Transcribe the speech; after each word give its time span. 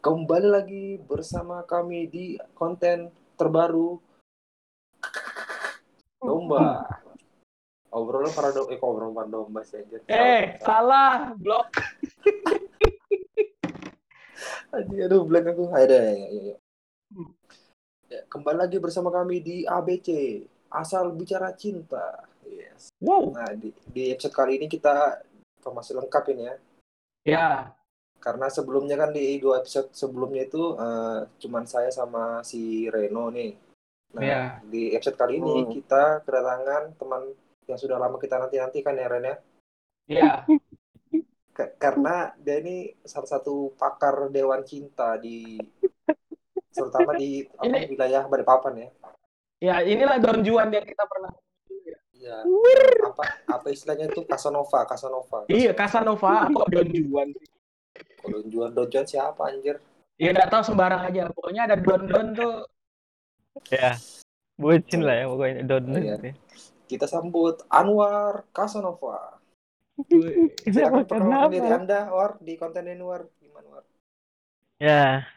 Kembali 0.00 0.48
lagi 0.48 0.96
bersama 0.96 1.60
kami 1.68 2.08
di 2.08 2.40
konten 2.56 3.12
terbaru 3.36 4.00
Domba. 6.16 6.88
Obrolan 7.92 8.32
para 8.32 8.48
domba, 8.48 8.72
eh 8.72 8.80
obrolan 8.80 9.12
para 9.12 9.28
domba 9.28 9.60
sih 9.60 9.76
anjir. 9.76 10.00
Eh, 10.08 10.56
salah, 10.64 11.36
blok. 11.36 11.68
Aduh, 14.70 15.04
aduh 15.04 15.26
blank 15.26 15.52
aku. 15.52 15.68
Deh, 15.68 15.84
ya, 15.90 16.28
ya, 16.30 16.42
ya. 16.54 16.56
Ya, 18.08 18.20
kembali 18.30 18.56
lagi 18.56 18.78
bersama 18.78 19.10
kami 19.10 19.42
di 19.42 19.56
ABC, 19.66 20.40
Asal 20.70 21.10
Bicara 21.12 21.52
Cinta. 21.58 22.24
Yes. 22.46 22.94
Wow. 23.02 23.34
Nah, 23.34 23.50
di, 23.52 23.74
di 23.90 24.14
episode 24.14 24.32
kali 24.32 24.62
ini 24.62 24.70
kita 24.70 25.20
masih 25.66 25.98
lengkap 25.98 26.24
ini 26.32 26.42
ya. 26.46 26.56
Ya, 27.26 27.48
Karena 28.20 28.46
sebelumnya 28.46 28.94
kan 28.94 29.10
di 29.10 29.40
dua 29.40 29.58
episode 29.58 29.88
sebelumnya 29.90 30.44
itu 30.44 30.76
eh, 30.76 31.18
cuman 31.40 31.64
saya 31.64 31.88
sama 31.88 32.44
si 32.44 32.84
Reno 32.86 33.32
nih. 33.32 33.56
Nah, 34.10 34.20
Iya. 34.20 34.40
di 34.62 34.92
episode 34.92 35.16
kali 35.16 35.38
ini 35.38 35.64
Hmm. 35.64 35.70
kita 35.72 36.20
kedatangan 36.20 36.82
teman 36.94 37.22
yang 37.64 37.78
sudah 37.78 37.96
lama 37.96 38.18
kita 38.18 38.36
nanti-nantikan 38.36 38.94
ya 38.94 39.06
Ren 39.06 39.24
ya. 39.24 39.36
ya. 40.10 40.32
Ka- 41.56 41.74
karena 41.78 42.34
dia 42.36 42.58
ini 42.58 42.90
salah 43.02 43.30
satu 43.30 43.70
pakar 43.74 44.28
dewan 44.28 44.62
cinta 44.62 45.14
di 45.14 45.58
terutama 46.70 47.14
di 47.14 47.42
apa, 47.48 47.66
Ini- 47.66 47.88
wilayah 47.88 48.22
Balikpapan 48.26 48.74
ya. 48.76 48.88
Ya, 49.60 49.76
inilah 49.82 50.16
Don 50.18 50.40
Juan 50.40 50.68
yang 50.68 50.82
kita 50.82 51.04
pernah. 51.04 51.30
Iya. 52.12 52.44
Apa 53.06 53.24
apa 53.46 53.66
istilahnya 53.68 54.08
itu 54.08 54.24
Casanova, 54.24 54.84
Casanova. 54.84 55.44
Iya, 55.48 55.72
Casanova 55.72 56.48
kok 56.48 56.68
Don 56.68 56.88
Juan 56.88 57.28
sih. 57.32 57.48
Kalau 58.20 58.40
jual 58.46 58.70
dojon 58.72 59.04
siapa 59.04 59.48
anjir? 59.48 59.80
Ya 60.20 60.32
enggak 60.32 60.52
tahu 60.52 60.62
sembarang 60.64 61.02
aja. 61.08 61.28
Pokoknya 61.32 61.62
ada 61.64 61.76
Don-Don 61.80 62.26
tuh. 62.36 62.56
ya 63.72 63.98
bucin 64.54 65.02
lah 65.02 65.16
ya 65.16 65.26
pokoknya 65.26 65.64
don 65.66 65.84
Oh, 65.90 65.98
iya. 65.98 66.16
Kita 66.86 67.08
sambut 67.08 67.64
Anwar 67.66 68.44
Casanova. 68.52 69.40
Silakan 70.64 71.04
perkenalkan 71.04 71.52
diri 71.52 71.68
Anda, 71.68 72.08
War, 72.08 72.36
di 72.40 72.54
konten 72.56 72.88
ini, 72.88 73.00
War. 73.00 73.24
Gimana, 73.40 73.68
War? 73.68 73.84
ya 74.80 75.28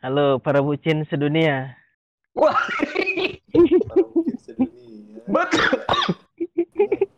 halo 0.00 0.40
para 0.40 0.64
bucin 0.64 1.04
sedunia 1.04 1.76
Wah, 2.32 2.56
Para 3.84 4.00
sedunia. 4.40 5.20
betul. 5.28 5.83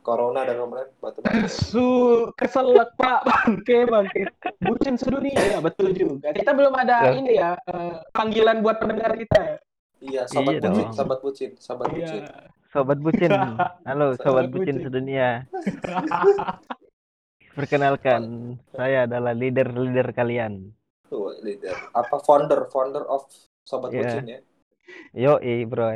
Corona 0.07 0.47
ada 0.47 0.55
kemarin 0.55 0.87
batu-batu. 0.97 1.51
Su 1.51 1.87
keselak 2.33 2.95
Pak 2.95 3.27
bangke 3.27 3.83
bangke. 3.85 4.23
Bucin 4.62 4.95
sedunia 4.95 5.35
ya 5.35 5.59
betul 5.59 5.91
juga. 5.91 6.31
Kita 6.31 6.55
belum 6.55 6.71
ada 6.73 6.97
Ya. 7.03 7.12
ini 7.12 7.33
ya 7.35 7.51
eh, 7.67 8.07
panggilan 8.12 8.62
buat 8.62 8.79
pendengar 8.79 9.19
kita. 9.19 9.59
Iya, 9.99 10.23
sahabat 10.25 10.53
Iya 10.53 10.61
bucin, 10.62 10.73
dong. 10.79 10.95
sahabat 10.95 11.19
bucin, 11.19 11.51
sahabat 11.59 11.89
bucin. 11.91 12.23
Iya. 12.23 12.55
sobat 12.67 12.99
bucin 13.01 13.31
halo 13.89 14.07
sobat 14.15 14.21
Sobat 14.21 14.47
bucin 14.53 14.77
bucin. 14.77 14.84
sedunia 14.84 15.29
perkenalkan 17.57 18.23
saya 18.69 19.09
adalah 19.09 19.33
leader 19.33 19.73
leader 19.73 20.12
kalian 20.12 20.77
Tuh, 21.07 21.33
leader. 21.41 21.73
Apa 21.95 22.21
founder, 22.21 22.69
founder 22.69 23.07
of 23.07 23.25
sahabat 23.62 23.91
Iya. 23.91 24.01
bucin 24.03 24.25
ya? 24.29 24.41
yo 25.15 25.33
bro 25.65 25.89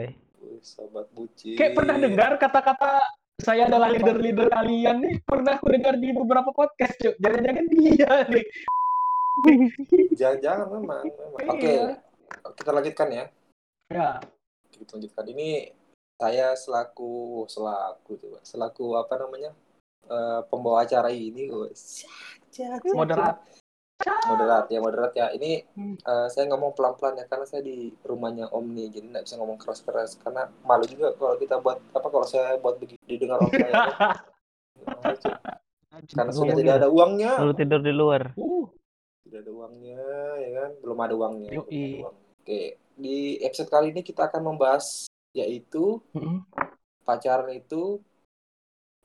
Sahabat 0.61 1.07
bucin. 1.13 1.57
Kayak 1.57 1.73
pernah 1.75 1.97
dengar 1.97 2.33
kata-kata 2.37 3.01
saya 3.41 3.67
adalah 3.67 3.89
leader-leader 3.91 4.49
kalian 4.49 4.97
nih 5.03 5.15
pernah 5.25 5.57
aku 5.57 5.67
dengar 5.73 5.95
di 5.97 6.09
beberapa 6.13 6.51
podcast 6.53 6.95
cuy 7.01 7.15
jangan-jangan 7.19 7.65
dia 7.73 8.13
nih 8.29 8.47
Jangan-jangan 10.21 10.69
memang, 10.69 11.05
memang. 11.09 11.49
Oke, 11.57 11.65
Iya. 11.65 11.97
kita 12.53 12.71
lanjutkan 12.77 13.09
ya. 13.09 13.25
ya 13.89 14.21
Kita 14.69 15.01
lanjutkan. 15.01 15.25
Ini 15.33 15.49
saya 16.21 16.53
selaku 16.53 17.47
selaku 17.49 18.21
coba, 18.21 18.39
selaku 18.45 18.85
apa 19.01 19.15
namanya? 19.17 19.57
eh, 20.11 20.41
pembawa 20.51 20.83
acara 20.85 21.09
ini, 21.09 21.49
guys. 21.49 22.05
Moderat 24.01 24.65
ya, 24.69 24.79
moderat 24.81 25.13
ya. 25.13 25.27
Ini 25.31 25.65
Hmm. 25.77 25.97
eh, 25.97 26.27
saya 26.33 26.45
ngomong 26.51 26.73
pelan-pelan 26.73 27.21
ya 27.21 27.27
karena 27.29 27.47
saya 27.47 27.63
di 27.63 27.93
rumahnya 28.03 28.49
Om 28.49 28.67
nih, 28.73 28.87
jadi 28.91 29.07
nggak 29.13 29.25
bisa 29.29 29.37
ngomong 29.37 29.59
keras-keras 29.61 30.17
karena 30.21 30.49
malu 30.65 30.85
juga 30.85 31.13
kalau 31.17 31.37
kita 31.37 31.61
buat 31.61 31.79
apa 31.93 32.09
kalau 32.09 32.27
saya 32.27 32.57
buat 32.59 32.77
begitu 32.79 33.01
didengar 33.07 33.41
orang. 33.43 33.53
Malu, 34.81 35.15
cuy. 35.23 35.35
karena 36.17 36.33
sudah 36.33 36.55
tidak 36.57 36.75
ada 36.81 36.89
uangnya. 36.89 37.31
lu 37.45 37.53
tidur 37.53 37.81
di 37.83 37.93
luar 37.93 38.33
uh 38.35 38.67
Tidak 39.27 39.47
ada 39.47 39.53
uangnya, 39.53 40.03
ya 40.43 40.51
kan? 40.59 40.71
Belum 40.83 40.99
ada 40.99 41.15
uangnya. 41.15 41.49
belum 41.55 41.67
ada 41.69 41.87
uang. 42.03 42.15
Oke, 42.41 42.61
di 42.97 43.19
episode 43.45 43.71
kali 43.71 43.93
ini 43.95 44.01
kita 44.03 44.27
akan 44.27 44.43
membahas 44.43 45.07
yaitu 45.31 46.03
Mm-mm. 46.17 46.43
pacaran 47.07 47.53
itu 47.55 48.01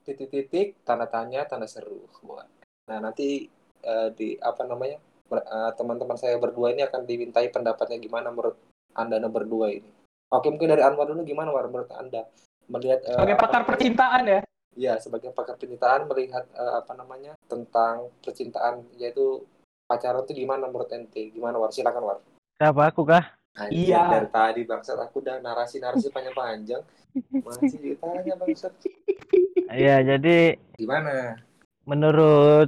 titik-titik 0.06 0.82
tanda 0.86 1.06
tanya 1.06 1.46
tanda 1.46 1.66
seru. 1.70 2.06
Wah. 2.26 2.46
Nah 2.90 2.98
nanti 3.02 3.50
eh, 3.86 4.10
di 4.18 4.28
apa 4.42 4.66
namanya 4.66 4.98
eh, 5.32 5.72
teman-teman 5.78 6.18
saya 6.18 6.36
berdua 6.42 6.74
ini 6.74 6.82
akan 6.82 7.06
dimintai 7.06 7.54
pendapatnya 7.54 8.02
gimana 8.02 8.34
menurut 8.34 8.58
anda 8.98 9.22
berdua 9.30 9.70
ini. 9.70 9.90
Oke 10.34 10.50
mungkin 10.50 10.74
dari 10.74 10.82
Anwar 10.82 11.06
dulu 11.06 11.22
gimana 11.22 11.54
War 11.54 11.70
menurut 11.70 11.94
anda 11.94 12.26
melihat 12.66 13.06
eh, 13.06 13.14
sebagai 13.14 13.38
pakar 13.38 13.62
percintaan 13.64 14.26
ya 14.26 14.42
Ya, 14.76 15.00
sebagai 15.00 15.32
pakar 15.32 15.56
percintaan 15.56 16.04
melihat 16.12 16.44
eh, 16.52 16.74
apa 16.76 16.92
namanya 16.98 17.32
tentang 17.48 18.12
percintaan 18.20 18.84
yaitu 19.00 19.46
pacaran 19.88 20.28
itu 20.28 20.44
gimana 20.44 20.68
menurut 20.68 20.92
ente? 20.92 21.32
Gimana 21.32 21.56
War? 21.62 21.72
Silakan 21.72 22.04
War. 22.04 22.18
siapa 22.60 22.92
aku 22.92 23.08
kah 23.08 23.24
Anjir, 23.56 23.96
Iya. 23.96 24.04
Dari 24.20 24.28
tadi 24.36 24.62
bangsat 24.68 25.00
aku 25.00 25.24
udah 25.24 25.40
narasi-narasi 25.40 26.12
panjang-panjang. 26.12 26.84
Masih 27.48 27.80
ditanya 27.80 28.36
bangsat. 28.36 28.74
ya 29.72 30.04
jadi 30.04 30.60
Gimana? 30.76 31.40
menurut 31.88 32.68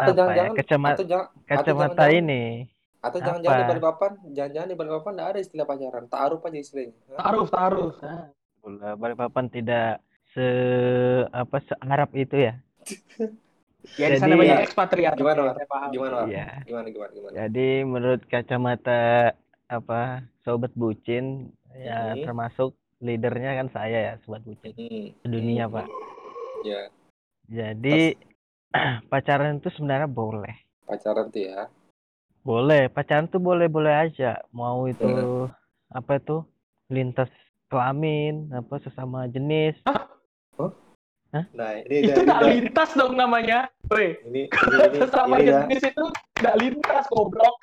Atau 0.00 0.10
ya, 0.10 0.16
jangan-jangan 0.16 0.52
kacama- 0.54 0.90
atau 0.90 1.04
jangan 1.04 1.26
kacamata 1.44 1.86
jangan-jangan- 2.04 2.18
ini 2.20 2.42
atau 2.98 3.18
jangan-jangan 3.20 3.54
di 3.54 3.62
apa? 3.62 3.70
Balikpapan, 3.70 4.12
jangan-jangan 4.28 4.68
di 4.68 4.76
Balikpapan 4.76 5.12
enggak 5.12 5.28
ada 5.28 5.40
istilah 5.40 5.66
pacaran. 5.66 6.04
Taruh 6.08 6.38
aja 6.40 6.58
istilahnya. 6.58 6.94
Hah? 7.08 7.18
taruh 7.20 7.46
taruh 7.48 7.90
Nah, 8.00 8.24
Bola 8.58 8.90
Balikpapan 8.94 9.44
tidak 9.48 9.90
se 10.28 10.46
apa 11.32 11.56
se 11.58 11.74
Arab 11.80 12.10
itu 12.12 12.36
ya 12.36 12.54
ya 13.96 14.06
di 14.08 14.16
sana 14.16 14.34
Jadi- 14.34 14.40
banyak 14.40 14.60
ekspatriat 14.62 15.12
Gimana, 15.14 15.40
War? 15.44 15.56
Gimana, 15.88 16.14
War? 16.16 16.26
Iya. 16.26 16.46
Gimana 16.64 16.86
gimana 16.88 17.10
gimana? 17.10 17.32
Jadi 17.34 17.68
menurut 17.82 18.22
kacamata 18.24 19.32
apa 19.66 20.00
sobat 20.42 20.72
bucin 20.74 21.48
ya 21.74 22.12
Hmm. 22.12 22.24
termasuk 22.24 22.72
leadernya 22.98 23.54
kan 23.54 23.68
saya 23.70 23.98
ya 24.02 24.12
sobat 24.18 24.42
bucin 24.42 24.74
Hmm. 24.74 25.06
sedunia 25.22 25.64
Hmm. 25.64 25.74
pak. 25.74 25.86
Ya, 26.60 26.82
Jadi 27.48 28.18
pacaran 29.12 29.58
itu 29.58 29.68
sebenarnya 29.72 30.08
boleh, 30.08 30.54
pacaran 30.84 31.32
tuh 31.32 31.42
ya. 31.48 31.72
boleh 32.44 32.88
pacaran 32.92 33.28
tuh 33.28 33.40
boleh 33.40 33.68
boleh 33.68 33.94
aja. 34.08 34.44
Mau 34.52 34.84
itu 34.88 35.48
apa 35.88 36.20
itu? 36.20 36.44
Lintas 36.88 37.28
kelamin 37.68 38.48
apa 38.52 38.80
sesama 38.80 39.28
jenis. 39.28 39.76
Nah, 41.28 41.76
ini 41.84 42.08
itu 42.08 42.16
dah- 42.16 42.24
nggak 42.24 42.42
ini, 42.44 42.52
lintas 42.64 42.90
dong 42.96 43.12
namanya. 43.12 43.68
Woi, 43.92 44.16
dah- 44.16 44.24
ini 44.24 44.40
ini 44.48 44.76
ini 44.88 44.98
sesama 45.04 45.34
ini 45.36 45.44
dah 45.48 45.60
jenis 45.64 45.82
itu 45.92 46.04
nggak 46.40 46.56
lintas 46.56 47.04
goblok. 47.12 47.54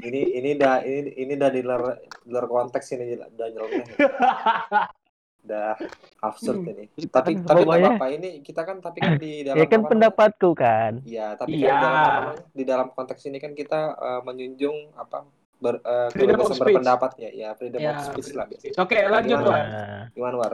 Ini 0.00 0.20
ini 0.38 0.50
dah 0.54 0.80
ini 0.86 1.10
ini 1.18 1.34
dah 1.34 1.50
di 1.50 1.60
luar 1.60 1.98
di 2.00 2.30
luar 2.30 2.46
konteks 2.48 2.94
ini 2.96 3.16
nyeleneh. 3.16 3.84
Udah 5.44 5.78
absurd 6.20 6.60
ini. 6.66 6.84
Tapi 7.08 7.38
kan 7.38 7.46
tapi 7.46 7.62
pokoknya- 7.64 7.94
apa-apa 7.96 8.06
ini 8.12 8.28
kita 8.44 8.62
kan 8.66 8.76
tapi 8.82 8.98
kan 9.00 9.14
di 9.16 9.46
dalam 9.46 9.58
Ya 9.58 9.64
kan 9.70 9.80
apa 9.80 9.88
pendapatku 9.90 10.50
kan. 10.52 10.92
Iya, 11.06 11.26
tapi 11.38 11.54
Iya. 11.56 11.68
kan 11.72 11.76
di 11.78 11.86
dalam, 11.86 12.24
apa 12.28 12.32
di 12.52 12.64
dalam 12.66 12.86
konteks 12.92 13.22
ini 13.30 13.38
kan 13.40 13.52
kita 13.54 13.80
eh, 13.96 14.20
menjunjung 14.26 14.76
apa 14.98 15.24
ber, 15.58 15.80
Freedom 16.14 16.38
of 16.38 16.46
kebebasan 16.46 16.54
speech. 16.54 16.62
berpendapat 16.62 17.10
ya, 17.18 17.30
ya 17.32 17.48
freedom 17.58 17.80
Ya, 17.80 17.90
of 17.96 17.98
speech 18.04 18.30
lah 18.36 18.46
biasa. 18.46 18.66
oke 18.78 18.98
lanjut. 19.08 19.38
Nah, 19.42 20.02
Gimana 20.14 20.36
war? 20.36 20.52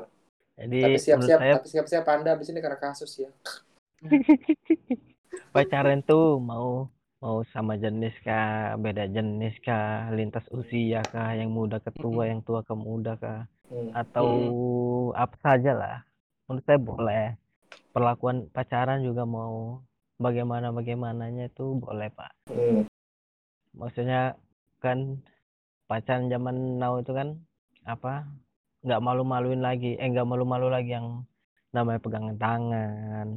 jadi 0.54 0.78
Tapi 0.86 0.98
siap-siap, 1.02 1.38
saya 1.42 1.54
tapi 1.58 1.68
siap-siap 1.68 2.04
Anda 2.06 2.30
abis 2.38 2.48
ini 2.54 2.60
karena 2.62 2.78
kasus 2.78 3.12
ya. 3.18 3.30
pacaran 5.54 6.00
tuh 6.04 6.38
mau 6.40 6.88
mau 7.24 7.40
sama 7.56 7.74
jenis 7.80 8.12
kah, 8.20 8.76
beda 8.76 9.08
jenis 9.08 9.56
kah, 9.64 10.12
lintas 10.12 10.44
usia 10.52 11.00
kah, 11.02 11.32
yang 11.32 11.48
muda 11.48 11.80
ke 11.80 11.88
tua, 11.96 12.28
yang 12.28 12.44
tua 12.44 12.60
ke 12.60 12.74
muda 12.76 13.16
kah, 13.16 13.48
Hmm. 13.70 13.90
atau 13.96 14.28
apa 15.16 15.36
saja 15.40 15.72
lah. 15.72 15.96
Menurut 16.46 16.64
saya 16.68 16.80
boleh. 16.80 17.26
Perlakuan 17.94 18.50
pacaran 18.50 19.00
juga 19.00 19.22
mau 19.24 19.80
bagaimana 20.20 20.74
bagaimananya 20.74 21.48
itu 21.48 21.78
boleh 21.78 22.10
pak. 22.12 22.32
Hmm. 22.50 22.84
Maksudnya 23.74 24.34
kan 24.82 25.18
pacaran 25.88 26.28
zaman 26.28 26.76
now 26.76 26.98
itu 27.00 27.14
kan 27.14 27.38
apa 27.86 28.28
nggak 28.84 29.00
malu-maluin 29.00 29.64
lagi, 29.64 29.96
eh 29.96 30.08
nggak 30.12 30.28
malu-malu 30.28 30.68
lagi 30.68 30.92
yang 30.92 31.24
namanya 31.72 32.00
pegangan 32.04 32.36
tangan, 32.36 33.28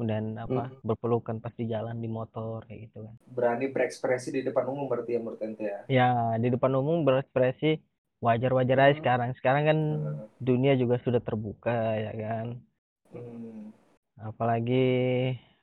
kemudian 0.00 0.32
apa 0.40 0.72
Hmm. 0.72 0.80
berpelukan 0.80 1.36
pas 1.44 1.52
di 1.52 1.68
jalan 1.68 2.00
di 2.00 2.08
motor 2.08 2.64
kayak 2.64 2.88
gitu 2.88 3.04
kan 3.04 3.14
Berani 3.36 3.68
berekspresi 3.68 4.32
di 4.32 4.40
depan 4.40 4.64
umum 4.72 4.88
berarti 4.88 5.12
ya 5.12 5.20
menurut 5.20 5.40
ente 5.44 5.60
ya. 5.68 5.80
ya 5.92 6.10
di 6.40 6.48
depan 6.48 6.72
umum 6.72 7.04
berekspresi 7.04 7.76
wajar-wajar 8.20 8.78
aja 8.78 8.92
Hmm. 8.94 9.00
sekarang 9.00 9.30
sekarang 9.40 9.62
kan 9.64 9.78
Hmm. 9.80 10.16
dunia 10.40 10.72
juga 10.76 10.96
sudah 11.04 11.20
terbuka 11.24 11.96
ya 11.96 12.12
kan 12.16 12.46
Hmm. 13.10 13.72
apalagi 14.20 14.86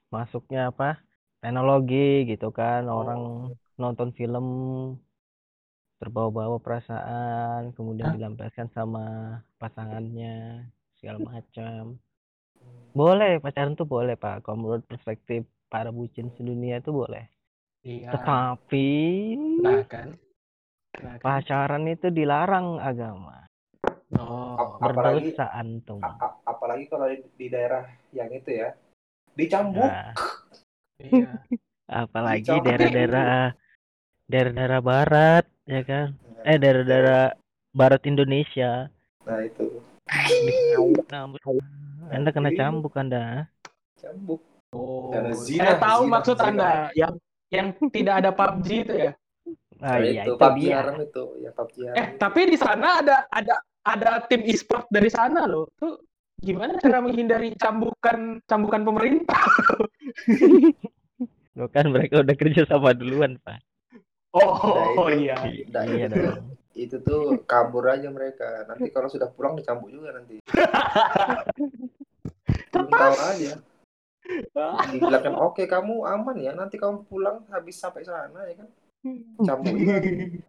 masuknya 0.10 0.74
apa 0.74 0.98
teknologi 1.40 2.26
gitu 2.26 2.50
kan 2.50 2.90
Oh. 2.90 3.02
orang 3.06 3.22
nonton 3.78 4.10
film 4.18 4.46
terbawa-bawa 5.98 6.58
perasaan 6.62 7.74
kemudian 7.74 8.10
Hah? 8.10 8.16
dilampiaskan 8.18 8.70
sama 8.74 9.06
pasangannya 9.58 10.66
segala 10.98 11.18
macam 11.22 11.98
boleh 12.94 13.38
pacaran 13.42 13.78
tuh 13.78 13.86
boleh 13.86 14.18
pak 14.18 14.42
kalau 14.46 14.58
menurut 14.58 14.84
perspektif 14.90 15.46
para 15.70 15.94
bucin 15.94 16.34
sedunia 16.38 16.82
itu 16.82 16.90
boleh 16.90 17.26
Iya. 17.86 18.14
tetapi 18.14 18.90
Nah 19.62 19.86
kan. 19.90 20.18
Nah 20.98 21.16
pacaran 21.22 21.86
itu 21.90 22.08
dilarang 22.10 22.82
agama. 22.82 23.46
Oh. 24.16 24.80
Apalagi 24.80 25.36
berdosa 25.36 25.52
antum. 25.52 26.00
apalagi 26.48 26.88
kalau 26.88 27.12
di, 27.12 27.22
di 27.36 27.48
daerah 27.52 27.84
yang 28.16 28.32
itu 28.32 28.56
ya 28.56 28.72
dicambuk. 29.36 29.84
Nah, 29.84 30.16
Iya. 30.98 31.30
apalagi 32.04 32.50
daerah-daerah 32.66 33.54
daerah-daerah 34.28 34.80
barat 34.82 35.46
ya 35.70 35.82
kan? 35.86 36.08
Eh 36.44 36.58
daerah-daerah 36.58 37.38
barat 37.76 38.02
Indonesia. 38.10 38.90
Nah 39.28 39.40
itu. 39.44 39.84
Nah, 41.12 41.28
anda 42.10 42.30
kena 42.32 42.50
cambuk 42.56 42.96
anda. 42.96 43.46
Cambuk. 44.00 44.42
Oh. 44.72 45.12
Karena 45.12 45.32
zina, 45.36 45.64
Saya 45.64 45.76
tahu 45.80 46.02
zina, 46.04 46.14
maksud 46.18 46.36
zina. 46.36 46.48
Anda 46.48 46.72
yang 46.96 47.14
yang 47.48 47.68
tidak 47.92 48.16
ada 48.24 48.30
PUBG 48.36 48.68
itu 48.84 48.94
ya. 48.96 49.12
Ah, 49.82 49.98
Nah, 49.98 50.02
iya 50.02 50.24
itu 50.26 50.34
itu 50.34 50.42
PUBG 50.42 50.64
haram 50.74 50.96
itu 51.02 51.24
ya 51.42 51.50
PUBG 51.54 51.78
haram. 51.88 51.98
Eh, 51.98 52.08
tapi 52.18 52.42
di 52.50 52.58
sana 52.58 52.88
ada 53.02 53.16
ada 53.30 53.56
ada 53.84 54.10
tim 54.28 54.42
e-sport 54.44 54.90
dari 54.90 55.08
sana 55.08 55.46
loh. 55.46 55.70
Tuh 55.78 56.02
gimana 56.38 56.78
cara 56.78 57.02
menghindari 57.02 57.54
cambukan 57.58 58.42
cambukan 58.46 58.82
pemerintah? 58.86 59.38
Loh 61.58 61.66
kan 61.74 61.90
mereka 61.90 62.22
udah 62.22 62.36
kerja 62.38 62.70
sama 62.70 62.94
duluan 62.94 63.42
pak. 63.42 63.58
Oh, 64.30 64.54
Nah, 64.54 64.94
itu- 64.94 65.26
iya. 65.26 65.36
Nah, 65.74 65.84
iya 65.90 66.06
itu, 66.06 66.22
itu 66.78 66.96
tuh 67.02 67.42
kabur 67.50 67.90
aja 67.90 68.14
mereka. 68.14 68.70
Nanti 68.70 68.94
kalau 68.94 69.10
sudah 69.10 69.34
pulang 69.34 69.58
dicambuk 69.58 69.90
juga 69.90 70.14
nanti. 70.14 70.38
Belum 72.70 72.90
tahu 72.94 73.16
aja. 73.18 73.58
Dibilangkan 74.94 75.34
oke 75.40 75.64
kamu 75.66 76.04
aman 76.04 76.36
ya 76.38 76.52
nanti 76.52 76.76
kamu 76.76 77.08
pulang 77.08 77.48
habis 77.48 77.80
sampai 77.80 78.04
sana 78.04 78.44
ya 78.46 78.60
kan 78.60 78.68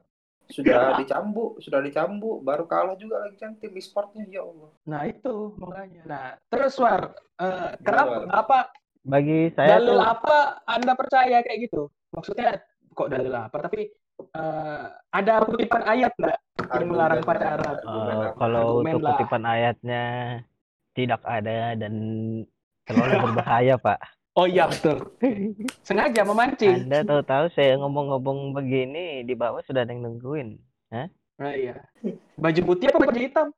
sudah 0.49 0.97
dicambuk 0.97 1.61
sudah 1.61 1.81
dicambuk 1.85 2.41
baru 2.41 2.65
kalah 2.65 2.97
juga 2.97 3.21
lagi 3.21 3.37
kan 3.37 3.53
tim 3.61 3.77
e-sportnya 3.77 4.25
ya 4.33 4.41
Allah 4.41 4.73
Nah, 4.89 5.05
itu 5.05 5.53
makanya. 5.61 6.03
Nah, 6.09 6.27
terus 6.49 6.73
War, 6.81 7.13
eh, 7.37 7.77
kenapa 7.85 8.25
War? 8.25 8.33
apa 8.33 8.59
bagi 9.05 9.53
saya 9.53 9.77
dalil 9.77 10.01
tuh 10.01 10.01
apa 10.01 10.37
Anda 10.65 10.93
percaya 10.97 11.45
kayak 11.45 11.69
gitu? 11.69 11.93
Maksudnya 12.17 12.65
kok 12.97 13.13
dalil 13.13 13.29
apa? 13.37 13.57
Tapi 13.69 13.93
eh, 14.25 14.85
ada 15.13 15.33
kutipan 15.45 15.85
ayat 15.85 16.13
nggak 16.17 16.39
yang 16.81 16.89
melarang 16.89 17.23
pacaran? 17.29 17.77
apa? 17.85 18.33
kalau 18.41 18.81
Argumen 18.81 18.93
untuk 18.97 19.01
lah. 19.05 19.11
kutipan 19.21 19.45
ayatnya 19.45 20.05
tidak 20.97 21.21
ada 21.29 21.77
dan 21.77 21.95
terlalu 22.89 23.17
berbahaya 23.31 23.77
pak 23.77 24.01
Oh 24.39 24.47
iya 24.47 24.71
betul. 24.71 25.03
Sengaja 25.83 26.23
memancing. 26.23 26.87
anda 26.87 27.03
tahu-tahu 27.03 27.51
saya 27.51 27.75
ngomong-ngomong 27.77 28.55
begini 28.55 29.27
di 29.27 29.35
bawah 29.35 29.59
sudah 29.61 29.83
ada 29.83 29.91
yang 29.91 30.07
nungguin 30.07 30.63
Nah, 31.39 31.55
iya. 31.55 31.75
Baju 32.35 32.61
putih 32.65 32.87
apa 32.89 32.99
baju 33.01 33.19
hitam? 33.21 33.49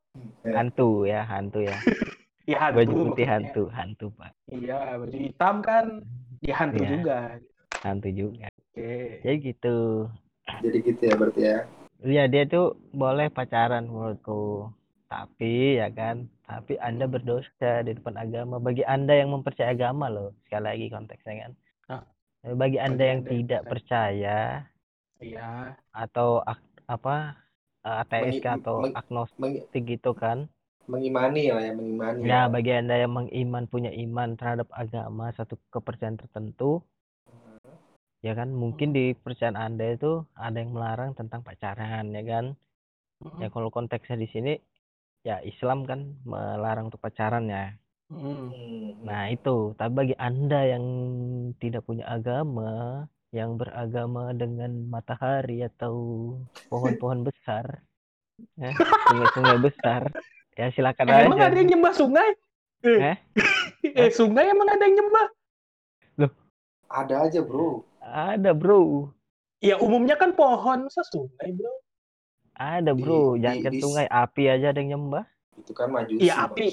hantu 0.47 0.89
ya 1.05 1.21
hantu 1.23 1.61
ya 1.61 1.77
Ya 2.51 2.57
hantu. 2.59 2.77
baju 2.79 2.93
putih 3.07 3.25
maksudnya. 3.25 3.33
hantu 3.47 3.63
hantu 3.71 4.07
pak 4.17 4.33
Iya, 4.49 4.79
baju 4.97 5.17
hitam 5.17 5.55
kan 5.61 5.85
dia 6.41 6.55
hantu 6.57 6.77
Iya. 6.79 6.91
juga. 6.91 7.19
hantu 7.81 8.09
juga 8.11 8.47
Oke. 8.51 8.93
jadi 9.21 9.37
gitu 9.39 9.77
jadi 10.61 10.79
gitu 10.83 11.03
ya 11.03 11.15
berarti 11.15 11.41
ya 11.43 11.59
Iya 12.01 12.25
dia 12.27 12.45
tuh 12.47 12.67
boleh 12.91 13.29
pacaran 13.29 13.85
menurutku 13.85 14.73
tapi 15.07 15.77
ya 15.77 15.89
kan 15.89 16.25
tapi 16.51 16.75
anda 16.79 17.07
berdosa 17.07 17.81
di 17.81 17.95
depan 17.95 18.19
agama. 18.19 18.59
Bagi 18.59 18.83
anda 18.83 19.15
yang 19.15 19.31
mempercayai 19.31 19.71
agama 19.73 20.11
loh 20.11 20.35
sekali 20.43 20.65
lagi 20.67 20.87
konteksnya 20.89 21.35
kan. 21.41 21.53
Ah. 21.89 22.03
bagi 22.51 22.79
anda 22.79 23.05
yang 23.05 23.21
Anda 23.21 23.31
tidak 23.31 23.63
percaya. 23.67 24.39
Iya. 25.21 25.77
atau 25.93 26.41
ak- 26.43 26.81
apa 26.89 27.37
eh, 27.85 27.97
ateis 28.01 28.41
Mengi- 28.41 28.49
atau 28.51 28.75
meng- 28.81 28.97
agnostik 28.97 29.83
gitu 29.85 30.11
kan. 30.13 30.49
mengimani 30.89 31.53
lah 31.53 31.63
ya 31.63 31.73
mengimani. 31.73 32.19
Ya 32.25 32.41
bagi 32.49 32.73
anda 32.73 32.97
yang 32.97 33.13
mengiman 33.15 33.69
punya 33.69 33.93
iman 33.93 34.35
terhadap 34.35 34.67
agama 34.73 35.31
satu 35.31 35.55
kepercayaan 35.71 36.19
tertentu 36.19 36.81
ya 38.21 38.33
kan 38.33 38.51
mungkin 38.51 38.91
di 38.91 39.13
kepercayaan 39.15 39.55
anda 39.57 39.93
itu 39.93 40.25
ada 40.35 40.57
yang 40.57 40.73
melarang 40.73 41.13
tentang 41.13 41.41
pacaran 41.41 42.11
ya 42.11 42.23
kan. 42.25 42.45
Ya 43.39 43.53
kalau 43.53 43.69
konteksnya 43.69 44.17
di 44.17 44.27
sini 44.27 44.53
ya 45.21 45.41
Islam 45.45 45.85
kan 45.85 46.17
melarang 46.25 46.89
untuk 46.89 47.03
pacaran 47.03 47.47
ya 47.49 47.75
Mm. 48.11 48.27
Hmm. 48.27 49.07
nah 49.07 49.31
itu 49.31 49.71
tapi 49.79 49.93
bagi 49.95 50.17
anda 50.19 50.67
yang 50.67 50.83
tidak 51.63 51.87
punya 51.87 52.11
agama 52.11 53.07
yang 53.31 53.55
beragama 53.55 54.35
dengan 54.35 54.91
matahari 54.91 55.63
atau 55.63 55.95
pohon-pohon 56.67 57.23
besar 57.23 57.87
ya, 58.59 58.75
sungai-sungai 59.07 59.63
besar 59.63 60.11
ya 60.59 60.75
silakan 60.75 61.07
Eh, 61.07 61.23
emang 61.23 61.39
aja 61.39 61.55
ada 61.55 61.59
yang 61.63 61.71
nyembah 61.79 61.95
sungai? 61.95 62.29
Eh? 62.83 63.15
eh, 63.95 64.11
sungai 64.19 64.51
emang 64.51 64.67
ada 64.67 64.83
yang 64.83 64.99
nyembah? 64.99 65.27
ada 66.91 67.31
aja 67.31 67.41
bro 67.47 67.87
ada 68.03 68.51
bro 68.51 69.15
Ya 69.61 69.77
umumnya 69.77 70.17
kan 70.17 70.33
pohon, 70.33 70.89
masa 70.89 71.05
sungai 71.05 71.53
bro? 71.53 71.71
Ada 72.61 72.93
bro 72.93 73.35
di- 73.35 73.41
jangan 73.41 73.59
ke 73.59 73.71
di- 73.73 73.81
sungai 73.81 74.07
api 74.07 74.43
aja 74.47 74.67
ada 74.69 74.79
yang 74.79 74.91
nyembah 74.95 75.25
itu 75.57 75.73
kan 75.73 75.89
majusi 75.89 76.21
Iya, 76.23 76.35
api. 76.47 76.67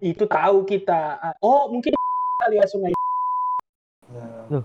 Itu 0.00 0.24
tahu 0.24 0.64
kita. 0.64 1.20
Oh 1.40 1.68
mungkin 1.68 1.92
kali 2.40 2.56
ya 2.56 2.64
sungai. 2.64 2.92
Nah, 4.06 4.64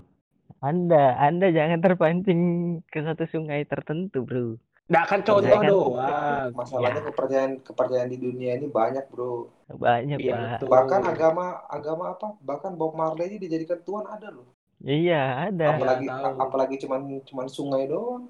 anda 0.60 1.16
anda 1.16 1.48
jangan 1.48 1.80
terpancing 1.80 2.40
ke 2.86 3.00
satu 3.00 3.24
sungai 3.26 3.64
tertentu 3.64 4.20
bro 4.20 4.60
Nah 4.90 5.06
kan 5.06 5.22
contoh 5.22 5.46
kan? 5.48 5.64
doang. 5.64 6.50
masalahnya 6.52 7.00
kepercayaan 7.02 7.52
kepercayaan 7.62 8.10
di 8.10 8.18
dunia 8.18 8.58
ini 8.58 8.66
banyak 8.66 9.08
bro 9.08 9.48
banyak 9.70 10.18
Iya, 10.18 10.60
pak 10.60 10.68
bahkan 10.68 11.00
agama 11.02 11.64
agama 11.64 12.12
apa 12.12 12.36
bahkan 12.40 12.74
Bob 12.74 12.92
Marley 12.92 13.30
aja 13.30 13.38
dijadikan 13.38 13.80
Tuhan 13.80 14.04
ada 14.04 14.28
loh 14.28 14.44
iya 14.82 15.46
ada 15.46 15.78
apalagi 15.78 16.06
tahu. 16.06 16.20
a- 16.20 16.36
apalagi 16.42 16.76
cuman 16.78 17.00
cuman 17.22 17.46
sungai 17.48 17.84
doang 17.86 18.28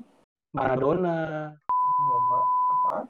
Maradona. 0.53 1.55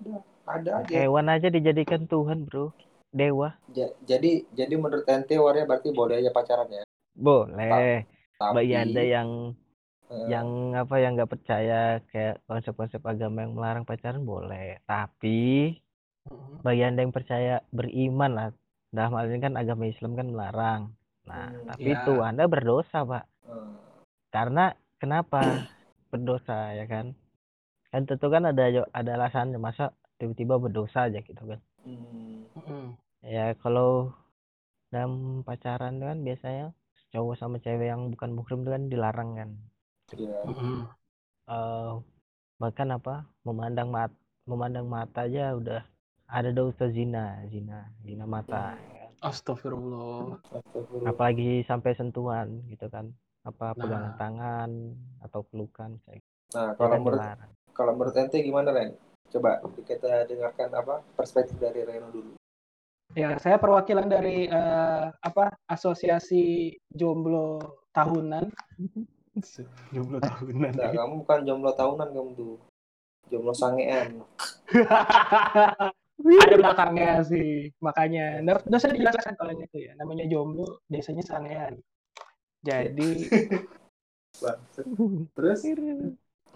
Ada 0.00 0.16
ada 0.48 0.70
aja. 0.80 0.96
Hewan 0.96 1.26
aja 1.34 1.48
dijadikan 1.56 2.02
Tuhan 2.10 2.38
bro. 2.48 2.64
Dewa. 3.12 3.48
Ja- 3.76 3.94
jadi 4.10 4.32
jadi 4.58 4.74
menurut 4.82 5.06
ente 5.14 5.34
warnya 5.44 5.64
berarti 5.68 5.88
boleh 5.98 6.14
aja 6.20 6.30
pacaran 6.36 6.68
ya? 6.78 6.82
Boleh. 7.26 8.06
Tapi 8.40 8.54
bagi 8.54 8.74
anda 8.82 9.00
yang 9.14 9.30
eh, 10.10 10.22
yang 10.32 10.48
apa 10.82 10.94
yang 11.02 11.12
nggak 11.16 11.32
percaya 11.34 11.74
kayak 12.10 12.34
konsep-konsep 12.48 13.02
agama 13.12 13.38
yang 13.44 13.52
melarang 13.58 13.84
pacaran 13.90 14.22
boleh. 14.32 14.64
Tapi 14.90 15.28
bagi 16.64 16.82
anda 16.88 17.00
yang 17.04 17.14
percaya 17.18 17.54
beriman 17.78 18.30
lah. 18.38 18.48
Dalam 18.96 19.12
hal 19.16 19.26
ini 19.30 19.38
kan 19.46 19.54
agama 19.62 19.84
Islam 19.92 20.12
kan 20.18 20.26
melarang. 20.34 20.82
Nah 21.28 21.44
Hmm, 21.46 21.68
tapi 21.68 21.88
ya. 21.90 22.00
itu 22.00 22.12
anda 22.28 22.44
berdosa 22.52 22.98
pak. 23.10 23.24
Eh, 23.48 24.00
karena 24.34 24.60
kenapa? 25.00 25.38
Berdosa 26.10 26.74
ya 26.78 26.84
kan 26.92 27.06
kan 27.90 28.02
tentu 28.08 28.26
kan 28.34 28.44
ada 28.50 28.64
ada 28.94 29.10
alasannya 29.18 29.58
masa 29.58 29.84
tiba-tiba 30.18 30.54
berdosa 30.62 31.08
aja 31.08 31.18
gitu 31.22 31.42
kan 31.50 31.60
hmm, 31.84 32.86
ya 33.24 33.54
kalau 33.62 34.12
dalam 34.92 35.42
pacaran 35.46 36.02
kan 36.02 36.18
biasanya 36.26 36.66
cowok 37.14 37.34
sama 37.38 37.56
cewek 37.64 37.86
yang 37.90 38.10
bukan 38.14 38.30
muhrim 38.36 38.62
itu 38.62 38.70
kan 38.74 38.82
dilarang 38.92 39.30
kan 39.38 39.50
ya 40.14 40.34
Mm-mm. 40.46 40.78
eh 41.50 41.92
bahkan 42.60 42.88
apa 42.92 43.14
memandang 43.46 43.88
mat 43.90 44.12
memandang 44.50 44.86
mata 44.86 45.26
aja 45.26 45.54
udah 45.56 45.82
ada 46.30 46.50
dosa 46.54 46.86
zina 46.90 47.42
zina 47.50 47.78
zina 48.06 48.24
mata 48.26 48.74
kan. 48.74 49.10
Astagfirullah. 49.20 50.38
Astagfirullah. 50.38 51.10
apalagi 51.10 51.50
sampai 51.66 51.92
sentuhan 51.98 52.48
gitu 52.70 52.86
kan 52.90 53.06
apa 53.42 53.72
pegangan 53.78 54.12
Nah. 54.12 54.18
tangan 54.20 54.70
atau 55.24 55.40
pelukan 55.48 55.90
kayak 56.04 56.20
gitu. 56.20 56.30
nah 56.54 56.66
Ya 56.70 56.72
kalau 56.76 56.90
kan 56.92 57.00
menurut 57.00 57.18
dilarang. 57.20 57.52
Kalau 57.80 57.96
menurut 57.96 58.12
ente 58.20 58.44
gimana 58.44 58.76
Ren 58.76 58.92
coba 59.32 59.64
kita 59.88 60.28
dengarkan 60.28 60.68
apa 60.76 61.00
perspektif 61.16 61.56
dari 61.56 61.80
Reno 61.88 62.12
dulu 62.12 62.36
Ya, 63.18 63.34
saya 63.42 63.58
perwakilan 63.58 64.06
dari 64.06 64.46
eh, 64.46 65.06
apa 65.10 65.50
asosiasi 65.66 66.70
jomblo 66.94 67.58
tahunan. 67.90 68.46
jomblo 69.94 70.22
tahunan. 70.22 70.78
Nah, 70.78 70.94
kamu 70.94 71.26
bukan 71.26 71.38
jomblo 71.42 71.74
tahunan 71.74 72.06
kamu 72.14 72.30
tuh. 72.38 72.54
Jomblo 73.26 73.50
sangean. 73.50 74.22
Ada 76.20 76.54
belakangnya 76.54 77.26
sih, 77.26 77.74
makanya. 77.82 78.46
Nggak 78.46 78.70
nggak 78.70 78.78
usah 78.78 78.94
dijelaskan 78.94 79.34
kalau 79.34 79.52
itu 79.58 79.78
ya. 79.90 79.92
Namanya 79.98 80.30
jomblo, 80.30 80.78
biasanya 80.86 81.26
sangean. 81.26 81.82
Jadi. 82.62 83.26
Terus 85.34 85.60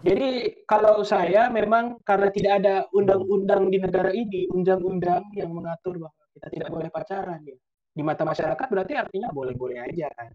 jadi 0.03 0.51
kalau 0.67 1.05
saya 1.07 1.47
memang 1.47 2.01
karena 2.03 2.27
tidak 2.33 2.53
ada 2.63 2.75
undang-undang 2.91 3.71
di 3.71 3.77
negara 3.79 4.11
ini, 4.11 4.49
undang-undang 4.51 5.23
yang 5.37 5.55
mengatur 5.55 5.95
bahwa 6.01 6.23
kita 6.35 6.47
tidak 6.51 6.69
boleh 6.73 6.89
pacaran 6.91 7.39
ya. 7.47 7.55
Di 7.95 8.03
mata 8.03 8.27
masyarakat 8.27 8.67
berarti 8.67 8.93
artinya 8.99 9.31
boleh-boleh 9.31 9.79
aja 9.79 10.11
kan. 10.11 10.29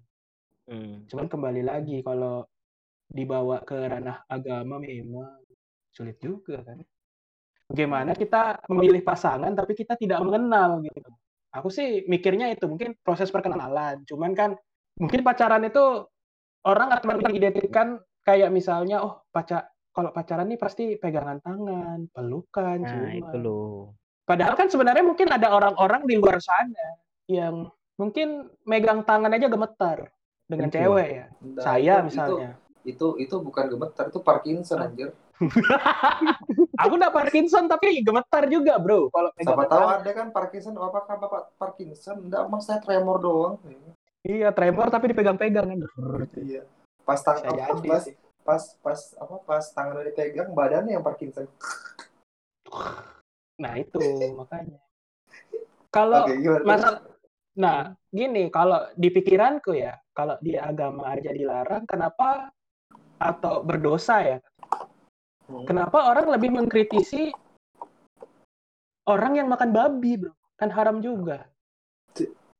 Hmm. 0.70 1.04
Cuman 1.04 1.28
kembali 1.28 1.62
lagi 1.66 2.00
kalau 2.00 2.48
dibawa 3.10 3.60
ke 3.66 3.76
ranah 3.76 4.24
agama 4.30 4.80
memang 4.80 5.44
sulit 5.92 6.16
juga 6.22 6.64
kan. 6.64 6.80
Bagaimana 7.70 8.16
kita 8.16 8.64
memilih 8.72 9.04
pasangan 9.04 9.52
tapi 9.52 9.76
kita 9.76 9.94
tidak 9.94 10.24
mengenal 10.24 10.80
gitu. 10.82 11.10
Aku 11.52 11.68
sih 11.68 12.06
mikirnya 12.08 12.48
itu 12.50 12.64
mungkin 12.66 12.96
proses 13.02 13.28
perkenalan. 13.28 14.02
Cuman 14.08 14.32
kan 14.32 14.56
mungkin 14.98 15.20
pacaran 15.20 15.62
itu 15.66 16.06
orang 16.66 16.90
akan 16.96 17.22
mengidentikan 17.22 17.98
kayak 18.20 18.50
misalnya 18.50 19.00
oh 19.00 19.24
pacar 19.28 19.68
kalau 19.90 20.14
pacaran 20.14 20.46
nih 20.46 20.56
pasti 20.56 20.94
pegangan 20.94 21.40
tangan, 21.40 22.06
pelukan, 22.08 22.78
Nah, 22.78 22.88
ciuman. 22.88 23.14
itu 23.16 23.36
loh. 23.36 23.98
Padahal 24.22 24.54
kan 24.54 24.70
sebenarnya 24.70 25.02
mungkin 25.02 25.26
ada 25.26 25.50
orang-orang 25.50 26.06
di 26.06 26.14
luar 26.14 26.38
sana 26.38 26.94
yang 27.26 27.66
mungkin 27.98 28.46
megang 28.62 29.02
tangan 29.02 29.34
aja 29.34 29.50
gemetar 29.50 30.06
dengan 30.46 30.70
Betul. 30.70 30.78
cewek 30.78 31.08
ya. 31.10 31.26
Nah, 31.42 31.62
Saya 31.62 31.94
itu- 31.98 32.06
misalnya. 32.06 32.50
Itu, 32.80 33.18
itu 33.18 33.28
itu 33.28 33.34
bukan 33.42 33.64
gemetar, 33.68 34.08
itu 34.08 34.20
Parkinson 34.22 34.78
Hah? 34.78 34.88
anjir. 34.88 35.10
Aku 36.82 36.96
udah 36.96 37.10
Parkinson 37.10 37.66
tapi 37.66 38.00
gemetar 38.00 38.46
juga, 38.46 38.78
Bro. 38.78 39.10
Kalau 39.10 39.30
Siapa 39.36 39.64
tahu 39.66 39.86
ada 39.90 40.10
kan 40.12 40.26
Parkinson, 40.30 40.72
apakah 40.76 41.16
Bapak 41.18 41.42
Parkinson? 41.56 42.24
Enggak, 42.24 42.48
Mas 42.48 42.64
saya 42.64 42.80
tremor 42.80 43.18
doang. 43.20 43.54
Iya, 44.22 44.52
tremor 44.52 44.88
tapi 44.88 45.12
dipegang-pegang 45.12 45.66
kan. 45.66 45.78
Iya. 46.36 46.62
Pas 47.10 47.18
tang 47.26 47.42
Bisa 47.42 47.50
apa, 47.50 47.58
jadi 47.74 47.88
pas, 47.90 48.02
sih. 48.06 48.14
pas 48.46 48.62
pas 48.86 49.00
apa 49.18 49.34
pas 49.42 49.64
tangannya 49.74 50.14
dipegang 50.14 50.54
badannya 50.54 50.94
yang 50.94 51.02
Parkinson. 51.02 51.50
Nah, 53.58 53.72
itu 53.74 53.98
makanya. 54.38 54.78
Kalau 55.90 56.22
gimana? 56.30 56.62
masa 56.62 56.88
nah, 57.58 57.98
gini, 58.14 58.46
kalau 58.54 58.86
di 58.94 59.10
pikiranku 59.10 59.74
ya, 59.74 59.98
kalau 60.14 60.38
di 60.38 60.54
agama 60.54 61.10
aja 61.10 61.34
dilarang, 61.34 61.82
kenapa 61.90 62.54
atau 63.18 63.66
berdosa 63.66 64.22
ya? 64.22 64.38
Hmm. 65.50 65.66
Kenapa 65.66 66.14
orang 66.14 66.30
lebih 66.30 66.54
mengkritisi 66.62 67.34
orang 69.10 69.34
yang 69.34 69.50
makan 69.50 69.74
babi, 69.74 70.14
bro? 70.14 70.30
Kan 70.54 70.70
haram 70.70 71.02
juga. 71.02 71.50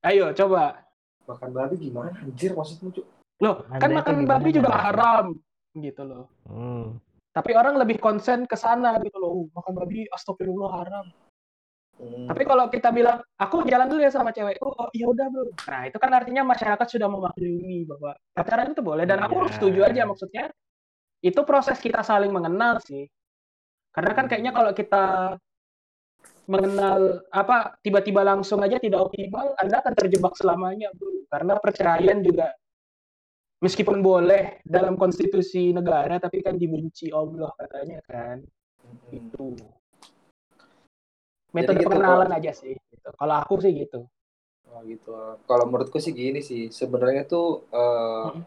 Ayo, 0.03 0.35
coba. 0.35 0.83
Makan 1.31 1.51
babi 1.55 1.79
gimana 1.79 2.19
anjir 2.19 2.51
maksudmu, 2.51 2.91
Cuk? 2.91 3.20
Loh, 3.41 3.65
Anda 3.73 3.81
kan 3.81 3.91
itu 3.91 3.99
makan 4.01 4.17
babi 4.29 4.49
juga 4.53 4.71
haram. 4.77 5.27
Gitu 5.73 6.03
loh. 6.05 6.29
Hmm. 6.45 7.01
Tapi 7.31 7.55
orang 7.55 7.79
lebih 7.79 7.97
konsen 8.03 8.45
ke 8.45 8.59
sana 8.59 8.99
gitu 9.01 9.17
loh. 9.17 9.31
"Uh, 9.33 9.47
makan 9.55 9.73
babi, 9.81 10.05
astagfirullah 10.13 10.71
haram. 10.83 11.07
Hmm. 12.01 12.27
Tapi 12.29 12.43
kalau 12.49 12.65
kita 12.73 12.89
bilang, 12.93 13.21
aku 13.37 13.61
jalan 13.69 13.89
dulu 13.89 14.01
ya 14.01 14.13
sama 14.13 14.33
cewek. 14.33 14.57
Oh, 14.65 14.89
iya 14.97 15.05
udah, 15.05 15.27
bro. 15.29 15.45
Nah, 15.69 15.83
itu 15.85 15.97
kan 16.01 16.11
artinya 16.17 16.43
masyarakat 16.49 16.87
sudah 16.89 17.09
memaklumi 17.13 17.85
bahwa 17.85 18.17
pacaran 18.33 18.73
itu 18.73 18.81
boleh. 18.81 19.05
Dan 19.05 19.21
aku 19.21 19.37
Iya. 19.45 19.53
setuju 19.57 19.81
aja 19.85 20.03
maksudnya. 20.09 20.45
Itu 21.21 21.45
proses 21.45 21.77
kita 21.77 22.01
saling 22.01 22.33
mengenal 22.33 22.81
sih. 22.81 23.05
Karena 23.93 24.13
kan 24.17 24.25
kayaknya 24.33 24.53
kalau 24.57 24.73
kita 24.73 25.37
mengenal 26.51 27.23
apa 27.31 27.79
tiba-tiba 27.85 28.25
langsung 28.27 28.59
aja 28.65 28.81
tidak 28.81 29.07
optimal, 29.13 29.55
Anda 29.61 29.85
akan 29.85 29.95
terjebak 29.95 30.35
selamanya, 30.41 30.91
bro. 30.97 31.29
Karena 31.31 31.55
perceraian 31.61 32.19
juga 32.25 32.51
meskipun 33.61 34.01
boleh 34.01 34.65
dalam 34.65 34.97
konstitusi 34.97 35.71
negara, 35.71 36.17
tapi 36.17 36.41
kan 36.41 36.57
dibenci 36.57 37.13
Allah 37.13 37.53
katanya 37.61 38.01
kan. 38.09 38.41
Hmm. 38.81 39.13
Itu. 39.13 39.55
Metode 41.53 41.83
gitu, 41.83 41.91
pengenalan 41.93 42.31
aja 42.33 42.53
sih. 42.57 42.75
Gitu. 42.75 43.09
Kalau 43.15 43.35
aku 43.37 43.61
sih 43.61 43.73
gitu. 43.77 44.09
Oh, 44.71 44.81
gitu. 44.87 45.13
Kalau 45.45 45.65
menurutku 45.67 45.99
sih 45.99 46.15
gini 46.15 46.41
sih, 46.41 46.71
sebenarnya 46.71 47.27
tuh 47.27 47.67
eh, 47.75 48.27
Mm-mm. 48.31 48.45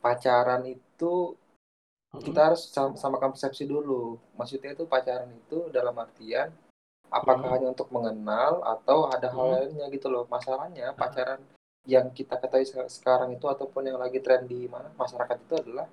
pacaran 0.00 0.64
itu 0.64 1.36
Mm-mm. 1.36 2.24
kita 2.24 2.40
harus 2.52 2.72
sam- 2.72 2.96
samakan 2.96 3.36
persepsi 3.36 3.68
dulu. 3.68 4.16
Maksudnya 4.34 4.72
itu 4.72 4.88
pacaran 4.88 5.28
itu 5.28 5.68
dalam 5.68 5.92
artian 6.00 6.50
apakah 7.12 7.44
Hmm. 7.44 7.54
hanya 7.60 7.68
untuk 7.76 7.92
mengenal 7.92 8.64
atau 8.64 9.04
ada 9.12 9.28
hal 9.28 9.44
Hmm. 9.44 9.54
lainnya 9.60 9.86
gitu 9.92 10.08
loh. 10.08 10.24
Masalahnya 10.32 10.96
pacaran 10.96 11.44
yang 11.84 12.10
kita 12.10 12.38
ketahui 12.38 12.62
se- 12.62 12.90
sekarang 12.92 13.32
itu 13.32 13.44
ataupun 13.44 13.82
yang 13.84 13.98
lagi 13.98 14.18
tren 14.18 14.46
di 14.46 14.66
mana 14.66 14.90
masyarakat 14.94 15.36
itu 15.40 15.54
adalah 15.58 15.86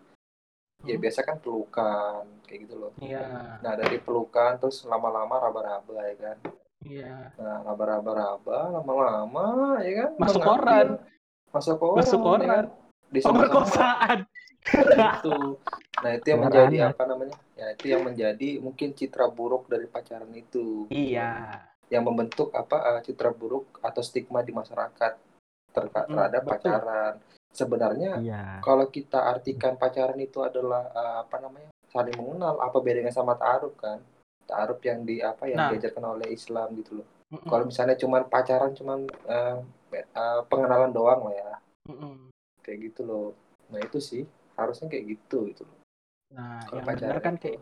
ya 0.80 0.96
Hmm. 0.96 1.02
biasa 1.02 1.20
kan 1.22 1.38
pelukan 1.38 2.24
kayak 2.46 2.60
gitu 2.64 2.76
loh. 2.78 2.92
Iya, 2.98 3.60
Nah 3.60 3.74
dari 3.76 3.98
pelukan 3.98 4.56
terus 4.58 4.86
lama-lama 4.86 5.36
raba-raba 5.40 5.96
ya 6.06 6.16
kan. 6.16 6.38
iya. 6.82 7.34
Nah 7.36 7.66
raba-raba 7.66 8.24
lama-lama 8.72 9.46
ya 9.82 9.94
kan. 10.00 10.12
Masuk 10.16 10.40
mengambil- 10.40 10.62
koran. 10.64 10.88
Masuk 11.50 11.76
koran. 11.78 11.98
Masuk 12.00 12.20
ya 12.20 12.24
koran. 12.24 12.48
kan? 12.48 12.66
Di 13.10 13.20
Pemerkosaan. 13.20 14.20
itu. 14.70 15.36
Nah 16.00 16.12
itu 16.14 16.26
yang 16.28 16.42
menjadi 16.44 16.78
apa 16.92 17.04
namanya? 17.04 17.36
Ya 17.56 17.68
itu 17.74 17.86
yang 17.90 18.04
menjadi 18.06 18.50
mungkin 18.60 18.94
citra 18.94 19.28
buruk 19.28 19.66
dari 19.66 19.84
pacaran 19.84 20.30
itu. 20.32 20.86
Iya. 20.88 21.60
Yang 21.90 22.04
membentuk 22.06 22.54
apa 22.54 22.78
eh, 22.94 23.02
citra 23.04 23.34
buruk 23.34 23.82
atau 23.82 24.00
stigma 24.00 24.40
di 24.40 24.54
masyarakat 24.54 25.18
terka- 25.80 26.06
Mm, 26.06 26.14
terhadap 26.14 26.42
betul. 26.44 26.52
pacaran. 26.52 27.14
Sebenarnya 27.50 28.12
Iya. 28.22 28.44
kalau 28.62 28.86
kita 28.88 29.20
artikan 29.26 29.74
pacaran 29.76 30.20
itu 30.20 30.40
adalah 30.40 30.84
eh, 30.92 31.16
apa 31.24 31.38
namanya? 31.40 31.72
saling 31.90 32.14
mengenal, 32.14 32.62
apa 32.62 32.78
bedanya 32.80 33.10
sama 33.10 33.34
ta'aruf 33.34 33.74
kan? 33.74 33.98
Ta'aruf 34.46 34.78
yang 34.86 35.02
di 35.02 35.18
apa 35.20 35.50
yang 35.50 35.58
Nah. 35.58 35.70
diajarkan 35.74 36.06
oleh 36.06 36.30
Islam 36.30 36.78
gitu 36.78 37.02
loh. 37.02 37.08
Mm-mm, 37.34 37.50
Kalau 37.50 37.66
misalnya 37.66 37.98
cuman 37.98 38.30
pacaran 38.30 38.78
cuman 38.78 39.10
eh, 39.26 39.58
eh, 39.98 40.42
pengenalan 40.46 40.94
doang 40.94 41.26
lah 41.26 41.34
ya. 41.34 41.54
mm-mm. 41.90 42.30
Kayak 42.62 42.94
gitu 42.94 43.02
loh. 43.06 43.28
Nah, 43.74 43.82
itu 43.82 43.98
sih 43.98 44.22
harusnya 44.54 44.86
kayak 44.86 45.18
gitu 45.18 45.50
gitu 45.50 45.66
loh. 45.66 45.78
Nah, 46.30 46.62
Kalau 46.62 46.78
yang 46.78 46.88
benar 46.94 47.18
kan 47.26 47.36
kayak 47.38 47.58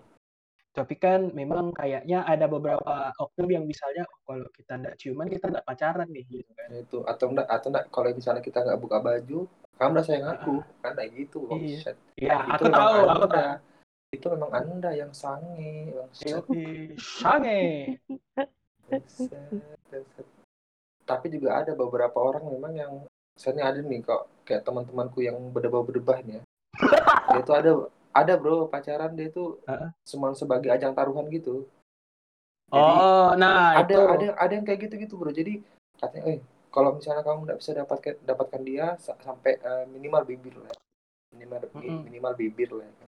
tapi 0.77 0.93
kan 0.93 1.33
memang 1.33 1.73
kayaknya 1.73 2.21
ada 2.21 2.45
beberapa 2.45 3.09
oknum 3.17 3.49
yang 3.49 3.65
misalnya 3.65 4.05
oh, 4.05 4.21
kalau 4.29 4.45
kita 4.53 4.77
nggak 4.77 4.95
ciuman 5.01 5.25
kita 5.25 5.49
nggak 5.49 5.65
pacaran 5.65 6.05
nih 6.13 6.21
gitu 6.29 6.51
kan. 6.53 6.69
Nah, 6.69 6.79
itu 6.85 6.97
atau 7.01 7.25
enggak 7.33 7.47
atau 7.49 7.67
enggak 7.73 7.85
kalau 7.89 8.09
misalnya 8.13 8.43
kita 8.45 8.61
nggak 8.61 8.77
buka 8.77 8.97
baju 9.01 9.39
kamu 9.77 9.91
udah 9.97 10.05
sayang 10.05 10.29
aku 10.29 10.53
kan 10.85 10.93
kayak 10.93 11.11
gitu 11.17 11.49
oh, 11.49 11.57
Iya. 11.57 11.97
Iya, 12.21 12.37
Itu 12.45 12.53
aku 12.53 12.65
tahu, 12.69 12.97
aku 13.09 13.25
anda. 13.25 13.41
tahu. 13.41 13.57
itu 14.07 14.25
memang 14.31 14.51
anda 14.53 14.91
yang 14.93 15.11
sange. 15.11 15.97
Ih, 16.53 16.93
Sange. 16.95 17.61
Tapi 21.03 21.25
juga 21.33 21.49
ada 21.59 21.73
beberapa 21.73 22.17
orang 22.21 22.45
memang 22.53 22.73
yang 22.77 22.93
misalnya 23.33 23.69
ada 23.73 23.79
nih 23.81 24.01
kok 24.05 24.29
kayak 24.45 24.61
teman-temanku 24.61 25.25
yang 25.25 25.37
berdebah-berdebah 25.53 26.25
nih 26.25 26.41
ya 26.41 26.43
itu 27.41 27.51
ada 27.53 27.71
ada 28.17 28.33
bro 28.33 28.65
pacaran 28.65 29.13
dia 29.13 29.29
itu 29.29 29.61
Heeh. 29.69 29.89
cuma 30.09 30.33
sebagai 30.33 30.73
ajang 30.73 30.93
taruhan 30.93 31.29
gitu 31.29 31.69
Jadi, 32.67 32.93
Oh, 32.99 33.31
nah 33.37 33.79
ada 33.79 33.87
itu. 33.87 34.01
ada 34.11 34.27
ada 34.35 34.53
yang 34.53 34.65
kayak 34.65 34.79
gitu 34.89 34.95
gitu 34.99 35.13
bro 35.15 35.31
jadi 35.31 35.61
katanya 35.95 36.23
eh 36.35 36.39
kalau 36.67 36.97
misalnya 36.97 37.23
kamu 37.23 37.39
nggak 37.47 37.59
bisa 37.61 37.71
dapatkan 37.73 38.15
dapatkan 38.21 38.61
dia 38.61 38.85
sa- 38.97 39.15
sampai 39.23 39.55
eh, 39.55 39.85
minimal 39.87 40.25
bibir 40.25 40.57
lah 40.57 40.67
ya. 40.67 40.79
minimal 41.31 41.59
Mm-mm. 41.77 41.99
minimal 42.03 42.33
bibir 42.35 42.69
lah 42.75 42.85
ya. 42.85 42.93
nah, 42.97 43.07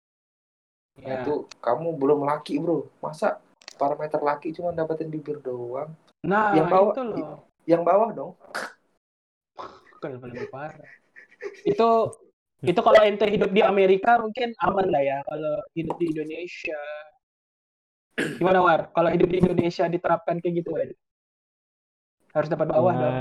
Ya. 1.03 1.15
itu 1.19 1.33
kamu 1.59 1.87
belum 1.97 2.19
laki 2.23 2.55
bro 2.59 2.87
masa 2.99 3.39
parameter 3.75 4.19
laki 4.19 4.51
cuma 4.55 4.71
dapetin 4.71 5.11
bibir 5.11 5.39
doang 5.39 5.91
Nah, 6.23 6.51
yang 6.51 6.67
bawah- 6.67 6.91
itu 6.95 7.03
loh. 7.03 7.39
yang 7.63 7.83
bawah 7.83 8.09
dong 8.11 8.31
Kalau 9.99 10.15
lebih 10.23 10.47
parah. 10.47 10.87
Itu 11.67 12.15
itu 12.59 12.79
kalau 12.83 12.99
ente 13.03 13.23
hidup 13.23 13.51
di 13.55 13.63
Amerika 13.63 14.19
mungkin 14.19 14.51
aman 14.59 14.87
lah 14.91 14.99
ya. 14.99 15.17
Kalau 15.23 15.55
hidup 15.71 15.95
di 15.95 16.05
Indonesia 16.11 16.79
gimana 18.35 18.59
War? 18.59 18.91
Kalau 18.91 19.09
hidup 19.15 19.29
di 19.31 19.37
Indonesia 19.39 19.87
diterapkan 19.87 20.43
kayak 20.43 20.55
gitu 20.59 20.75
War? 20.75 20.91
Harus 22.35 22.49
dapat 22.51 22.67
bawah 22.67 22.93
Nah, 22.93 22.99
dong. 22.99 23.17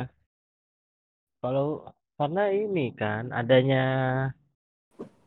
Kalau 1.39 1.67
karena 2.19 2.45
ini 2.51 2.91
kan 2.99 3.31
adanya 3.31 3.85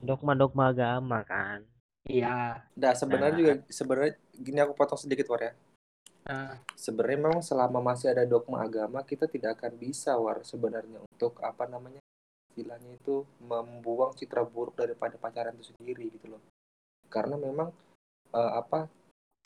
dogma-dogma 0.04 0.76
agama 0.76 1.24
kan. 1.24 1.64
Iya. 2.04 2.68
Nah 2.76 2.94
sebenarnya 2.98 3.32
Nah. 3.32 3.40
juga 3.40 3.54
sebenarnya 3.72 4.12
gini 4.36 4.60
aku 4.60 4.74
potong 4.76 5.00
sedikit 5.00 5.30
war 5.32 5.40
ya 5.40 5.54
Nah, 6.22 6.54
sebenarnya 6.78 7.18
memang 7.18 7.42
selama 7.42 7.82
masih 7.82 8.14
ada 8.14 8.26
dogma 8.30 8.62
agama 8.62 9.02
kita 9.02 9.26
tidak 9.26 9.58
akan 9.58 9.74
bisa 9.78 10.14
war 10.22 10.42
sebenarnya 10.46 11.02
untuk 11.10 11.38
apa 11.42 11.66
namanya 11.66 11.98
istilahnya 12.52 12.92
itu 12.94 13.24
membuang 13.40 14.12
citra 14.12 14.44
buruk 14.44 14.76
daripada 14.76 15.16
pacaran 15.16 15.56
itu 15.56 15.72
sendiri 15.72 16.12
gitu 16.12 16.36
loh 16.36 16.42
karena 17.08 17.40
memang 17.40 17.72
eh, 18.32 18.52
apa 18.54 18.92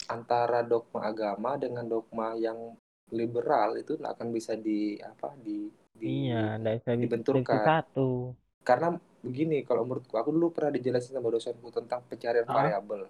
antara 0.05 0.62
dogma 0.62 1.05
agama 1.05 1.55
dengan 1.55 1.85
dogma 1.85 2.33
yang 2.33 2.74
liberal 3.13 3.77
itu 3.77 3.93
akan 3.95 4.27
bisa 4.29 4.57
di 4.57 4.97
apa 4.97 5.38
di, 5.38 5.69
di 5.93 6.29
Iya, 6.29 6.57
bisa 6.57 6.91
dibenturkan. 6.97 7.62
satu. 7.63 8.33
karena 8.65 8.97
begini 9.21 9.62
kalau 9.62 9.85
menurutku 9.85 10.17
aku 10.17 10.33
dulu 10.33 10.50
pernah 10.50 10.74
dijelasin 10.74 11.13
sama 11.13 11.29
dosenku 11.29 11.69
tentang 11.69 12.01
pencarian 12.09 12.50
Ah. 12.50 12.65
variabel 12.65 13.05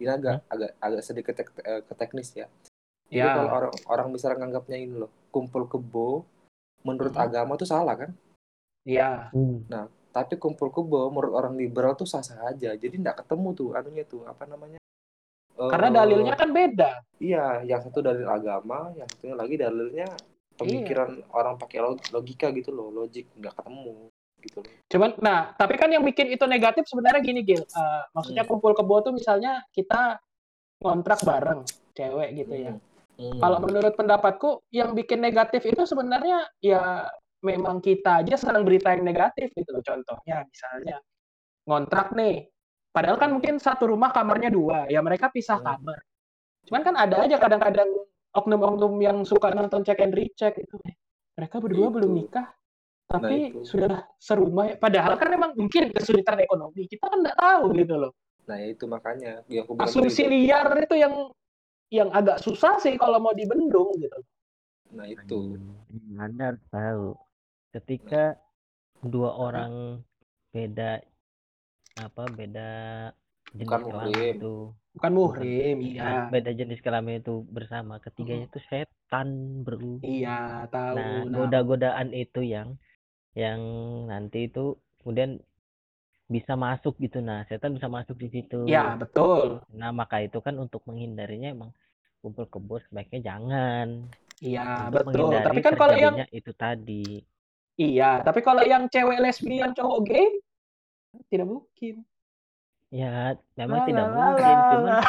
ini 0.00 0.08
agak 0.08 0.48
agak 0.48 0.72
agak 0.80 1.02
sedikit 1.04 1.34
tek- 1.36 1.60
eh, 1.60 1.84
ke 1.84 1.92
teknis 1.92 2.32
ya 2.32 2.48
jadi 3.12 3.28
ya. 3.28 3.36
kalau 3.36 3.50
orang 3.52 3.74
orang 3.84 4.08
misalnya 4.08 4.44
nganggapnya 4.44 4.76
ini 4.80 4.94
loh 5.04 5.12
kumpul 5.28 5.68
kebo 5.68 6.24
menurut 6.84 7.12
Hmm. 7.12 7.24
agama 7.24 7.56
tuh 7.56 7.68
salah 7.68 7.96
kan 7.96 8.16
Iya. 8.84 9.32
tapi 10.14 10.38
kumpul 10.38 10.70
kebo 10.70 11.10
menurut 11.10 11.34
orang 11.34 11.58
liberal 11.58 11.96
tuh 11.96 12.06
sah 12.06 12.22
sah 12.22 12.38
aja 12.46 12.76
jadi 12.76 12.94
nggak 12.94 13.24
ketemu 13.24 13.48
tuh 13.50 13.68
anunya 13.74 14.04
tuh 14.04 14.22
apa 14.24 14.46
namanya 14.46 14.78
Karena 15.54 15.86
Eh, 15.86 15.94
dalilnya 15.94 16.34
kan 16.34 16.50
beda. 16.50 16.90
iya 17.18 17.62
yang 17.62 17.78
satu 17.80 17.98
dalil 17.98 18.26
agama 18.26 18.90
yang 18.94 19.06
satunya 19.06 19.34
lagi 19.34 19.54
dalilnya 19.54 20.06
pemikiran 20.54 21.10
orang 21.30 21.54
pakai 21.56 21.78
log- 21.78 22.10
logika 22.10 22.50
gitu 22.50 22.70
loh 22.70 22.90
logik 22.90 23.26
nggak 23.34 23.54
ketemu 23.54 24.10
gitu 24.38 24.58
loh 24.60 24.70
Cuman, 24.84 25.10
nah, 25.18 25.50
tapi 25.50 25.74
kan 25.74 25.88
yang 25.88 26.04
bikin 26.04 26.28
itu 26.28 26.44
negatif 26.44 26.84
sebenarnya 26.84 27.18
gini, 27.18 27.40
Gil. 27.40 27.64
Eh, 27.64 28.02
maksudnya 28.12 28.44
Hmm. 28.44 28.52
kumpul 28.52 28.76
kebo 28.76 29.00
tuh 29.00 29.10
misalnya 29.10 29.64
kita 29.72 30.20
ngontrak 30.78 31.24
bareng, 31.24 31.64
cewek 31.90 32.30
gitu 32.36 32.54
ya. 32.54 32.72
Hmm. 33.16 33.40
Kalau 33.40 33.58
menurut 33.58 33.96
pendapatku, 33.96 34.62
yang 34.68 34.92
bikin 34.92 35.18
negatif 35.18 35.64
itu 35.64 35.82
sebenarnya 35.82 36.44
ya 36.60 37.08
memang 37.44 37.78
kita 37.78 38.24
aja 38.24 38.34
senang 38.34 38.64
berita 38.64 38.90
yang 38.90 39.04
negatif 39.04 39.52
gitu 39.52 39.68
loh. 39.70 39.84
Contohnya 39.84 40.42
misalnya 40.42 40.96
ngontrak 41.64 42.12
nih, 42.12 42.48
padahal 42.90 43.16
kan 43.16 43.30
mungkin 43.30 43.56
satu 43.56 43.86
rumah 43.86 44.10
kamarnya 44.10 44.48
dua, 44.48 44.88
ya 44.88 45.00
mereka 45.00 45.28
pisah 45.28 45.60
Hmm. 45.60 45.68
kamar. 45.76 45.98
Cuman 46.64 46.82
kan 46.82 46.94
ada 46.96 47.16
aja 47.22 47.36
kadang-kadang 47.36 47.88
oknum-oknum 48.32 48.96
yang 48.98 49.16
suka 49.22 49.52
nonton 49.52 49.84
check 49.84 50.00
and 50.00 50.12
recheck 50.12 50.56
itu. 50.56 50.76
Mereka 51.36 51.60
berdua 51.60 51.88
Itu. 51.88 51.94
belum 51.94 52.10
nikah, 52.14 52.46
tapi 53.04 53.36
Nah, 53.38 53.50
itu. 53.52 53.60
sudah 53.66 54.08
serumah. 54.16 54.64
ya. 54.66 54.76
Padahal 54.76 55.14
kan 55.14 55.28
memang 55.28 55.50
mungkin 55.52 55.90
kesulitan 55.90 56.38
ekonomi. 56.38 56.86
Kita 56.86 57.06
kan 57.06 57.20
nggak 57.20 57.38
tahu 57.38 57.64
gitu 57.76 57.96
loh. 57.98 58.12
nah 58.44 58.60
itu 58.60 58.84
makanya 58.84 59.40
yang 59.48 59.64
aku 59.64 59.72
bilang 59.72 59.88
Asumsi 59.88 60.20
tadi. 60.20 60.44
liar 60.44 60.68
itu 60.76 60.96
yang 61.00 61.14
yang 61.88 62.12
agak 62.12 62.36
susah 62.38 62.76
sih 62.76 62.92
kalau 63.00 63.16
mau 63.16 63.32
dibendung 63.32 63.88
gitu. 63.96 64.20
nah 64.92 65.08
itu 65.08 65.56
Anda 66.14 66.52
harus 66.52 66.60
tahu 66.68 67.16
ketika 67.74 68.38
dua 69.04 69.30
orang 69.36 70.00
beda 70.54 71.02
apa 71.98 72.22
beda 72.38 72.68
jenis 73.54 73.66
Bukan 73.70 73.82
kelamin 73.90 74.14
muhrim. 74.14 74.34
itu 74.38 74.54
Bukan 74.94 75.12
muhrim, 75.18 75.76
Nah, 75.82 75.90
iya. 75.90 76.30
beda 76.30 76.50
jenis 76.54 76.80
kelamin 76.86 77.18
itu 77.22 77.34
bersama 77.50 77.94
ketiganya 78.02 78.46
itu 78.50 78.60
setan 78.70 79.28
bro 79.66 79.98
Iya, 80.02 80.70
tahu. 80.70 80.94
nah 80.96 81.10
Nah, 81.26 81.36
goda-godaan 81.38 82.08
itu 82.14 82.40
yang 82.54 82.68
yang 83.34 83.60
nanti 84.10 84.46
itu 84.46 84.78
kemudian 85.02 85.42
bisa 86.30 86.52
masuk 86.56 86.94
gitu 87.04 87.18
nah 87.20 87.44
setan 87.50 87.74
bisa 87.76 87.88
masuk 87.90 88.16
di 88.22 88.28
situ 88.32 88.60
ya 88.70 88.94
betul. 88.96 89.60
nah 89.74 89.90
maka 89.90 90.22
itu 90.26 90.38
kan 90.46 90.54
untuk 90.56 90.80
menghindarinya 90.88 91.50
emang 91.52 91.70
kumpul 92.22 92.46
kebo 92.48 92.80
sebaiknya 92.86 93.20
jangan 93.34 93.88
Iya, 94.44 94.92
betul. 94.92 95.40
Tapi 95.40 95.60
kan 95.64 95.74
kalau 95.78 95.94
yang 95.96 96.16
itu 96.32 96.52
tadi 96.52 97.22
iya, 97.76 98.22
tapi 98.22 98.40
kalau 98.40 98.62
yang 98.62 98.86
cewek 98.90 99.18
lesbian 99.18 99.74
cowok 99.74 99.98
gay 100.06 100.28
tidak 101.30 101.46
mungkin. 101.46 102.02
ya 102.94 103.34
memang 103.58 103.82
La, 103.82 103.86
tidak 103.90 104.06
la, 104.06 104.14
mungkin 104.14 104.54
la, 104.54 104.70
cuman 104.70 104.86
la. 104.86 105.02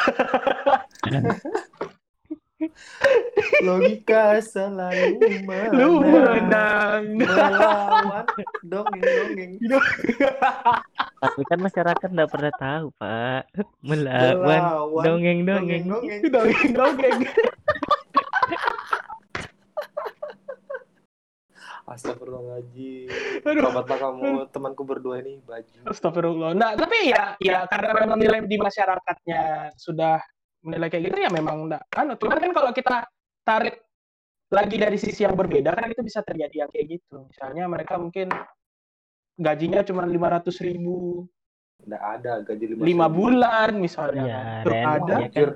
logika 3.61 4.41
selalu 4.41 5.21
Lu 5.75 6.01
menang. 6.01 6.49
menang. 6.49 7.01
melawan. 7.19 8.25
Dongeng 8.65 9.03
dongeng. 9.05 9.51
Tapi 11.21 11.41
kan 11.45 11.59
masyarakat 11.61 12.09
nggak 12.09 12.31
pernah 12.31 12.53
tahu 12.57 12.89
pak. 12.97 13.43
Melawan. 13.85 14.61
Dongeng 15.05 15.45
dongeng 15.45 15.83
dongeng 15.85 16.21
Dongeng 16.31 16.71
dongeng. 16.73 17.19
Astagfirullahaladzim 21.85 23.07
Aduh. 23.45 23.63
Tobatlah 23.69 23.97
kamu 24.01 24.29
temanku 24.49 24.83
berdua 24.83 25.21
ini 25.21 25.37
baju 25.45 25.85
Astagfirullah. 25.85 26.51
Nah, 26.57 26.73
tapi 26.73 27.13
ya 27.13 27.37
ya 27.37 27.69
karena 27.69 27.93
memang 27.93 28.17
nilai 28.17 28.41
di 28.43 28.57
masyarakatnya 28.57 29.41
sudah 29.77 30.17
menilai 30.65 30.89
kayak 30.89 31.13
gitu 31.13 31.17
ya 31.21 31.29
memang 31.29 31.69
enggak 31.69 31.85
kan 31.93 32.09
cuman 32.17 32.37
kan 32.41 32.51
kalau 32.51 32.71
kita 32.73 32.95
tarik 33.45 33.85
lagi 34.49 34.75
dari 34.77 34.97
sisi 34.97 35.21
yang 35.21 35.37
berbeda 35.37 35.73
kan 35.73 35.89
itu 35.89 36.01
bisa 36.01 36.25
terjadi 36.25 36.65
yang 36.65 36.69
kayak 36.73 36.97
gitu. 36.97 37.29
Misalnya 37.29 37.69
mereka 37.69 37.97
mungkin 37.97 38.33
gajinya 39.37 39.85
cuma 39.85 40.05
500 40.05 40.49
ribu 40.65 41.25
Nggak 41.75 42.01
ada 42.01 42.33
gaji 42.39 42.65
lima 42.71 42.81
lima 42.87 43.05
ribu. 43.05 43.15
bulan 43.19 43.71
misalnya. 43.77 44.23
Iya, 44.25 44.41
Terus 44.63 44.73
Ren. 44.73 44.85
ada 44.87 45.15
Iya 45.19 45.29
kan? 45.29 45.49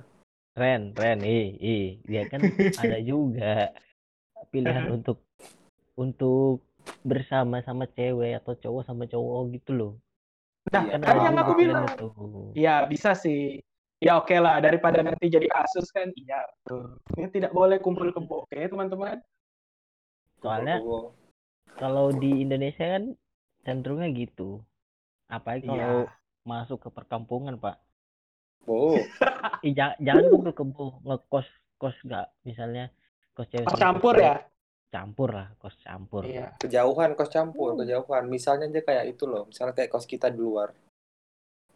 Ren 0.60 0.82
Ren 0.94 1.20
ih 1.24 1.48
ih 1.58 1.86
dia 2.04 2.24
kan 2.28 2.40
ada 2.84 2.98
juga 3.00 3.72
pilihan 4.52 4.86
untuk 4.92 5.24
untuk 6.00 6.64
bersama 7.04 7.60
sama 7.60 7.84
cewek 7.92 8.40
atau 8.40 8.56
cowok 8.56 8.88
sama 8.88 9.04
cowok 9.04 9.42
gitu 9.54 9.72
loh 9.76 9.94
Nah, 10.70 10.86
Iya, 10.86 11.02
kan 11.02 11.18
yang 11.18 11.38
aku 11.40 11.54
bilang 11.58 11.86
itu 11.90 12.08
ya 12.54 12.86
bisa 12.86 13.18
sih. 13.18 13.58
Ya 13.98 14.22
oke 14.22 14.38
lah 14.38 14.62
daripada 14.62 15.02
nanti 15.02 15.26
jadi 15.26 15.50
kasus 15.50 15.90
kan. 15.90 16.14
Iya, 16.14 16.46
betul. 16.62 17.02
Ini 17.18 17.28
tidak 17.34 17.52
boleh 17.52 17.82
kumpul 17.82 18.14
kebo, 18.14 18.46
oke 18.46 18.54
teman-teman. 18.56 19.18
soalnya 20.40 20.78
kalau 21.76 22.14
di 22.14 22.46
Indonesia 22.46 22.86
kan 22.86 23.12
cenderungnya 23.66 24.08
gitu 24.14 24.64
apalagi 25.28 25.68
kalau 25.68 26.08
Iya. 26.08 26.16
masuk 26.46 26.80
ke 26.80 26.90
perkampungan 26.90 27.58
pak 27.58 27.76
Oh, 28.64 28.96
Ih, 29.66 29.74
ja- 29.74 29.98
jangan 29.98 30.30
kumpul 30.30 30.54
kebo 30.54 30.86
ngekos 31.02 31.48
kos 31.76 31.98
nggak 32.06 32.28
misalnya 32.46 32.88
kos 33.34 33.50
cewek 33.50 33.66
Kos 33.68 33.80
campur 33.82 34.16
ya. 34.16 34.38
Campur 34.90 35.30
lah 35.38 35.48
kos 35.62 35.78
campur. 35.86 36.26
Iya. 36.26 36.58
kejauhan 36.58 37.14
kos 37.14 37.30
campur 37.30 37.78
kejauhan. 37.78 38.26
Misalnya 38.26 38.66
aja 38.68 38.82
kayak 38.82 39.06
itu 39.16 39.24
loh 39.30 39.46
misalnya 39.46 39.74
kayak 39.78 39.90
kos 39.94 40.10
kita 40.10 40.34
di 40.34 40.42
luar. 40.42 40.74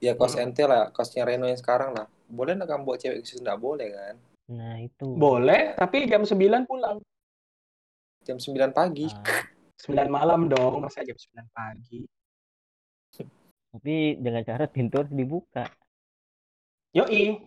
Ya 0.03 0.17
kos 0.17 0.35
Hmm. 0.35 0.49
ente 0.49 0.65
lah 0.67 0.89
kosnya 0.91 1.23
Reno 1.23 1.45
yang 1.47 1.55
sekarang 1.55 1.93
lah. 1.95 2.09
Boleh 2.27 2.57
nggak 2.57 2.67
kamu 2.67 2.83
bawa 2.83 2.97
cewek 2.97 3.23
ke 3.23 3.25
situ 3.29 3.39
nggak 3.45 3.61
boleh 3.61 3.87
kan? 3.93 4.15
Nah 4.51 4.75
itu. 4.81 5.07
Boleh, 5.15 5.71
tapi 5.79 6.03
jam 6.09 6.27
9 6.27 6.67
pulang. 6.67 6.99
jam 8.23 8.39
9 8.39 8.71
pagi. 8.71 9.07
Nah, 9.11 9.43
9 9.83 10.07
malam 10.07 10.47
dong, 10.47 10.79
masa 10.79 11.03
jam 11.03 11.15
9 11.15 11.47
pagi. 11.51 12.07
tapi 13.73 14.15
dengan 14.21 14.45
cara 14.45 14.69
pintu 14.69 15.01
harus 15.01 15.09
dibuka. 15.09 15.65
Yoi. 16.93 17.41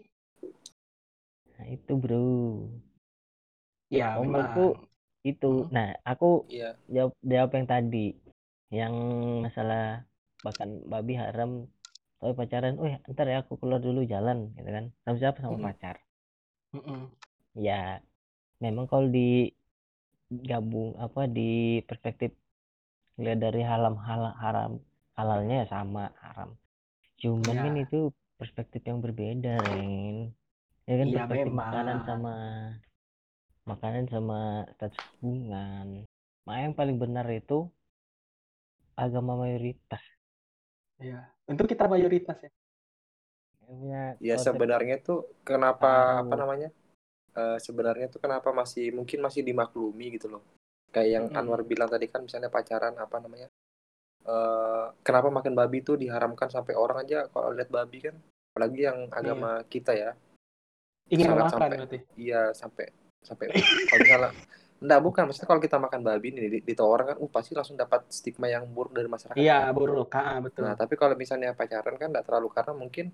nah 1.55 1.67
itu 1.71 1.93
bro. 1.95 2.67
Ya, 3.89 4.19
menurutku 4.19 4.75
itu 5.31 5.47
Hmm. 5.47 5.69
nah 5.75 5.87
aku 6.11 6.27
iya 6.49 6.77
jawab 6.95 7.13
jawab 7.33 7.51
yang 7.57 7.67
tadi 7.73 7.99
yang 8.79 8.95
masalah 9.45 9.81
bahkan 10.45 10.71
babi 10.93 11.13
haram 11.23 11.51
tapi 12.21 12.33
pacaran, 12.41 12.75
oh 12.81 12.89
ntar 13.13 13.27
ya 13.33 13.37
aku 13.43 13.55
keluar 13.61 13.81
dulu 13.87 14.01
jalan 14.13 14.39
gitu 14.57 14.71
kan 14.77 14.85
sama 15.05 15.17
siapa 15.23 15.39
sama 15.45 15.59
Hmm. 15.59 15.67
pacar 15.67 15.97
Mm-mm. 16.75 17.11
ya 17.67 18.01
memang 18.65 18.87
kalau 18.91 19.09
di 19.17 19.21
gabung 20.51 20.91
apa 21.05 21.21
di 21.37 21.43
perspektif 21.89 22.31
lihat 23.23 23.39
dari 23.47 23.63
halam 23.71 23.95
hal 24.07 24.23
haram 24.43 24.73
halalnya 25.19 25.55
ya 25.63 25.67
sama 25.75 26.03
haram 26.25 26.51
cuman 27.23 27.57
Ya. 27.57 27.63
kan 27.65 27.75
itu 27.85 27.97
perspektif 28.41 28.83
yang 28.91 29.01
berbeda 29.05 29.51
Ren 29.67 30.17
ya 30.89 30.95
kan 31.01 31.09
Iya, 31.09 31.17
perspektif 31.17 31.53
memang. 31.53 31.63
makanan 31.63 31.99
sama 32.09 32.33
makanan 33.67 34.07
sama 34.09 34.65
status 34.79 35.03
hubungan 35.21 36.07
Nah, 36.47 36.63
yang 36.63 36.79
paling 36.79 36.95
benar 36.95 37.27
itu 37.29 37.67
agama 38.95 39.35
mayoritas 39.37 40.01
Ya. 40.97 41.29
Untuk 41.45 41.69
kita 41.69 41.85
mayoritas 41.85 42.41
ya. 42.41 42.51
Ya 44.23 44.35
konsep 44.39 44.55
sebenarnya 44.57 44.97
tuh 45.05 45.29
kenapa 45.45 46.23
Tahu. 46.23 46.31
apa 46.31 46.35
namanya 46.39 46.71
Eh, 47.37 47.61
sebenarnya 47.61 48.09
tuh 48.09 48.17
kenapa 48.17 48.49
masih 48.49 48.97
mungkin 48.97 49.21
masih 49.21 49.45
dimaklumi 49.45 50.17
gitu 50.17 50.33
loh 50.33 50.41
kayak 50.89 51.11
yang 51.21 51.25
Mm-mm. 51.29 51.37
Anwar 51.37 51.61
bilang 51.69 51.85
tadi 51.93 52.09
kan 52.09 52.25
misalnya 52.25 52.49
pacaran 52.49 52.97
apa 52.97 53.21
namanya 53.21 53.53
eh 54.25 54.87
kenapa 55.05 55.29
makan 55.29 55.53
babi 55.53 55.85
tuh 55.85 56.01
diharamkan 56.01 56.49
sampai 56.49 56.73
orang 56.73 57.05
aja 57.05 57.29
kalau 57.29 57.53
lihat 57.53 57.69
babi 57.69 58.09
kan 58.09 58.17
apalagi 58.57 58.89
yang 58.89 59.13
agama 59.13 59.61
kita 59.69 59.93
ya 59.93 60.11
Ingin 61.13 61.37
makan 61.37 61.53
sampai. 61.53 61.69
berarti. 61.77 61.99
iya 62.17 62.57
sampai 62.57 62.89
sampai 63.27 63.51
kalau 63.51 64.01
misalnya 64.01 64.31
enggak 64.77 65.01
bukan 65.03 65.23
maksudnya 65.27 65.49
kalau 65.49 65.59
kita 65.59 65.77
makan 65.77 66.01
babi 66.01 66.29
nih 66.31 66.47
di, 66.47 66.59
di 66.63 66.73
orang 66.79 67.07
kan 67.11 67.17
uh 67.17 67.31
pasti 67.33 67.57
langsung 67.57 67.75
dapat 67.75 68.07
stigma 68.09 68.47
yang 68.47 68.69
buruk 68.69 68.93
dari 68.93 69.09
masyarakat 69.09 69.35
Iya, 69.35 69.67
kan. 69.67 69.75
buruk. 69.75 70.09
Ah, 70.13 70.39
betul. 70.39 70.63
nah 70.63 70.75
tapi 70.75 70.95
kalau 70.95 71.13
misalnya 71.13 71.51
pacaran 71.53 71.97
kan 71.97 72.09
enggak 72.13 72.25
terlalu 72.25 72.49
karena 72.53 72.73
mungkin 72.73 73.07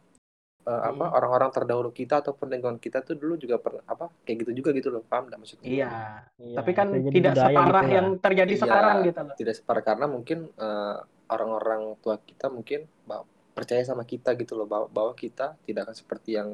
eh, 0.62 0.82
apa 0.84 1.04
Hmm. 1.06 1.16
orang-orang 1.16 1.50
terdahulu 1.50 1.90
kita 1.90 2.20
ataupun 2.20 2.46
lingkungan 2.46 2.78
kita 2.78 3.02
tuh 3.02 3.14
dulu 3.14 3.34
juga 3.34 3.58
pernah 3.58 3.82
apa 3.82 4.10
kayak 4.22 4.36
gitu 4.42 4.50
juga 4.58 4.70
gitu 4.70 4.90
loh 4.90 5.02
paham 5.02 5.26
enggak 5.26 5.40
maksudnya 5.40 5.66
Iya. 5.66 5.90
Iya, 6.36 6.56
Tapi 6.58 6.70
kan 6.70 6.86
tidak 7.08 7.32
budaya 7.34 7.46
separah 7.46 7.82
gitu 7.82 7.94
yang 7.94 8.06
lah. 8.06 8.20
terjadi 8.20 8.52
Iya. 8.52 8.60
sekarang 8.60 8.96
gitu 9.02 9.20
loh. 9.22 9.34
tidak 9.34 9.54
separah 9.56 9.82
karena 9.82 10.06
mungkin 10.06 10.38
eh, 10.52 10.96
orang-orang 11.26 11.82
tua 11.98 12.20
kita 12.20 12.46
mungkin 12.46 12.84
ba- 13.02 13.24
percaya 13.52 13.82
sama 13.82 14.02
kita 14.02 14.32
gitu 14.34 14.54
loh 14.54 14.64
bahwa, 14.64 14.86
bahwa 14.86 15.12
kita 15.12 15.54
tidak 15.62 15.86
akan 15.86 15.96
seperti 15.96 16.30
yang 16.34 16.48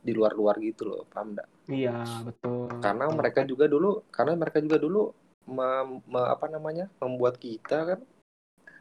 di 0.00 0.12
luar-luar 0.16 0.56
gitu 0.58 0.88
loh 0.88 1.04
paham 1.06 1.36
enggak 1.36 1.48
Iya, 1.70 2.02
betul. 2.24 2.66
karena 2.80 3.04
Betul. 3.06 3.18
mereka 3.20 3.40
juga 3.46 3.64
dulu 3.68 3.90
karena 4.08 4.32
mereka 4.34 4.58
juga 4.58 4.76
dulu 4.80 5.02
mem- 5.46 6.02
me- 6.04 6.30
apa 6.30 6.46
namanya 6.48 6.88
membuat 6.98 7.36
kita 7.36 7.78
kan 7.84 8.00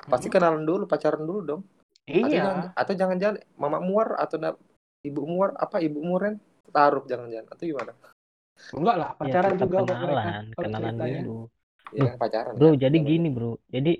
pasti 0.07 0.27
Hmm. 0.27 0.35
kenalan 0.39 0.63
dulu 0.63 0.83
pacaran 0.87 1.21
dulu 1.21 1.39
dong 1.43 1.61
atau 2.07 2.25
Iya. 2.25 2.41
jangan 2.41 2.55
atau 2.73 2.93
jangan-jangan 2.95 3.35
mama 3.55 3.79
muar 3.79 4.15
atau 4.17 4.37
na- 4.37 4.59
ibu 4.99 5.21
muar 5.23 5.53
apa 5.55 5.79
ibu 5.79 5.99
muren 6.01 6.39
taruh 6.69 7.03
jangan-jangan 7.05 7.47
atau 7.51 7.63
gimana 7.63 7.93
Enggak 8.75 8.95
lah, 8.99 9.09
Ya, 9.15 9.15
pacaran 9.15 9.51
tetap 9.55 9.67
juga 9.71 9.77
buat 9.79 9.87
mereka. 9.87 10.03
kenalan, 10.03 10.43
kenalan 10.51 10.93
ceritanya. 10.99 11.21
dulu. 11.23 11.37
ya 11.89 12.03
Loh, 12.03 12.13
pacaran 12.19 12.53
Bro, 12.53 12.69
kan, 12.69 12.77
jadi 12.77 12.97
gini, 12.99 13.27
Bro. 13.31 13.51
Jadi 13.71 13.93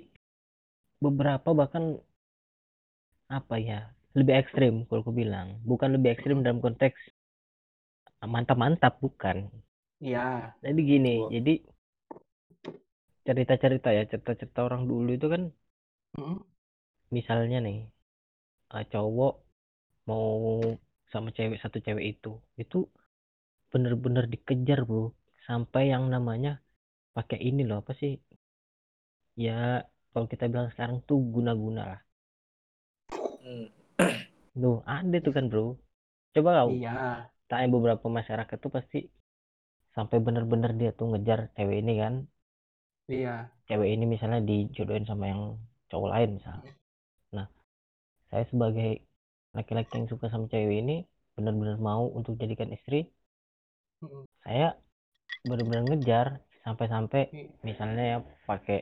beberapa 1.00 1.48
bahkan 1.50 1.84
apa 3.26 3.56
ya? 3.56 3.80
Lebih 4.18 4.34
ekstrim 4.42 4.74
kalau 4.86 5.00
aku 5.04 5.12
bilang. 5.20 5.48
Bukan 5.70 5.88
lebih 5.94 6.08
ekstrim 6.14 6.38
dalam 6.46 6.58
konteks 6.64 6.98
mantap-mantap, 8.32 8.94
bukan. 9.04 9.36
Iya. 10.00 10.20
Jadi 10.64 10.80
gini, 10.90 11.08
Gua- 11.16 11.30
jadi 11.34 11.52
cerita-cerita 13.26 13.88
ya, 13.96 14.02
cerita-cerita 14.10 14.60
orang 14.68 14.82
dulu 14.90 15.08
itu 15.16 15.26
kan 15.34 15.42
Mm. 16.18 16.40
misalnya 17.16 17.58
nih 17.66 17.76
eh, 18.74 18.84
cowok 18.92 19.32
mau 20.08 20.26
sama 21.12 21.28
cewek 21.36 21.58
satu 21.62 21.78
cewek 21.86 22.04
itu 22.12 22.28
itu 22.62 22.76
bener-bener 23.72 24.24
dikejar 24.34 24.80
bro 24.88 25.04
sampai 25.48 25.82
yang 25.94 26.04
namanya 26.14 26.50
pakai 27.16 27.38
ini 27.48 27.62
loh 27.68 27.76
apa 27.82 27.92
sih 28.00 28.12
ya 29.44 29.52
kalau 30.12 30.26
kita 30.32 30.44
bilang 30.52 30.68
sekarang 30.72 30.98
tuh 31.08 31.18
guna-guna 31.34 31.80
lah 31.90 32.00
Loh, 34.60 34.82
ada 34.86 35.16
tuh 35.24 35.32
kan 35.36 35.44
bro 35.50 35.76
coba 36.34 36.50
kau 36.62 36.70
Iya. 36.70 37.26
tanya 37.50 37.66
beberapa 37.74 38.06
masyarakat 38.06 38.56
tuh 38.62 38.70
pasti 38.76 38.98
sampai 39.96 40.22
bener-bener 40.22 40.70
dia 40.78 40.90
tuh 40.94 41.06
ngejar 41.10 41.50
cewek 41.56 41.76
ini 41.82 41.92
kan 42.02 42.14
Iya. 43.10 43.50
cewek 43.66 43.88
ini 43.94 44.04
misalnya 44.14 44.40
dijodohin 44.46 45.06
sama 45.10 45.24
yang 45.32 45.42
cowok 45.90 46.08
lain 46.14 46.30
misalnya. 46.38 46.72
Nah, 47.34 47.46
saya 48.30 48.44
sebagai 48.46 49.02
laki-laki 49.56 49.90
yang 49.98 50.06
suka 50.06 50.26
sama 50.30 50.46
cewek 50.46 50.76
ini 50.86 50.96
benar-benar 51.34 51.76
mau 51.82 52.06
untuk 52.18 52.38
jadikan 52.38 52.70
istri, 52.70 53.10
Mm. 54.00 54.24
saya 54.46 54.66
benar-benar 55.48 55.82
ngejar 55.90 56.26
sampai-sampai 56.62 57.22
Iya. 57.34 57.50
misalnya 57.66 58.04
ya 58.12 58.18
pakai 58.46 58.78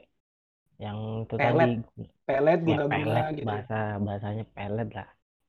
yang 0.79 1.27
itu 1.27 1.35
Pelet, 1.35 1.71
tadi 1.83 2.05
Pelet 2.23 2.61
ya 2.63 2.67
guna-guna 2.67 2.95
pelet 2.95 3.27
gitu. 3.35 3.47
bahasa 3.51 3.79
bahasanya 3.99 4.45
pelet 4.55 4.89
lah. 4.95 5.09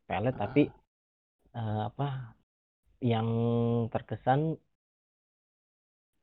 Pelet 0.10 0.36
Ah. 0.36 0.40
tapi 0.42 0.62
eh, 1.54 1.82
apa 1.90 2.08
yang 3.00 3.28
terkesan 3.94 4.58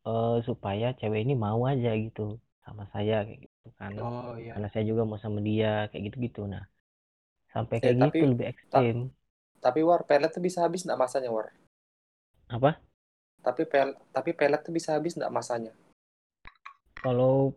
eh, 0.06 0.36
supaya 0.42 0.86
cewek 0.98 1.20
ini 1.24 1.34
mau 1.38 1.60
aja 1.66 1.90
gitu 1.94 2.36
sama 2.66 2.82
saya 2.90 3.22
kayak 3.26 3.46
gitu 3.46 3.68
kan. 3.78 3.92
Oh 4.02 4.34
iya. 4.34 4.58
karena 4.58 4.68
saya 4.74 4.84
juga 4.90 5.02
mau 5.06 5.18
sama 5.22 5.38
dia 5.38 5.86
kayak 5.90 6.02
gitu-gitu. 6.10 6.46
Nah 6.50 6.66
sampai 7.54 7.78
Eh, 7.78 7.82
kayak 7.82 7.96
tapi- 8.02 8.18
gitu 8.18 8.26
lebih 8.34 8.46
ekstrim. 8.52 8.98
tapi 9.56 9.80
war 9.82 10.02
pelet 10.06 10.30
tuh 10.30 10.42
bisa 10.44 10.62
habis 10.66 10.82
nggak 10.86 10.98
masanya 11.00 11.30
war? 11.30 11.50
Apa? 12.46 12.78
Tapi 13.42 13.62
pel 13.66 13.94
tapi 14.10 14.30
pelet 14.34 14.62
tuh 14.62 14.74
bisa 14.74 14.94
habis 14.98 15.14
nggak 15.14 15.30
masanya? 15.30 15.72
Kalau 16.98 17.54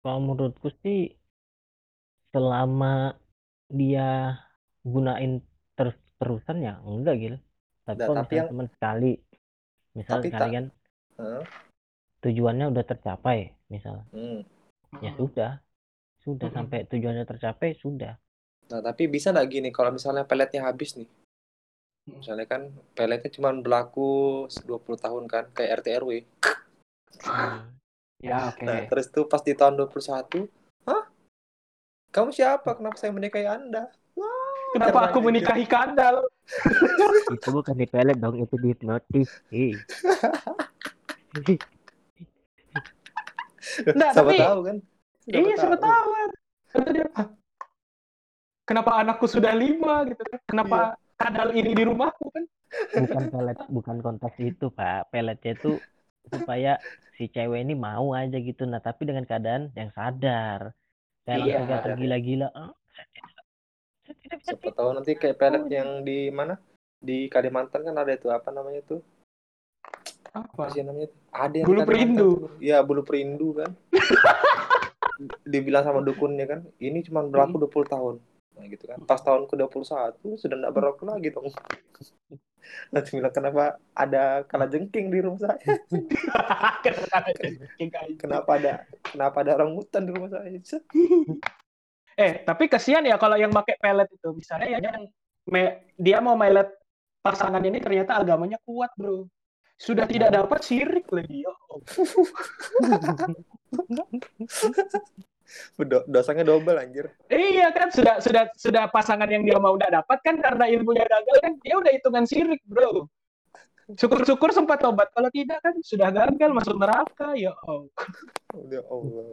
kalau 0.00 0.20
menurutku 0.22 0.72
sih 0.80 1.12
selama 2.30 3.14
dia 3.68 4.38
gunain 4.82 5.42
terus 5.74 5.94
terusan 6.16 6.62
ya 6.62 6.78
enggak 6.82 7.14
gitu 7.18 7.36
tapi 7.84 7.98
Nah, 7.98 8.06
kalau 8.06 8.16
tapi 8.16 8.24
misalnya 8.24 8.38
yang- 8.38 8.50
cuman 8.50 8.68
sekali 8.70 9.12
misal 9.92 10.14
Tapi 10.18 10.28
sekali 10.30 10.40
tak- 10.40 10.54
kan 10.54 10.64
Hah? 11.18 11.42
tujuannya 12.20 12.66
udah 12.70 12.84
tercapai 12.84 13.38
misal 13.66 14.04
Hmm. 14.12 14.40
ya 15.00 15.10
sudah 15.16 15.50
sudah 16.20 16.48
Mm-mm. 16.48 16.56
sampai 16.56 16.78
tujuannya 16.86 17.24
tercapai 17.24 17.76
sudah 17.76 18.14
Nah, 18.70 18.78
tapi 18.78 19.10
bisa 19.10 19.34
nggak 19.34 19.48
gini 19.50 19.68
kalau 19.74 19.90
misalnya 19.90 20.22
peletnya 20.22 20.62
habis 20.62 20.94
nih? 20.94 21.10
Hmm. 22.06 22.22
Misalnya 22.22 22.46
kan 22.46 22.70
peletnya 22.94 23.26
cuma 23.34 23.50
berlaku 23.50 24.46
20 24.62 24.94
tahun 24.94 25.26
kan, 25.26 25.50
kayak 25.50 25.82
RT 25.82 25.86
RW. 25.98 26.10
Ya 28.20 28.48
oke. 28.48 28.62
Nah, 28.62 28.84
terus 28.86 29.08
tuh 29.08 29.24
pas 29.24 29.40
di 29.40 29.52
tahun 29.52 29.80
21, 29.80 30.44
"Hah? 30.84 31.08
Kamu 32.10 32.30
siapa? 32.30 32.76
Kenapa 32.76 32.96
saya 32.96 33.10
menikahi 33.10 33.46
Anda?" 33.46 33.88
Wah, 34.12 34.28
Kenapa 34.70 35.08
aku 35.08 35.18
aja. 35.18 35.26
menikahi 35.26 35.64
kandal? 35.64 36.16
itu 37.34 37.48
bukan 37.48 37.74
di 37.74 37.86
pelet 37.86 38.16
dong 38.16 38.36
itu 38.36 38.54
di 38.54 38.68
hipnotis 38.70 39.30
Ih. 39.50 39.74
Nggak, 43.86 44.10
Siapa 44.12 44.20
tapi- 44.26 44.40
tahu 44.40 44.60
kan? 44.62 44.76
Iya, 45.26 45.54
siapa 45.54 45.78
tahu 45.78 46.08
kan. 46.10 46.28
Kata 46.70 46.90
dia, 46.90 47.06
"Ah, 47.14 47.28
Kenapa 48.62 48.90
anakku 48.96 49.26
sudah 49.26 49.50
lima 49.52 50.06
gitu 50.06 50.22
kan? 50.22 50.38
Kenapa 50.44 50.78
kadal 51.16 51.50
ini 51.52 51.74
di 51.74 51.82
rumahku 51.82 52.30
kan? 52.30 52.44
bukan 52.70 53.34
pelet 53.34 53.58
bukan 53.66 53.96
konteks 53.98 54.38
itu 54.38 54.70
pak 54.70 55.10
peletnya 55.10 55.58
itu 55.58 55.82
supaya 56.26 56.76
si 57.14 57.26
cewek 57.26 57.64
ini 57.64 57.72
mau 57.72 58.12
aja 58.12 58.36
gitu 58.36 58.64
nah 58.64 58.78
tapi 58.78 59.08
dengan 59.08 59.24
keadaan 59.24 59.72
yang 59.72 59.88
sadar 59.90 60.76
kayak 61.24 61.38
Iya. 61.38 61.44
langsung 61.56 61.66
kayak 61.66 61.84
tergila-gila 61.84 62.48
"Ah, 62.52 62.72
saya 62.90 63.06
tidak- 63.08 63.44
tidak 64.18 64.36
bisa 64.38 64.50
Siapa 64.52 64.68
tahu 64.74 64.90
nanti 64.92 65.10
kayak 65.14 65.36
pelet 65.38 65.64
yang 65.70 66.02
di 66.02 66.28
mana? 66.28 66.58
Di 66.98 67.30
Kalimantan 67.30 67.86
kan 67.86 67.94
ada 67.94 68.12
itu 68.12 68.28
apa 68.28 68.50
namanya 68.50 68.82
tuh? 68.84 69.00
Apa? 70.30 70.68
Sih 70.68 70.82
namanya? 70.82 71.08
Ada 71.30 71.54
yang 71.62 71.66
Bulu 71.66 71.80
perindu. 71.82 72.30
Iya, 72.60 72.78
bulu 72.84 73.02
perindu 73.02 73.56
kan. 73.56 73.70
Dibilang 75.46 75.84
sama 75.84 76.00
dukunnya 76.00 76.44
kan, 76.44 76.60
ini 76.78 77.00
cuma 77.02 77.20
berlaku 77.22 77.60
20 77.60 77.86
tahun. 77.86 78.14
Nah, 78.56 78.64
gitu 78.68 78.84
kan. 78.84 78.98
Pas 79.04 79.20
tahun 79.20 79.48
ke-21 79.48 80.16
sudah 80.36 80.56
enggak 80.58 80.74
berlaku 80.74 81.02
lagi 81.08 81.28
dong. 81.30 81.48
Nanti 82.92 83.08
bilang 83.16 83.34
kenapa 83.34 83.62
ada 83.96 84.44
kala 84.46 84.66
jengking 84.70 85.06
di 85.08 85.18
rumah 85.24 85.40
saya? 85.40 85.58
Kenapa 88.20 88.50
ada 88.56 88.72
kenapa 89.04 89.36
ada 89.42 89.50
orang 89.60 89.72
hutan 89.76 90.02
di 90.06 90.12
rumah 90.12 90.30
saya? 90.32 90.48
Eh, 92.20 92.32
tapi 92.44 92.68
kasihan 92.68 93.04
ya 93.06 93.16
kalau 93.16 93.36
yang 93.40 93.52
pakai 93.52 93.80
pelet 93.80 94.08
itu. 94.12 94.28
Misalnya 94.36 94.68
ya 94.76 94.78
yang 94.92 95.02
me- 95.48 95.76
dia 95.96 96.18
mau 96.20 96.36
melet 96.36 96.68
pasangan 97.24 97.62
ini 97.64 97.80
ternyata 97.80 98.20
agamanya 98.20 98.60
kuat, 98.64 98.92
Bro. 98.96 99.28
Sudah 99.80 100.04
tidak 100.04 100.36
dapat 100.36 100.60
syirik 100.60 101.08
lagi. 101.08 101.44
Ya. 101.44 101.52
Do- 105.76 106.06
dosanya 106.06 106.44
double 106.44 106.76
anjir. 106.76 107.10
Iya 107.26 107.70
kan 107.70 107.90
sudah 107.90 108.18
sudah 108.18 108.50
sudah 108.54 108.86
pasangan 108.88 109.26
yang 109.26 109.42
dia 109.42 109.56
mau 109.56 109.74
udah 109.74 109.90
dapat 109.90 110.18
kan 110.22 110.36
karena 110.38 110.68
ilmunya 110.68 111.02
gagal 111.02 111.36
kan 111.40 111.52
dia 111.60 111.74
udah 111.74 111.90
hitungan 111.90 112.24
syirik 112.24 112.62
bro. 112.64 113.06
Syukur-syukur 113.90 114.54
sempat 114.54 114.78
tobat 114.78 115.10
kalau 115.10 115.26
tidak 115.34 115.58
kan 115.60 115.74
sudah 115.82 116.14
gagal 116.14 116.50
masuk 116.54 116.78
neraka 116.78 117.34
ya 117.34 117.50
oh. 117.66 117.90
Ya 118.70 118.78
Allah. 118.86 119.26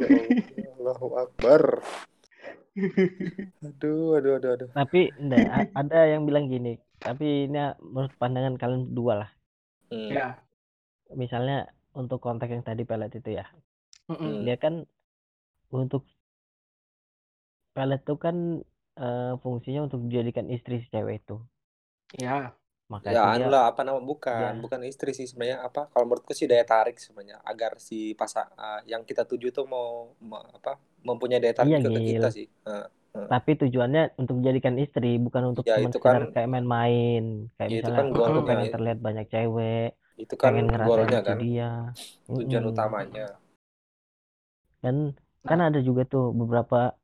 Ya 0.00 0.08
Allah. 0.08 0.24
Allahu 0.80 1.08
Akbar. 1.18 1.62
Aduh, 3.58 4.14
aduh, 4.14 4.38
aduh, 4.38 4.50
aduh. 4.54 4.68
tapi 4.70 5.10
enggak 5.18 5.74
ada 5.74 5.98
yang 6.06 6.22
bilang 6.22 6.46
gini 6.46 6.78
tapi 6.96 7.50
ini 7.50 7.58
menurut 7.82 8.14
pandangan 8.16 8.54
kalian 8.54 8.86
berdua 8.86 9.14
lah 9.26 9.30
Hmm. 9.88 10.12
Ya. 10.12 10.36
misalnya 11.10 11.64
untuk 11.90 12.20
konteks 12.20 12.52
yang 12.52 12.60
tadi 12.60 12.84
pelet 12.84 13.08
itu 13.10 13.34
ya 13.34 13.48
Mm-mm. 14.06 14.44
dia 14.44 14.60
kan 14.60 14.84
untuk 15.72 16.04
pelet 17.74 18.00
itu 18.04 18.14
kan 18.24 18.36
eh, 19.04 19.32
fungsinya 19.42 19.80
untuk 19.86 20.00
dijadikan 20.06 20.46
istri 20.54 20.74
si 20.82 20.86
cewek 20.92 21.14
itu 21.24 21.34
Ya. 22.24 22.36
maka 22.92 23.08
Ya, 23.14 23.20
itu 23.20 23.28
anu 23.34 23.48
lah 23.52 23.62
apa 23.70 23.80
nama 23.86 24.00
bukan, 24.10 24.52
Ya. 24.52 24.52
bukan 24.64 24.80
istri 24.90 25.10
sih 25.18 25.26
sebenarnya 25.30 25.58
apa? 25.68 25.80
Kalau 25.92 26.04
menurutku 26.08 26.32
sih 26.38 26.50
daya 26.50 26.66
tarik 26.72 26.96
sebenarnya 27.04 27.38
agar 27.50 27.72
si 27.88 27.94
pasang 28.20 28.50
yang 28.92 29.02
kita 29.08 29.22
tuju 29.30 29.46
tuh 29.56 29.64
mau, 29.74 29.88
mau 30.30 30.42
apa? 30.58 30.72
Mempunyai 31.06 31.38
daya 31.42 31.54
tarik 31.60 31.72
Iya, 31.72 31.76
ke 31.82 31.88
kita 32.10 32.26
Gil. 32.26 32.34
sih. 32.36 32.46
Nah, 32.66 32.84
tapi 33.30 33.50
tujuannya 33.60 34.00
untuk 34.20 34.34
dijadikan 34.40 34.76
istri 34.84 35.06
bukan 35.24 35.42
untuk 35.50 35.66
Ya, 35.66 35.74
cuma 35.74 35.88
itu 35.88 35.98
kan- 36.04 36.32
kayak 36.34 36.48
main-main 36.54 37.22
kayak 37.56 37.70
ya 37.70 37.74
itu 37.82 37.90
misalnya 37.90 37.98
kan 37.98 38.06
aku 38.26 38.38
pengen 38.48 38.68
ya. 38.68 38.72
terlihat 38.72 38.98
banyak 39.06 39.24
cewek 39.32 39.84
Itu 40.22 40.34
kan 40.42 40.54
pengen 40.54 40.66
ngerasain 40.72 41.10
itu 41.14 41.18
kan, 41.28 41.38
dia 41.42 41.64
tujuan 42.36 42.64
Mm-mm. 42.64 42.72
utamanya. 42.72 43.26
dan 44.82 45.14
kan 45.44 45.58
ada 45.62 45.78
juga 45.78 46.02
tuh 46.08 46.34
beberapa 46.34 46.96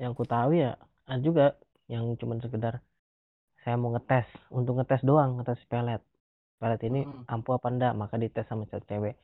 yang 0.00 0.12
ku 0.16 0.24
tahu 0.24 0.56
ya 0.56 0.74
ada 1.06 1.20
juga 1.20 1.54
yang 1.86 2.16
cuman 2.16 2.40
sekedar 2.40 2.80
saya 3.62 3.78
mau 3.78 3.94
ngetes 3.94 4.26
untuk 4.50 4.80
ngetes 4.80 5.02
doang 5.06 5.38
ngetes 5.38 5.60
pelet 5.70 6.02
pelet 6.58 6.80
ini 6.88 7.06
Mm. 7.06 7.26
ampuh 7.30 7.58
apa 7.58 7.68
enggak 7.70 7.92
maka 7.94 8.14
dites 8.18 8.46
sama 8.48 8.66
ce- 8.70 8.82
cewek 8.86 9.14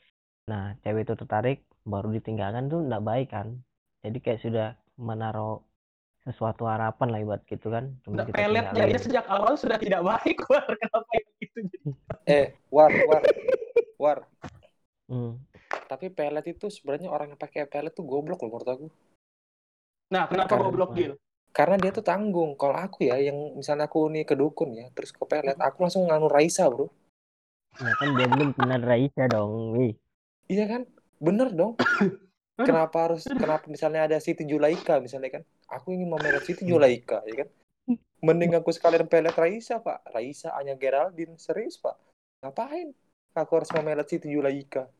nah 0.46 0.74
cewek 0.85 1.07
itu 1.09 1.14
tertarik 1.18 1.59
baru 1.87 2.12
ditinggalkan 2.14 2.70
tuh 2.70 2.85
enggak 2.85 3.03
baik 3.05 3.29
kan 3.35 3.59
jadi 4.05 4.18
kayak 4.22 4.40
sudah 4.44 4.66
menaruh 4.98 5.62
sesuatu 6.27 6.68
harapan 6.68 7.09
lah 7.09 7.20
ibarat 7.24 7.42
gitu 7.48 7.72
kan 7.72 7.94
cuma 8.05 8.20
Nah, 8.20 8.24
kita 8.29 8.37
pelet 8.37 8.64
tinggalin 8.68 8.90
jadi 8.92 8.98
sejak 9.01 9.24
awal 9.33 9.55
sudah 9.57 9.79
tidak 9.81 10.03
baik 10.05 10.37
War. 10.51 10.66
kenapa 10.66 11.11
yang 11.16 11.31
gitu 11.40 11.59
Eh, 12.29 12.53
war, 12.68 12.92
war, 13.09 13.22
war. 13.96 14.18
Hmm. 15.09 15.40
Tapi 15.88 16.12
pelet 16.12 16.44
itu 16.46 16.68
sebenarnya 16.68 17.09
orang 17.09 17.33
yang 17.33 17.40
pakai 17.40 17.64
pelet 17.64 17.96
tuh 17.96 18.05
goblok 18.05 18.44
loh 18.44 18.53
menurut 18.53 18.68
aku. 18.68 18.87
nah 20.09 20.24
kenapa 20.29 20.57
Karena- 20.57 20.64
goblok 20.68 20.92
Gil 20.96 21.12
Karena 21.48 21.74
dia 21.81 21.90
tuh 21.90 22.05
tanggung. 22.05 22.55
Kalau 22.55 22.77
aku 22.77 23.09
ya, 23.09 23.16
yang 23.18 23.57
misalnya 23.57 23.88
aku 23.88 24.07
nih 24.12 24.22
ke 24.29 24.37
dukun 24.37 24.77
ya, 24.77 24.87
terus 24.92 25.11
ke 25.11 25.24
pelet, 25.24 25.57
aku 25.57 25.77
langsung 25.83 26.05
nganu 26.07 26.29
Raisa 26.29 26.68
bro. 26.68 26.87
ya 27.79 27.92
kan 27.98 28.09
dia 28.14 28.27
belum 28.29 28.53
pernah 28.53 28.79
Raisa 28.79 29.24
dong 29.31 29.74
wih 29.74 29.94
Iya 30.48 30.64
kan? 30.68 30.83
Bener 31.18 31.48
dong. 31.53 31.77
kenapa 32.68 33.11
harus, 33.11 33.29
kenapa 33.29 33.64
misalnya 33.68 34.09
ada 34.09 34.16
Siti 34.20 34.44
Julaika 34.48 35.01
misalnya 35.01 35.40
kan? 35.40 35.42
Aku 35.68 35.92
ingin 35.92 36.09
memelet 36.09 36.42
Siti 36.44 36.64
Julaika, 36.64 37.20
ya 37.29 37.44
kan? 37.44 37.48
Mending 38.24 38.57
aku 38.57 38.72
sekalian 38.74 39.07
pelet 39.07 39.37
Raisa, 39.37 39.79
Pak. 39.79 40.11
Raisa 40.11 40.51
hanya 40.59 40.74
Geraldine. 40.74 41.37
Serius, 41.38 41.79
Pak. 41.79 41.94
Ngapain? 42.42 42.90
Aku 43.37 43.53
harus 43.61 43.70
memelet 43.70 44.09
Siti 44.11 44.27
Julaika. 44.33 44.90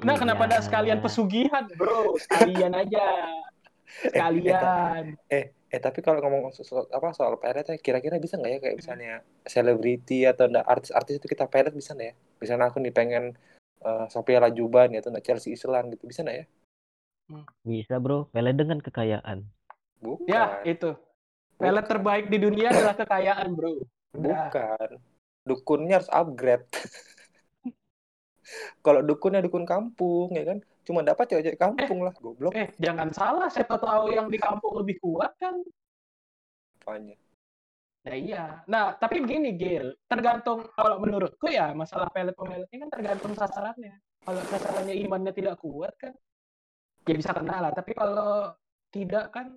Nah 0.00 0.16
kenapa 0.16 0.48
Iya. 0.48 0.50
ada 0.50 0.58
sekalian 0.64 0.98
pesugihan 1.04 1.64
bro 1.76 2.16
sekalian 2.18 2.72
aja 2.82 3.04
sekalian 4.10 5.16
Eh, 5.74 5.82
tapi 5.82 6.06
kalau 6.06 6.22
ngomong 6.22 6.54
soal, 6.54 6.86
apa 6.86 7.10
soal 7.18 7.34
pelet 7.34 7.66
ya, 7.66 7.74
kira-kira 7.82 8.22
bisa 8.22 8.38
nggak 8.38 8.46
ya 8.46 8.58
kayak 8.62 8.76
misalnya 8.78 9.12
selebriti 9.42 10.22
atau 10.22 10.46
enggak 10.46 10.70
artis-artis 10.70 11.18
itu 11.18 11.26
kita 11.26 11.50
pelet 11.50 11.74
bisa 11.74 11.98
nggak 11.98 12.08
ya? 12.10 12.16
Misalnya 12.38 12.70
aku 12.70 12.78
nih 12.78 12.94
pengen 12.94 13.34
eh, 13.82 14.06
Sophia 14.06 14.38
Lajuban 14.38 14.94
ya, 14.94 15.02
atau 15.02 15.10
enggak 15.10 15.26
Chelsea 15.26 15.50
Islan 15.50 15.90
gitu, 15.90 16.06
bisa 16.06 16.22
nggak 16.22 16.38
ya? 16.38 16.46
bisa 17.66 17.98
bro 17.98 18.30
pelet 18.30 18.54
dengan 18.54 18.78
kekayaan 18.78 19.48
Bukan. 19.98 20.30
ya 20.30 20.62
itu 20.62 20.94
pelet 21.58 21.86
terbaik 21.90 22.30
di 22.30 22.38
dunia 22.38 22.70
adalah 22.70 22.94
kekayaan 22.94 23.48
bro. 23.50 23.74
Bukan. 24.14 24.88
Dukunnya 25.42 25.98
harus 25.98 26.10
upgrade. 26.14 26.70
Kalau 28.84 29.00
dukunnya 29.00 29.40
dukun 29.44 29.64
kampung 29.64 30.32
ya 30.36 30.44
kan, 30.44 30.58
cuma 30.84 31.00
dapat 31.00 31.24
cewek-cewek 31.32 31.60
kampung 31.60 32.04
lah, 32.04 32.12
goblok 32.16 32.52
eh 32.52 32.68
jangan 32.76 33.08
salah 33.10 33.48
siapa 33.48 33.80
tahu 33.80 34.12
yang 34.12 34.28
di 34.28 34.36
kampung 34.36 34.76
lebih 34.84 35.00
kuat 35.00 35.32
kan 35.40 35.56
apanya. 36.84 37.16
Nah 38.04 38.14
iya. 38.14 38.44
Nah 38.68 38.92
tapi 39.00 39.24
begini 39.24 39.56
Gil, 39.56 39.96
tergantung 40.04 40.68
kalau 40.76 41.00
menurutku 41.00 41.48
ya 41.48 41.72
masalah 41.72 42.12
pelet 42.12 42.36
pemelet 42.36 42.68
ini 42.68 42.84
kan 42.84 42.90
tergantung 42.92 43.32
sasarannya. 43.32 43.96
Kalau 44.20 44.40
sasarannya 44.52 44.94
imannya 45.00 45.32
tidak 45.32 45.56
kuat 45.64 45.96
kan, 45.96 46.12
ya 47.08 47.14
bisa 47.16 47.32
kena 47.32 47.64
lah. 47.64 47.72
Tapi 47.72 47.96
kalau 47.96 48.52
tidak 48.92 49.32
kan, 49.32 49.56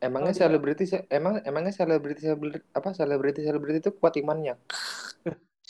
Emangnya 0.00 0.32
selebriti 0.32 0.88
emang 1.12 1.44
emangnya 1.44 1.76
selebriti 1.76 2.24
selebriti 2.24 2.64
apa 2.72 2.96
selebriti 2.96 3.44
selebriti 3.44 3.84
itu 3.84 3.92
kuat 3.92 4.16
imannya? 4.16 4.56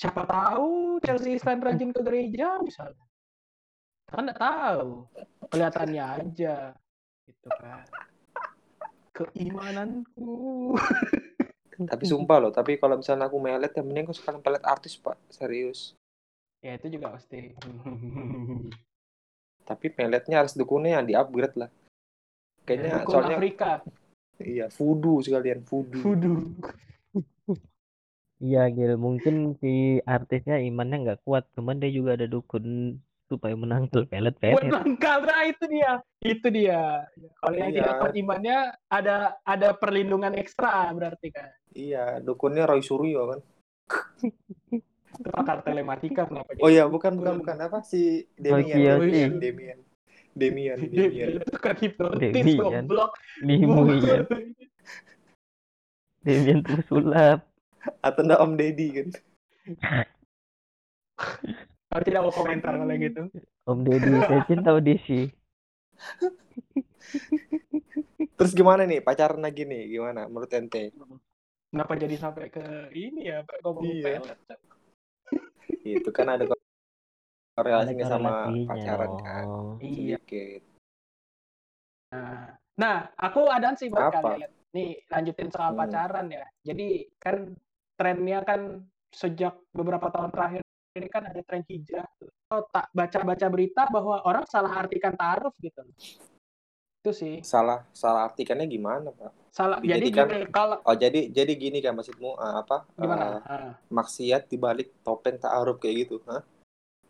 Siapa 0.00 0.24
tahu 0.24 0.96
Chelsea 1.04 1.36
Islan 1.36 1.60
rajin 1.60 1.92
ke 1.92 2.00
gereja 2.00 2.56
misalnya. 2.64 3.04
Kan 4.08 4.24
nggak 4.24 4.40
tahu, 4.40 5.04
kelihatannya 5.52 6.04
aja, 6.24 6.72
gitu 7.28 7.48
kan. 7.60 7.84
Keimananku. 9.12 10.32
Tapi 11.92 12.04
sumpah 12.04 12.36
loh, 12.44 12.52
tapi 12.52 12.76
kalau 12.76 13.00
misalnya 13.00 13.24
aku 13.24 13.40
melet 13.40 13.72
ya 13.72 13.80
mending 13.80 14.04
aku 14.04 14.12
sekalian 14.12 14.44
pelet 14.44 14.60
artis, 14.68 15.00
Pak. 15.00 15.16
Serius. 15.32 15.96
ya 16.60 16.76
itu 16.76 16.92
juga 16.92 17.16
pasti. 17.16 17.56
Tapi 19.68 19.86
peletnya 19.88 20.44
harus 20.44 20.52
dukunnya 20.52 21.00
yang 21.00 21.08
di-upgrade 21.08 21.56
lah. 21.56 21.70
Kayaknya 22.68 23.00
Dukun 23.00 23.12
soalnya 23.16 23.36
Afrika, 23.40 23.70
iya, 24.44 24.66
voodoo 24.68 25.24
sekalian, 25.24 25.64
voodoo. 25.64 26.04
voodoo. 26.04 26.36
Iya 28.40 28.72
Gil, 28.72 28.96
mungkin 28.96 29.52
si 29.60 30.00
artisnya 30.08 30.56
imannya 30.64 30.96
nggak 31.04 31.20
kuat, 31.28 31.44
cuman 31.52 31.76
dia 31.76 31.92
juga 31.92 32.16
ada 32.16 32.24
dukun 32.24 32.96
supaya 33.28 33.52
menangkal 33.52 34.08
pelet-pelet. 34.08 34.64
Menangkal, 34.64 35.28
nah 35.28 35.44
itu 35.44 35.64
dia, 35.68 36.00
itu 36.24 36.48
dia. 36.48 37.04
Kalau 37.36 37.56
yang 37.60 37.70
Iya. 37.70 37.76
tidak 37.84 37.94
kuat 38.00 38.14
imannya 38.16 38.56
ada 38.88 39.36
ada 39.44 39.68
perlindungan 39.76 40.32
ekstra 40.40 40.88
berarti 40.96 41.28
kan. 41.36 41.52
Iya, 41.76 42.24
dukunnya 42.24 42.64
Roy 42.64 42.80
Suryo 42.80 43.28
kan. 43.28 43.40
Itu 45.20 45.28
pakar 45.36 45.60
telematika 45.60 46.24
kenapa? 46.24 46.56
Oh 46.64 46.72
iya, 46.72 46.88
bukan 46.88 47.20
bukan 47.20 47.44
bukan 47.44 47.56
apa 47.60 47.84
si 47.84 48.24
Oke, 48.40 48.72
Demian, 48.72 48.96
oke. 48.96 49.04
Demian, 49.04 49.32
Demian. 49.36 49.78
Demian, 50.40 50.78
Demian. 50.80 51.28
Itu 51.44 51.58
kan 51.60 51.76
hipnotis 51.76 52.32
Demian. 52.32 52.88
goblok. 52.88 53.12
Limu 53.44 53.84
ya, 54.00 54.24
Demian 56.24 56.64
tuh 56.64 56.80
sulap. 56.88 57.49
Atau 58.04 58.20
enggak 58.26 58.40
Om 58.44 58.52
Deddy 58.56 58.88
kan. 58.92 59.08
Aku 61.90 62.02
tidak 62.06 62.22
mau 62.22 62.32
komentar 62.32 62.76
kalau 62.76 62.94
gitu. 62.96 63.22
Om 63.66 63.78
Deddy, 63.84 64.12
saya 64.24 64.40
cinta 64.46 64.70
Odisi. 64.72 65.28
Terus 68.36 68.52
gimana 68.56 68.88
nih 68.88 69.04
pacaran 69.04 69.42
lagi 69.42 69.68
nih? 69.68 69.90
Gimana 69.90 70.24
menurut 70.30 70.48
ente? 70.54 70.94
Kenapa 71.70 71.92
jadi 71.94 72.16
sampai 72.18 72.50
ke 72.50 72.64
ini 72.96 73.30
ya, 73.30 73.44
Pak, 73.46 73.62
ngomong 73.62 73.84
Iya. 73.84 74.18
Itu 75.86 76.10
kan 76.10 76.34
ada 76.34 76.44
korelasinya 77.54 78.06
sama 78.08 78.50
pacaran 78.66 79.12
kan. 79.22 79.46
Iya. 79.78 80.18
Sedikit. 80.18 80.62
Nah, 82.10 82.58
nah, 82.74 82.96
aku 83.14 83.46
ada 83.46 83.70
sih 83.78 83.86
buat 83.86 84.10
Apa? 84.10 84.34
kalian. 84.34 84.50
Nih, 84.74 85.02
lanjutin 85.10 85.50
soal 85.50 85.74
Hmm. 85.74 85.80
pacaran 85.82 86.26
ya. 86.30 86.46
Jadi 86.66 87.06
kan 87.22 87.54
trennya 88.00 88.40
kan 88.40 88.80
sejak 89.12 89.52
beberapa 89.70 90.08
tahun 90.08 90.32
terakhir 90.32 90.64
ini 90.96 91.06
kan 91.06 91.28
ada 91.28 91.40
tren 91.44 91.60
hijrah. 91.68 92.08
Oh, 92.48 92.64
tak 92.66 92.88
baca-baca 92.90 93.46
berita 93.46 93.84
bahwa 93.86 94.24
orang 94.24 94.48
salah 94.48 94.72
artikan 94.74 95.12
taaruf 95.12 95.52
gitu. 95.60 95.84
Itu 96.98 97.12
sih. 97.12 97.44
Salah 97.44 97.84
salah 97.92 98.24
artikannya 98.26 98.64
gimana, 98.66 99.12
Pak? 99.12 99.52
Salah. 99.52 99.78
Jadi 99.78 100.08
Dijadikan- 100.08 100.28
gini, 100.32 100.46
kalau 100.48 100.76
Oh, 100.82 100.96
jadi 100.96 101.28
jadi 101.28 101.52
gini 101.54 101.78
kan 101.78 101.92
maksudmu 101.92 102.30
eh, 102.34 102.54
apa? 102.56 102.88
gimana? 102.96 103.24
eh, 103.38 103.40
Ah. 103.46 103.72
maksiat 103.88 104.48
dibalik 104.48 104.96
topeng 105.04 105.36
ta'aruf 105.36 105.76
kayak 105.76 106.08
gitu, 106.08 106.24
Hah? 106.24 106.40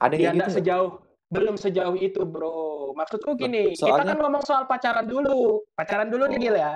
Ada 0.01 0.17
Ya 0.17 0.33
yang 0.33 0.43
gitu? 0.43 0.59
sejauh 0.61 0.91
belum 1.31 1.55
sejauh 1.55 1.95
itu, 1.97 2.21
Bro. 2.23 2.93
Maksudku 2.93 3.39
gini, 3.39 3.73
kita 3.73 3.87
soalnya- 3.87 4.13
kan 4.13 4.19
ngomong 4.19 4.43
soal 4.43 4.67
pacaran 4.67 5.07
dulu. 5.07 5.63
Pacaran 5.73 6.11
dulu 6.11 6.27
nih, 6.27 6.37
Oh. 6.37 6.43
Gil 6.43 6.57
ya. 6.59 6.73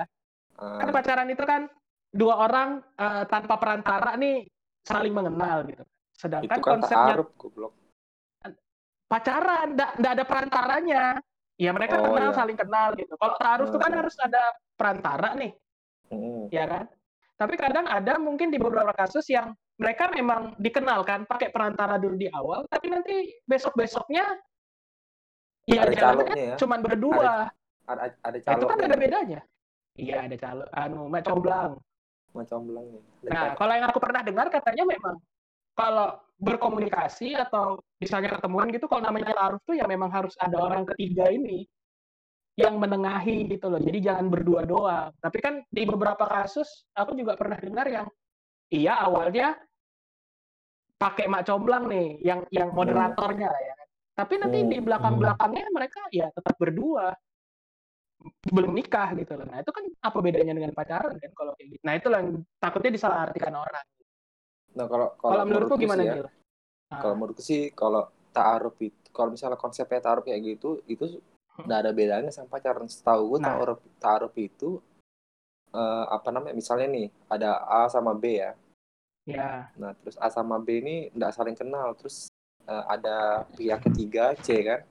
Ah, 0.55 0.79
Kan 0.79 0.89
pacaran 0.89 1.27
itu 1.27 1.43
kan 1.43 1.67
dua 2.15 2.33
orang 2.39 2.69
eh, 2.95 3.23
tanpa 3.27 3.59
perantara 3.59 4.15
nih 4.15 4.47
saling 4.87 5.11
mengenal 5.11 5.67
gitu. 5.67 5.83
itu 5.83 5.93
Sedangkan 6.15 6.47
kan 6.47 6.59
konsepnya 6.63 7.11
ta'aruf, 7.19 7.29
goblok. 7.35 7.73
pacaran, 9.05 9.75
enggak 9.75 10.13
ada 10.15 10.25
perantaranya. 10.25 11.03
Ya 11.55 11.71
mereka 11.71 11.99
Oh, 11.99 12.11
kenal, 12.11 12.31
iya. 12.31 12.35
saling 12.35 12.57
kenal 12.57 12.87
gitu. 12.95 13.13
Kalau 13.15 13.35
taaruf 13.39 13.67
itu 13.71 13.79
kan 13.79 13.91
Hmm. 13.91 13.99
harus 14.03 14.15
ada 14.19 14.43
perantara 14.75 15.29
nih, 15.39 15.51
Mm. 16.11 16.51
ya 16.51 16.65
kan? 16.67 16.85
Tapi 17.35 17.53
kadang 17.55 17.87
ada 17.87 18.19
mungkin 18.19 18.51
di 18.51 18.59
beberapa 18.59 18.91
kasus 18.91 19.23
yang 19.31 19.55
mereka 19.75 20.11
memang 20.11 20.55
dikenalkan 20.59 21.23
pakai 21.23 21.51
perantara 21.51 21.95
dulu 21.95 22.15
di 22.15 22.27
awal, 22.27 22.67
tapi 22.67 22.91
nanti 22.91 23.15
besok-besoknya 23.43 24.23
ya 25.65 25.81
Ada 25.83 25.91
jalannya 25.95 26.35
ya. 26.35 26.55
cuman 26.59 26.79
berdua. 26.83 27.47
Ada 27.87 28.01
ada 28.19 28.37
Nah, 28.39 28.53
itu 28.55 28.65
kan 28.67 28.79
ada 28.81 28.95
bedanya. 28.95 29.39
Iya, 29.95 30.15
ada 30.27 30.35
calon 30.35 30.67
anu 30.75 31.01
macam 31.07 31.39
comblang. 31.39 31.71
Macam 32.35 32.67
belangnya. 32.67 32.99
Ada 33.23 33.29
Nah, 33.31 33.45
kalau 33.55 33.73
yang 33.73 33.87
aku 33.87 33.99
pernah 34.03 34.21
dengar 34.21 34.47
katanya 34.51 34.83
memang 34.83 35.15
kalau 35.75 36.07
berkomunikasi 36.35 37.35
atau 37.39 37.79
misalnya 37.99 38.35
ketemuan 38.35 38.67
gitu, 38.75 38.91
kalau 38.91 39.07
namanya 39.07 39.31
taruh 39.31 39.59
tuh 39.63 39.75
ya 39.79 39.87
memang 39.87 40.11
harus 40.11 40.35
ada 40.43 40.59
orang 40.59 40.83
ketiga 40.93 41.31
ini 41.31 41.63
yang 42.59 42.75
menengahi 42.79 43.47
gitu 43.47 43.71
loh. 43.71 43.79
Jadi 43.79 43.99
jangan 44.03 44.27
berdua 44.27 44.67
doang. 44.67 45.11
Tapi 45.19 45.37
kan 45.39 45.63
di 45.67 45.83
beberapa 45.87 46.27
kasus 46.27 46.87
aku 46.95 47.15
juga 47.15 47.35
pernah 47.39 47.59
dengar 47.59 47.87
yang 47.87 48.07
iya 48.71 48.99
awalnya 48.99 49.55
pakai 50.95 51.27
mak 51.27 51.43
comblang 51.47 51.87
nih, 51.91 52.19
yang 52.23 52.39
yang 52.51 52.71
moderatornya 52.71 53.47
lah 53.51 53.61
ya. 53.63 53.75
Tapi 54.15 54.33
nanti 54.39 54.59
Hmm. 54.63 54.71
di 54.71 54.77
belakang-belakangnya 54.79 55.67
mereka 55.75 56.01
ya 56.11 56.31
tetap 56.31 56.55
berdua 56.55 57.11
belum 58.49 58.71
nikah 58.73 59.13
gitu 59.17 59.33
loh. 59.37 59.45
Nah 59.45 59.61
itu 59.61 59.71
kan 59.73 59.85
apa 60.01 60.17
bedanya 60.21 60.53
dengan 60.55 60.73
pacaran 60.73 61.15
kan 61.17 61.31
kalau 61.35 61.51
kayak 61.57 61.77
gitu. 61.77 61.83
Nah 61.85 61.93
itu 61.97 62.07
yang 62.09 62.27
takutnya 62.57 62.91
disalahartikan 62.93 63.53
orang. 63.53 63.85
Nah, 64.75 64.85
kalau 64.91 65.07
Kalau 65.17 65.43
menurutku 65.47 65.79
menurutku 65.79 65.83
gimana 65.87 66.01
sih 66.03 66.09
ya, 66.09 66.15
Gil? 66.19 66.27
Kalau 66.85 67.13
Ah, 67.13 67.17
menurutku 67.17 67.43
sih 67.43 67.61
kalau 67.73 68.01
ta'aruf 68.35 68.75
itu 68.83 69.07
kalau 69.15 69.29
misalnya 69.31 69.57
konsepnya 69.57 70.03
ta'aruf 70.03 70.27
kayak 70.27 70.41
gitu 70.43 70.83
itu 70.91 71.23
nggak 71.63 71.79
ada 71.87 71.91
bedanya 71.95 72.31
sama 72.33 72.51
pacaran. 72.51 72.87
Setahu 72.89 73.35
gue 73.35 73.39
Nah. 73.41 73.47
ta'aruf 73.55 73.79
ta'aruf 74.01 74.33
itu 74.35 74.81
eh, 75.75 76.05
apa 76.11 76.29
namanya? 76.31 76.55
Misalnya 76.55 76.87
nih 76.91 77.07
ada 77.31 77.63
A 77.67 77.87
sama 77.91 78.11
B 78.15 78.39
ya. 78.39 78.51
ya. 79.27 79.67
Nah, 79.75 79.91
terus 80.03 80.15
A 80.19 80.27
sama 80.31 80.59
B 80.61 80.79
ini 80.83 80.95
nggak 81.15 81.33
saling 81.35 81.55
kenal. 81.57 81.95
Terus 81.99 82.27
eh, 82.67 82.83
ada 82.87 83.43
pihak 83.55 83.79
ketiga 83.91 84.35
C 84.39 84.61
kan. 84.63 84.81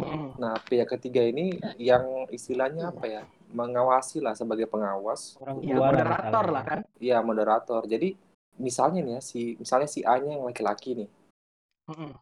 Mm. 0.00 0.30
Nah, 0.40 0.54
pihak 0.64 0.88
ketiga 0.96 1.20
ini 1.20 1.60
yang 1.76 2.26
istilahnya 2.32 2.90
apa 2.90 3.04
ya? 3.06 3.22
Mengawasi 3.50 4.22
lah 4.22 4.32
sebagai 4.32 4.64
pengawas. 4.70 5.36
Orang 5.42 5.60
Ya, 5.60 5.76
moderator 5.76 6.46
lah 6.48 6.62
kan. 6.64 6.80
Iya, 6.96 7.18
moderator. 7.20 7.82
Jadi 7.84 8.16
misalnya 8.60 9.00
nih 9.00 9.14
ya 9.16 9.20
si 9.24 9.56
misalnya 9.56 9.88
si 9.88 10.00
A-nya 10.04 10.36
yang 10.36 10.44
laki-laki 10.44 10.96
nih. 10.96 11.10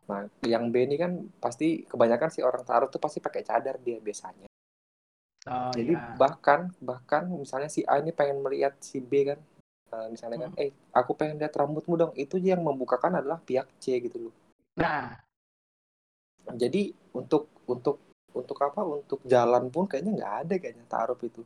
Nah, 0.08 0.24
yang 0.48 0.72
B 0.72 0.88
ini 0.88 0.96
kan 0.96 1.28
pasti 1.36 1.84
kebanyakan 1.84 2.32
si 2.32 2.40
orang 2.40 2.64
taruh 2.64 2.88
tuh 2.88 2.96
pasti 2.96 3.20
pakai 3.20 3.44
cadar 3.44 3.76
dia 3.76 4.00
biasanya. 4.00 4.48
Oh, 5.48 5.72
Jadi 5.72 5.92
ya. 5.92 6.16
bahkan 6.16 6.72
bahkan 6.80 7.28
misalnya 7.28 7.68
si 7.68 7.84
A 7.84 8.00
ini 8.00 8.12
pengen 8.12 8.40
melihat 8.40 8.76
si 8.80 9.00
B 9.00 9.28
kan, 9.28 9.38
eh, 9.92 10.06
misalnya 10.08 10.48
kan, 10.48 10.52
eh 10.56 10.72
aku 10.92 11.12
pengen 11.12 11.36
lihat 11.36 11.52
rambutmu 11.52 11.94
dong. 12.00 12.12
Itu 12.16 12.40
yang 12.40 12.64
membukakan 12.64 13.20
adalah 13.20 13.40
pihak 13.44 13.68
C 13.76 14.00
gitu 14.00 14.28
loh. 14.28 14.34
Nah, 14.80 15.20
Jadi 16.48 16.96
untuk 17.12 17.52
untuk 17.68 18.00
untuk 18.32 18.58
apa? 18.58 18.80
Untuk 18.82 19.20
jalan 19.24 19.68
pun 19.68 19.84
kayaknya 19.84 20.12
nggak 20.16 20.34
ada 20.46 20.54
kayaknya 20.56 20.84
taruh 20.88 21.18
itu. 21.20 21.44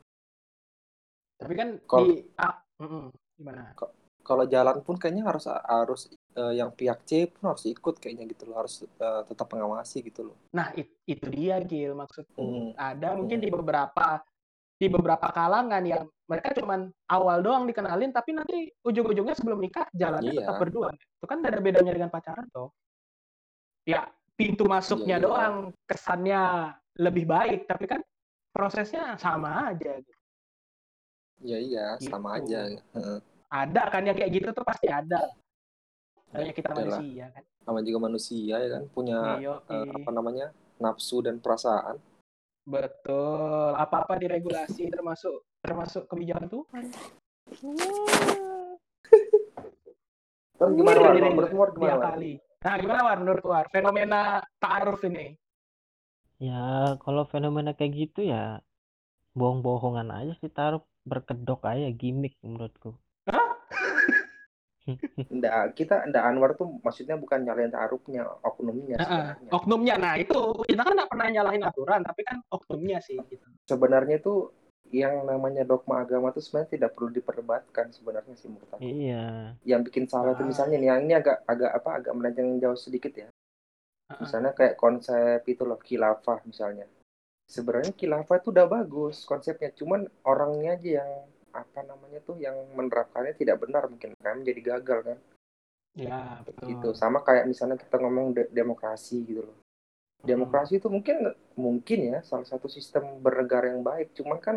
tapi 1.34 1.58
kan 1.58 1.68
Kalau- 1.90 2.06
di 2.06 2.22
ah, 2.38 2.54
mm-mm. 2.78 3.10
gimana? 3.34 3.74
Kalau 4.22 4.46
jalan 4.46 4.78
pun 4.86 4.94
kayaknya 4.94 5.26
harus 5.26 5.50
harus 5.50 6.06
eh, 6.38 6.54
yang 6.54 6.70
pihak 6.70 7.02
C 7.02 7.26
pun 7.26 7.50
harus 7.50 7.66
ikut 7.66 7.98
kayaknya 7.98 8.30
gitu 8.30 8.46
loh. 8.46 8.62
Harus 8.62 8.86
eh, 8.86 9.22
tetap 9.26 9.50
mengawasi 9.50 10.06
gitu 10.06 10.30
loh. 10.30 10.38
Nah, 10.54 10.70
it- 10.78 10.94
itu 11.02 11.26
dia 11.26 11.58
Gil 11.58 11.98
maksudku. 11.98 12.38
Hmm. 12.38 12.70
Ada 12.78 13.18
mungkin 13.18 13.42
Hmm. 13.42 13.44
di 13.44 13.50
beberapa 13.50 14.06
di 14.78 14.86
beberapa 14.86 15.26
kalangan 15.30 15.82
yang 15.82 16.06
mereka 16.26 16.54
cuman 16.54 16.90
awal 17.06 17.38
doang 17.38 17.66
dikenalin 17.66 18.10
tapi 18.10 18.34
nanti 18.34 18.66
ujung-ujungnya 18.82 19.34
sebelum 19.34 19.58
nikah 19.58 19.86
jalannya 19.90 20.30
Iya. 20.34 20.46
tetap 20.46 20.58
berdua. 20.58 20.94
Itu 20.94 21.26
kan 21.26 21.42
ada 21.42 21.58
bedanya 21.58 21.90
dengan 21.90 22.10
pacaran 22.10 22.46
toh. 22.54 22.70
Ya, 23.82 24.06
pintu 24.42 24.66
masuknya 24.66 25.16
Iya, 25.16 25.22
iya. 25.22 25.26
doang 25.30 25.54
kesannya 25.86 26.42
lebih 26.98 27.24
baik 27.24 27.70
tapi 27.70 27.86
kan 27.86 28.02
prosesnya 28.50 29.14
sama 29.16 29.70
aja. 29.70 30.02
Iya 31.38 31.58
iya, 31.58 31.86
sama 32.02 32.42
Gitu. 32.42 32.50
aja. 32.50 32.60
Heeh. 32.98 33.18
Ada 33.48 33.82
kan 33.86 34.02
yang 34.02 34.16
kayak 34.18 34.32
gitu 34.34 34.48
tuh 34.50 34.66
pasti 34.66 34.90
ada. 34.90 35.30
Hanya 36.32 36.50
kita 36.50 36.72
Adalah. 36.72 36.98
manusia 36.98 37.24
kan. 37.30 37.44
Sama 37.62 37.78
juga 37.80 37.98
manusia 38.02 38.54
ya 38.58 38.68
kan 38.72 38.82
punya 38.90 39.18
Iya, 39.38 39.54
eh, 39.62 39.86
apa 39.94 40.10
namanya 40.10 40.46
nafsu 40.76 41.22
dan 41.22 41.38
perasaan. 41.38 42.02
Betul. 42.62 43.74
Apa-apa 43.74 44.18
diregulasi 44.18 44.90
termasuk 44.90 45.46
termasuk 45.62 46.06
kebijakan 46.06 46.50
Tuhan. 46.50 46.84
Kan 50.56 50.70
gimana 50.72 50.94
Wih, 50.94 51.02
War? 51.02 51.12
jadi 51.12 51.28
Menurut 51.28 51.52
War 51.52 51.70
gimana 51.72 51.90
Tiap 51.90 52.02
kali. 52.14 52.32
Nah, 52.62 52.78
gimana 52.78 53.02
War 53.02 53.18
menurut 53.18 53.42
War? 53.42 53.66
Fenomena 53.74 54.38
ta'aruf 54.62 55.02
ini. 55.02 55.34
Ya, 56.38 56.94
kalau 57.02 57.26
fenomena 57.26 57.74
kayak 57.74 57.92
gitu 57.94 58.26
ya 58.26 58.62
bohong-bohongan 59.34 60.10
aja 60.10 60.32
sih 60.38 60.50
taruh 60.50 60.82
berkedok 61.02 61.66
aja 61.66 61.90
gimmick 61.90 62.38
menurutku. 62.42 62.94
Nggak, 65.32 65.78
kita 65.78 66.04
nggak 66.10 66.24
Anwar 66.28 66.52
tuh 66.58 66.82
maksudnya 66.82 67.16
bukan 67.16 67.46
nyalain 67.46 67.72
taruhnya, 67.72 68.26
oknumnya 68.44 69.00
Heeh. 69.00 69.08
sebenarnya. 69.08 69.50
Oknumnya. 69.54 69.94
Nah, 69.96 70.14
itu 70.20 70.38
kita 70.68 70.82
kan 70.84 70.92
nggak 70.92 71.10
pernah 71.10 71.26
nyalahin 71.32 71.64
aturan, 71.64 72.00
tapi 72.04 72.20
kan 72.26 72.36
oknumnya 72.52 72.98
sih. 73.00 73.16
Gitu. 73.30 73.46
Sebenarnya 73.64 74.20
tuh 74.20 74.52
yang 74.92 75.24
namanya 75.24 75.64
dogma 75.64 76.04
agama 76.04 76.30
tuh 76.36 76.44
sebenarnya 76.44 76.76
tidak 76.76 76.90
perlu 76.92 77.08
diperdebatkan 77.10 77.90
sebenarnya 77.96 78.36
sih 78.36 78.52
menurut 78.52 78.68
aku. 78.76 78.84
Iya. 78.84 79.56
Yang 79.64 79.80
bikin 79.88 80.04
salah 80.06 80.36
tuh 80.36 80.44
Ah. 80.44 80.50
misalnya 80.52 80.76
nih, 80.76 80.88
yang 80.92 81.00
ini 81.08 81.14
agak 81.16 81.42
agak 81.48 81.70
apa 81.72 81.90
agak 81.96 82.12
melenceng 82.12 82.60
jauh 82.60 82.76
sedikit 82.76 83.12
ya. 83.16 83.28
Heeh. 83.32 84.20
Misalnya 84.20 84.52
kayak 84.52 84.76
konsep 84.76 85.40
itu 85.48 85.62
loh 85.64 85.80
khilafah 85.80 86.44
misalnya. 86.44 86.84
Sebenarnya 87.48 87.92
khilafah 87.96 88.36
itu 88.38 88.48
udah 88.52 88.66
bagus 88.68 89.24
konsepnya, 89.24 89.72
cuman 89.72 90.06
orangnya 90.28 90.76
aja 90.76 90.88
yang 91.02 91.10
apa 91.52 91.84
namanya 91.84 92.20
tuh 92.24 92.36
yang 92.40 92.56
menerapkannya 92.72 93.36
tidak 93.36 93.60
benar 93.60 93.84
mungkin 93.88 94.16
kan 94.20 94.40
jadi 94.40 94.60
gagal 94.76 95.00
kan. 95.04 95.18
Ya, 95.92 96.40
betul. 96.48 96.72
gitu 96.72 96.88
sama 96.96 97.20
kayak 97.20 97.44
misalnya 97.44 97.76
kita 97.76 98.00
ngomong 98.00 98.32
de- 98.32 98.48
demokrasi 98.48 99.28
gitu 99.28 99.44
loh 99.44 99.60
demokrasi 100.24 100.80
itu 100.80 100.88
mungkin 100.88 101.36
mungkin 101.58 101.98
ya 102.16 102.18
salah 102.24 102.48
satu 102.48 102.64
sistem 102.64 103.20
bernegara 103.20 103.74
yang 103.76 103.84
baik 103.84 104.16
cuman 104.16 104.38
kan 104.40 104.56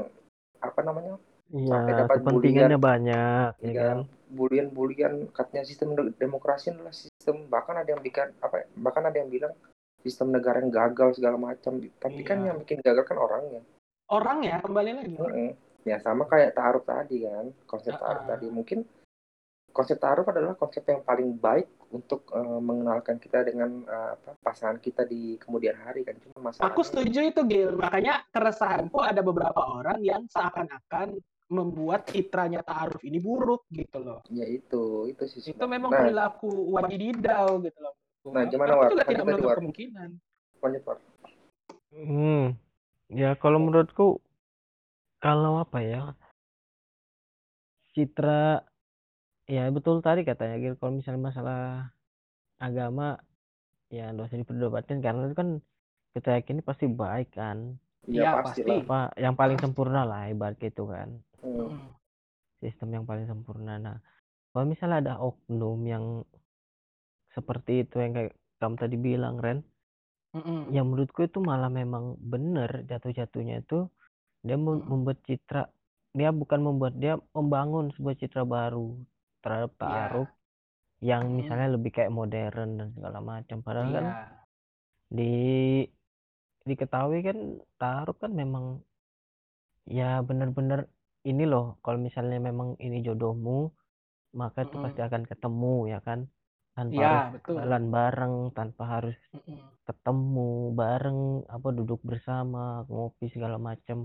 apa 0.66 0.82
namanya 0.82 1.16
Sampai 1.46 1.94
Iya, 1.94 2.00
dapat 2.02 2.16
kepentingannya 2.20 2.74
bulian. 2.74 2.90
banyak, 2.90 3.50
ya 3.62 3.70
ya 3.70 3.84
kan? 3.86 3.98
bulian-bulian 4.28 5.14
katanya 5.30 5.64
sistem 5.64 5.94
de- 5.94 6.14
demokrasi 6.16 6.70
adalah 6.70 6.90
sistem 6.92 7.46
bahkan 7.46 7.76
ada 7.76 7.86
yang 7.88 8.02
bikin 8.02 8.34
apa 8.40 8.56
ya, 8.60 8.66
bahkan 8.76 9.04
ada 9.04 9.14
yang 9.16 9.30
bilang 9.30 9.54
sistem 10.00 10.30
negara 10.30 10.58
yang 10.58 10.70
gagal 10.70 11.14
segala 11.14 11.38
macam 11.38 11.78
tapi 11.96 12.22
kan 12.22 12.38
Iya. 12.40 12.48
yang 12.50 12.58
bikin 12.60 12.82
gagal 12.82 13.06
kan 13.06 13.18
orangnya 13.18 13.62
Orang 14.06 14.42
ya, 14.42 14.58
kembali 14.60 14.92
lagi. 14.96 15.16
Mm-mm. 15.16 15.50
ya 15.82 15.98
sama 16.00 16.26
kayak 16.26 16.54
taaruf 16.54 16.82
tadi 16.84 17.22
kan 17.22 17.46
konsep 17.64 17.94
taaruf 17.94 18.22
Ah. 18.24 18.30
tadi 18.32 18.50
mungkin 18.50 18.82
konsep 19.76 20.00
taaruf 20.00 20.24
adalah 20.32 20.56
konsep 20.56 20.88
yang 20.88 21.04
paling 21.04 21.36
baik 21.36 21.68
untuk 21.92 22.32
eh, 22.32 22.60
mengenalkan 22.64 23.20
kita 23.20 23.44
dengan 23.44 23.84
eh, 23.84 24.16
apa, 24.16 24.40
pasangan 24.40 24.80
kita 24.80 25.04
di 25.04 25.36
kemudian 25.36 25.76
hari 25.76 26.08
kan 26.08 26.16
cuma 26.24 26.50
masalahnya 26.50 26.72
Aku 26.72 26.82
setuju 26.88 27.20
itu, 27.28 27.42
Gil. 27.44 27.76
Makanya 27.76 28.24
keresahanku 28.32 29.04
ada 29.04 29.20
beberapa 29.20 29.60
orang 29.60 30.00
yang 30.00 30.24
seakan-akan 30.32 31.20
membuat 31.52 32.10
citranya 32.10 32.66
ta'aruf 32.66 33.04
ini 33.06 33.22
buruk 33.22 33.70
gitu 33.70 34.02
loh. 34.02 34.26
ya 34.34 34.50
itu 34.50 35.06
itu 35.14 35.24
sih 35.30 35.54
Itu 35.54 35.70
memang 35.70 35.94
nah, 35.94 36.02
perilaku 36.02 36.50
wadididau 36.74 37.62
gitu 37.62 37.80
loh. 37.86 37.94
Nah, 38.34 38.50
gimana, 38.50 38.74
Aku 38.74 38.82
War? 38.82 38.90
juga 38.90 39.04
tidak 39.06 39.26
menutup 39.30 39.50
War. 39.54 39.58
kemungkinan. 39.62 40.10
lanjut, 40.64 40.84
War. 40.90 40.98
Hmm. 41.94 42.46
Ya 43.14 43.38
kalau 43.38 43.62
menurutku 43.62 44.18
kalau 45.22 45.62
apa 45.62 45.78
ya? 45.86 46.04
Citra 47.94 48.66
ya 49.46 49.70
betul 49.70 50.02
tadi 50.02 50.26
katanya 50.26 50.58
Gil 50.58 50.76
kalau 50.78 50.98
misalnya 50.98 51.22
masalah 51.22 51.62
agama 52.58 53.22
ya 53.94 54.10
nggak 54.10 54.28
usah 54.32 54.42
diperdebatkan 54.42 55.00
karena 55.06 55.30
itu 55.30 55.36
kan 55.38 55.50
kita 56.16 56.30
yakini 56.40 56.62
pasti 56.64 56.86
baik 56.88 57.36
kan. 57.36 57.76
Iya 58.08 58.22
Iya, 58.22 58.32
pasti 58.46 58.62
Apa 58.64 59.12
yang 59.20 59.36
paling 59.36 59.58
Pasti. 59.60 59.66
sempurna 59.68 60.02
lah 60.08 60.30
ibarat 60.32 60.56
gitu 60.62 60.88
kan. 60.88 61.10
Hmm. 61.44 61.76
Mm. 61.76 61.90
Sistem 62.64 62.90
yang 62.96 63.06
paling 63.06 63.28
sempurna. 63.28 63.76
Nah, 63.78 63.98
kalau 64.56 64.66
misalnya 64.66 64.98
ada 65.04 65.14
oknum 65.20 65.82
yang 65.84 66.24
seperti 67.36 67.84
itu 67.84 68.00
yang 68.00 68.16
kayak 68.16 68.32
kamu 68.64 68.76
tadi 68.80 68.96
bilang 68.96 69.36
Ren, 69.44 69.60
Mm-mm. 70.32 70.72
ya 70.72 70.82
menurutku 70.88 71.28
itu 71.28 71.44
malah 71.44 71.68
memang 71.68 72.16
benar 72.24 72.88
jatuh-jatuhnya 72.88 73.60
itu 73.60 73.92
dia 74.40 74.56
mem- 74.56 74.80
Mm. 74.80 74.88
membuat 74.88 75.20
citra 75.28 75.68
dia 76.16 76.32
bukan 76.32 76.64
membuat 76.64 76.96
dia 76.96 77.20
membangun 77.36 77.92
sebuah 77.92 78.16
citra 78.16 78.48
baru 78.48 78.96
terhadap 79.46 79.72
Iya. 79.78 79.82
ta'aruf 79.82 80.30
yang 81.10 81.24
Mm. 81.30 81.36
misalnya 81.40 81.68
lebih 81.76 81.92
kayak 81.96 82.12
modern 82.20 82.70
dan 82.80 82.88
segala 82.98 83.20
macam 83.32 83.58
padahal 83.66 83.90
kan 83.98 84.06
Iya. 84.10 84.24
di 85.18 85.34
diketahui 86.70 87.20
kan 87.28 87.38
ta'aruf 87.80 88.18
kan 88.24 88.32
memang 88.42 88.66
ya 89.98 90.10
benar-benar 90.28 90.80
ini 91.30 91.44
loh 91.52 91.78
kalau 91.86 92.00
misalnya 92.08 92.38
memang 92.50 92.70
ini 92.86 92.98
jodohmu 93.06 93.70
maka 94.42 94.66
itu 94.66 94.76
Mm-mm. 94.76 94.84
pasti 94.86 95.02
akan 95.08 95.24
ketemu 95.32 95.76
ya 95.94 96.00
kan 96.08 96.20
tanpa 96.76 96.96
Iya, 96.98 97.08
harus 97.08 97.34
betul. 97.38 97.54
jalan 97.60 97.84
bareng 97.96 98.36
tanpa 98.58 98.84
harus 98.94 99.18
Mm-mm. 99.36 99.60
ketemu 99.88 100.50
bareng 100.82 101.20
apa 101.56 101.68
duduk 101.78 102.00
bersama 102.10 102.84
ngopi 102.90 103.26
segala 103.36 103.58
macam 103.70 103.98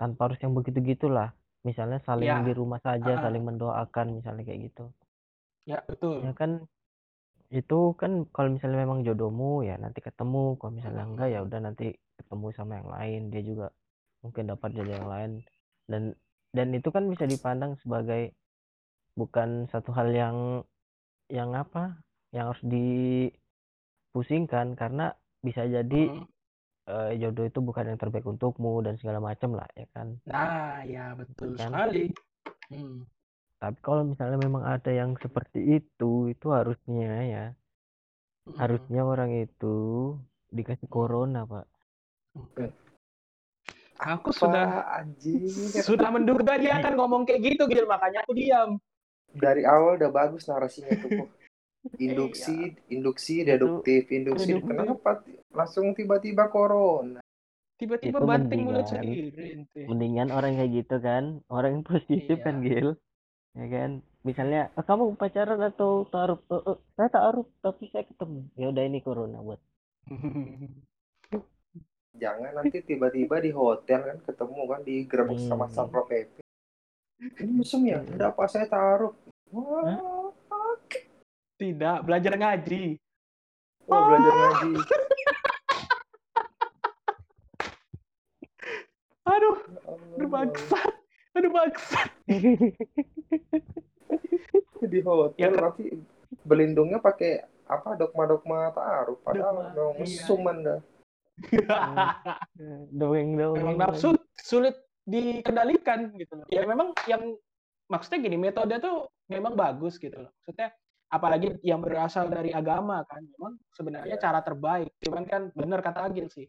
tanpa 0.00 0.20
harus 0.28 0.38
yang 0.44 0.52
begitu 0.58 0.78
gitulah 0.84 1.28
misalnya 1.66 1.98
saling 2.06 2.30
Iya. 2.30 2.46
di 2.46 2.52
rumah 2.54 2.78
saja 2.78 3.18
ah. 3.18 3.22
saling 3.26 3.42
mendoakan 3.42 4.22
misalnya 4.22 4.46
kayak 4.46 4.70
gitu 4.70 4.86
Ya, 5.66 5.82
betul. 5.90 6.22
ya 6.22 6.30
kan 6.30 6.62
itu 7.50 7.90
kan 7.98 8.22
kalau 8.30 8.54
misalnya 8.54 8.86
memang 8.86 9.02
jodohmu 9.02 9.66
ya 9.66 9.74
nanti 9.78 9.98
ketemu 9.98 10.54
kalau 10.62 10.78
misalnya 10.78 11.02
enggak 11.06 11.28
ya 11.34 11.42
udah 11.42 11.60
nanti 11.62 11.90
ketemu 12.18 12.46
sama 12.54 12.74
yang 12.78 12.86
lain 12.90 13.30
dia 13.34 13.42
juga 13.42 13.66
mungkin 14.22 14.46
dapat 14.50 14.70
jadi 14.74 14.90
yang 14.98 15.08
lain 15.10 15.42
dan 15.90 16.14
dan 16.54 16.74
itu 16.74 16.90
kan 16.90 17.10
bisa 17.10 17.26
dipandang 17.26 17.76
sebagai 17.82 18.32
bukan 19.14 19.66
satu 19.70 19.92
hal 19.94 20.10
yang 20.14 20.64
yang 21.30 21.54
apa 21.54 21.94
yang 22.30 22.46
harus 22.50 22.62
dipusingkan 22.66 24.74
karena 24.74 25.14
bisa 25.42 25.66
jadi. 25.66 26.10
Eh, 26.86 27.10
jodoh 27.18 27.44
itu 27.46 27.58
bukan 27.58 27.90
yang 27.90 27.98
terbaik 27.98 28.24
untukmu 28.24 28.80
dan 28.82 28.94
segala 28.96 29.18
macam 29.18 29.54
lah 29.54 29.68
ya 29.74 29.86
kan 29.90 30.16
Nah, 30.26 30.82
ya 30.86 31.14
betul 31.18 31.54
Kan? 31.58 31.70
sekali. 31.74 32.10
Hmm. 32.66 33.06
tapi 33.56 33.78
kalau 33.80 34.02
misalnya 34.04 34.36
memang 34.36 34.62
ada 34.62 34.90
yang 34.92 35.14
seperti 35.16 35.80
itu 35.80 36.28
itu 36.28 36.46
harusnya 36.50 37.12
ya 37.24 37.44
harusnya 38.58 39.02
orang 39.02 39.32
itu 39.32 39.76
dikasih 40.50 40.86
corona 40.86 41.42
pak 41.46 41.66
Aku 43.96 44.28
Apa, 44.28 44.38
sudah 44.38 44.68
anjing 45.00 45.40
sudah 45.88 46.12
menduga 46.12 46.60
dia 46.60 46.76
akan 46.78 46.92
ngomong 47.00 47.22
kayak 47.24 47.54
gitu 47.54 47.64
gitu 47.64 47.88
makanya 47.88 48.20
aku 48.22 48.36
diam. 48.36 48.70
dari 49.36 49.64
awal 49.64 49.96
udah 50.00 50.08
bagus 50.12 50.44
narasinya 50.48 50.92
tuh 51.00 51.28
Induksi 51.96 52.56
induksi 52.88 53.34
Itu- 53.38 53.48
deduktif 53.48 54.02
induksi 54.08 54.50
deduktif. 54.52 54.68
kenapa 54.68 55.10
langsung 55.50 55.92
tiba-tiba 55.92 56.46
corona. 56.46 57.20
Tiba-tiba 57.76 58.18
Itu 58.18 58.24
banting 58.24 58.60
mulut 58.64 58.82
mendingan. 58.82 58.90
sendiri. 58.90 59.84
mendingan 59.84 60.28
orang 60.30 60.52
kayak 60.54 60.72
gitu 60.74 60.96
kan. 60.98 61.24
Orang 61.46 61.70
yang 61.72 61.84
positif 61.84 62.24
Iya. 62.32 62.42
kan 62.42 62.56
Gil. 62.60 62.88
Ya 63.52 63.66
kan? 63.66 63.90
Misalnya 64.22 64.72
"Ah, 64.72 64.82
kamu 64.82 65.14
pacaran 65.14 65.60
atau 65.62 66.04
taruh 66.06 66.40
Eh, 66.46 66.62
eh, 66.66 66.78
saya 66.92 67.08
taruh 67.08 67.46
tapi 67.58 67.86
saya 67.86 68.02
ketemu. 68.02 68.48
Ya 68.54 68.66
udah 68.68 68.82
ini 68.82 68.98
corona 68.98 69.38
buat. 69.38 69.60
Jangan 72.16 72.48
nanti 72.54 72.80
tiba-tiba 72.80 73.36
di 73.36 73.52
hotel 73.52 74.00
kan 74.02 74.18
ketemu 74.24 74.60
kan 74.64 74.80
digerebek 74.82 75.36
sama 75.38 75.68
Hmm. 75.68 75.74
satpol 75.74 76.04
pp 76.06 76.40
ini 77.34 77.52
mesum 77.54 77.80
ya? 77.82 78.00
Udah 78.02 78.28
apa? 78.30 78.44
Saya 78.46 78.64
taruh. 78.66 79.12
Wah 79.48 80.15
Tidak, 81.56 82.04
belajar 82.04 82.36
ngaji. 82.36 83.00
wah 83.88 84.02
belajar 84.10 84.32
ngaji 84.34 84.70
Aduh, 89.26 89.56
Oh, 89.86 89.98
aduh 90.14 90.30
bangsat. 90.30 90.92
Aduh 91.34 91.50
bangsat. 91.56 92.10
di 94.86 95.00
hotel 95.02 95.34
Ya, 95.40 95.50
nanti 95.50 95.90
berlindungnya 96.46 97.02
pakai 97.02 97.42
apa 97.66 97.98
dogma-dogma 97.98 98.70
taruh 98.70 99.18
padahal 99.18 99.74
Dogma, 99.74 99.74
memang 99.74 99.94
iya, 99.98 100.02
mesum 100.06 100.46
anda 100.46 100.76
dongeng 102.94 103.34
dongeng 103.34 103.58
memang 103.58 103.74
nafsu 103.82 104.14
sulit 104.38 104.78
dikendalikan 105.02 106.14
gitu 106.14 106.38
loh. 106.38 106.46
Ya 106.46 106.62
memang 106.62 106.94
yang 107.10 107.34
maksudnya 107.90 108.22
gini, 108.22 108.38
metode 108.38 108.78
tuh 108.78 109.10
memang 109.26 109.58
bagus 109.58 109.98
gitu 109.98 110.14
loh. 110.14 110.30
Maksudnya 110.46 110.70
apalagi 111.16 111.56
yang 111.60 111.80
berasal 111.80 112.28
dari 112.28 112.52
agama 112.52 113.00
kan, 113.04 113.24
memang 113.24 113.56
sebenarnya 113.72 114.14
Iya. 114.14 114.22
cara 114.22 114.40
terbaik. 114.40 114.92
Cuman 115.00 115.24
kan 115.24 115.42
benar 115.50 115.80
kata 115.80 116.04
Agil 116.04 116.28
sih, 116.28 116.46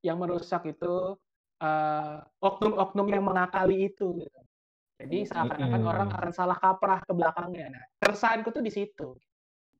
yang 0.00 0.18
merusak 0.18 0.64
itu 0.66 1.16
eh, 1.54 2.16
oknum-oknum 2.38 3.08
yang 3.08 3.24
mengakali 3.24 3.88
itu. 3.88 4.20
Gitu. 4.20 4.40
Jadi 5.00 5.18
seakan-akan 5.24 5.80
Mm-mm. 5.80 5.88
orang 5.88 6.08
akan 6.12 6.30
salah 6.30 6.54
kaprah 6.54 7.00
ke 7.00 7.10
belakangnya. 7.10 7.66
Nah, 7.72 7.84
keresahanku 7.98 8.50
tuh 8.50 8.60
di 8.60 8.70
situ. 8.70 9.16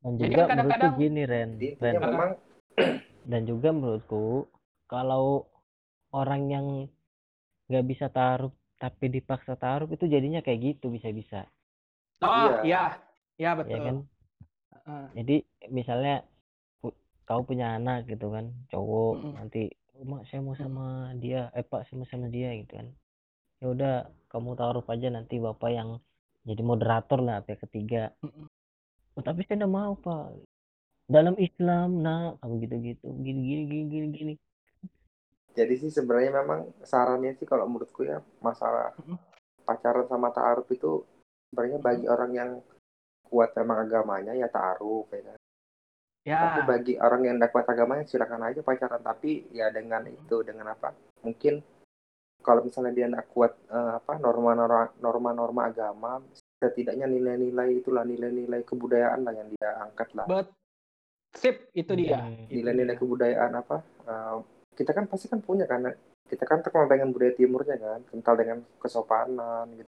dan 0.00 0.16
Jadi 0.16 0.24
juga 0.30 0.42
kan 0.42 0.48
kadang-kadang- 0.50 0.92
menurutku 0.94 1.02
gini 1.02 1.22
Ren 1.24 1.50
Ren 1.78 1.94
memang 1.98 2.30
dan 3.30 3.40
juga 3.42 3.68
menurutku 3.70 4.48
kalau 4.84 5.48
orang 6.10 6.42
yang 6.46 6.66
nggak 7.66 7.84
bisa 7.84 8.06
taruh 8.08 8.52
tapi 8.76 9.08
dipaksa 9.08 9.54
taruh 9.54 9.88
itu 9.88 10.04
jadinya 10.04 10.38
kayak 10.38 10.76
gitu 10.76 10.88
bisa-bisa 10.88 11.48
Oh, 12.20 12.28
Iya. 12.28 12.52
iya. 12.62 12.84
Ya, 13.34 13.40
ya 13.40 13.50
betul. 13.56 13.80
kan 13.80 13.96
Jadi 14.84 15.40
misalnya 15.72 16.24
kau 17.24 17.40
punya 17.40 17.80
anak 17.80 18.04
gitu 18.04 18.28
kan 18.28 18.52
cowok 18.68 19.14
Mm-mm. 19.16 19.32
nanti 19.40 19.72
mak 20.04 20.28
saya 20.28 20.44
mau 20.44 20.52
sama 20.52 21.08
dia 21.16 21.48
eh 21.56 21.64
pak 21.64 21.88
saya 21.88 21.96
mau 21.96 22.08
sama 22.08 22.28
dia 22.28 22.52
gitu 22.60 22.76
kan. 22.76 22.88
Ya 23.64 23.66
udah 23.72 23.94
kamu 24.28 24.52
taruh 24.60 24.84
aja 24.84 25.08
nanti 25.08 25.40
bapak 25.40 25.70
yang 25.72 25.96
jadi 26.44 26.60
moderator 26.60 27.24
lah 27.24 27.40
pihak 27.40 27.64
ketiga. 27.64 28.12
Mm-mm. 28.20 28.44
oh, 29.16 29.22
tapi 29.24 29.48
saya 29.48 29.64
nggak 29.64 29.72
mau 29.72 29.96
pak. 29.96 30.36
Dalam 31.08 31.36
Islam 31.40 32.04
nak 32.04 32.44
kamu 32.44 32.54
gitu-gitu 32.68 33.08
gini 33.24 33.40
gini 33.40 33.62
gini 33.64 33.84
gini 33.88 34.08
gini. 34.12 34.34
Jadi 35.54 35.74
sih 35.80 35.90
sebenarnya 35.94 36.44
memang 36.44 36.76
sarannya 36.84 37.32
sih 37.40 37.48
kalau 37.48 37.64
menurutku 37.70 38.04
ya 38.04 38.20
masalah 38.44 38.92
pacaran 39.64 40.04
sama 40.10 40.28
taaruf 40.28 40.68
itu 40.68 41.06
sebenarnya 41.48 41.78
bagi 41.80 42.04
orang 42.10 42.32
yang 42.36 42.50
kuat 43.34 43.50
memang 43.58 43.90
agamanya 43.90 44.30
ya 44.38 44.46
taaruf 44.46 45.10
ya 45.10 45.34
kan. 45.34 45.38
Tapi 46.24 46.60
Ya, 46.62 46.64
bagi 46.64 46.94
orang 46.96 47.22
yang 47.26 47.36
tidak 47.36 47.50
kuat 47.52 47.66
agamanya 47.68 48.06
silakan 48.06 48.46
aja 48.48 48.62
pacaran 48.62 49.02
tapi 49.02 49.50
ya 49.50 49.68
dengan 49.74 50.06
itu 50.06 50.40
dengan 50.46 50.70
apa? 50.72 50.94
Mungkin 51.26 51.58
kalau 52.40 52.62
misalnya 52.62 52.94
dia 52.94 53.10
tidak 53.10 53.26
kuat 53.34 53.52
eh, 53.68 53.92
apa 53.98 54.16
norma-norma 54.22 54.88
norma-norma 55.02 55.68
agama 55.68 56.22
setidaknya 56.62 57.10
nilai-nilai 57.10 57.82
itulah 57.82 58.06
nilai-nilai 58.08 58.64
kebudayaan 58.64 59.20
lah 59.20 59.34
yang 59.36 59.48
dia 59.52 59.70
angkat 59.84 60.08
lah. 60.16 60.24
but 60.24 60.48
sip 61.34 61.68
itu 61.76 61.92
dia. 61.92 62.24
Itu 62.48 62.62
Nilai-nilai 62.62 62.96
kebudayaan 62.96 63.52
apa? 63.58 63.76
eh, 64.08 64.36
kita 64.78 64.96
kan 64.96 65.04
pasti 65.10 65.26
kan 65.28 65.44
punya 65.44 65.68
karena 65.68 65.92
kita 66.24 66.48
kan 66.48 66.64
terkenal 66.64 66.88
dengan 66.88 67.12
budaya 67.12 67.36
timurnya 67.36 67.76
kan, 67.76 68.00
kental 68.08 68.34
dengan 68.40 68.58
kesopanan 68.80 69.66
gitu. 69.76 69.90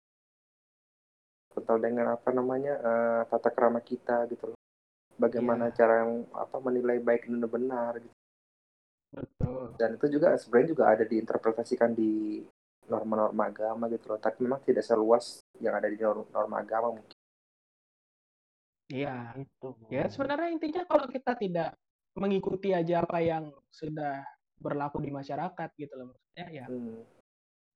Kental 1.51 1.77
dengan 1.83 2.15
apa 2.15 2.29
namanya? 2.31 2.73
eh, 2.79 3.21
tata 3.27 3.49
kerama 3.51 3.79
kita 3.83 4.25
gitu 4.31 4.51
loh. 4.51 4.59
Bagaimana 5.19 5.69
Iya. 5.69 5.75
cara 5.75 5.93
yang 6.07 6.25
apa 6.33 6.57
menilai 6.63 6.97
baik 7.03 7.27
dan 7.29 7.43
benar 7.45 7.99
gitu. 7.99 8.15
Betul. 9.11 9.75
dan 9.75 9.99
itu 9.99 10.07
juga 10.07 10.39
sebenarnya 10.39 10.69
juga 10.71 10.83
ada 10.87 11.03
diinterpretasikan 11.03 11.91
di 11.91 12.39
norma-norma 12.87 13.51
agama 13.51 13.91
gitu 13.91 14.07
loh 14.07 14.19
tapi 14.23 14.47
memang 14.47 14.63
tidak 14.63 14.87
seluas 14.87 15.43
yang 15.59 15.75
ada 15.75 15.91
di 15.91 15.99
norma, 15.99 16.23
norma 16.31 16.63
agama 16.63 16.95
mungkin 16.95 17.17
Iya. 18.87 19.35
itu 19.35 19.67
Ya 19.91 20.07
sebenarnya 20.07 20.47
intinya 20.55 20.87
kalau 20.87 21.11
kita 21.11 21.35
tidak 21.35 21.75
mengikuti 22.15 22.71
aja 22.71 23.03
apa 23.03 23.19
yang 23.19 23.51
sudah 23.67 24.23
berlaku 24.63 25.03
di 25.03 25.11
masyarakat 25.11 25.69
gitu 25.75 25.93
loh 25.99 26.15
maksudnya 26.15 26.47
ya 26.51 26.65
Hmm, 26.71 27.03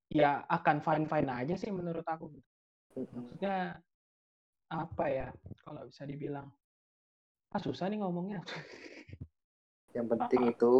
ya 0.07 0.32
akan 0.47 0.78
fine 0.80 1.05
fine 1.07 1.30
aja 1.32 1.55
sih 1.59 1.67
menurut 1.67 2.07
aku. 2.07 2.32
Maksudnya 2.95 3.57
apa 4.65 5.05
ya 5.05 5.27
kalau 5.61 5.85
bisa 5.85 6.03
dibilang 6.03 6.47
ah 7.51 7.59
susah 7.59 7.87
nih 7.87 7.99
ngomongnya. 7.99 8.41
Yang 9.91 10.07
penting 10.11 10.41
itu 10.49 10.73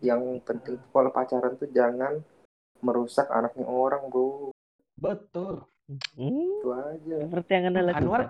yang 0.00 0.22
penting 0.42 0.78
kalau 0.90 1.10
pacaran 1.10 1.54
tuh 1.54 1.70
jangan 1.70 2.18
merusak 2.80 3.26
anaknya 3.28 3.64
orang 3.64 4.10
bro. 4.10 4.50
Betul. 4.96 5.62
Hmm, 6.18 6.50
itu 6.58 6.68
aja. 6.72 7.16
Seperti 7.30 7.50
yang 7.52 7.64
anda 7.70 7.82
lakukan 7.84 8.02
Anwar 8.02 8.22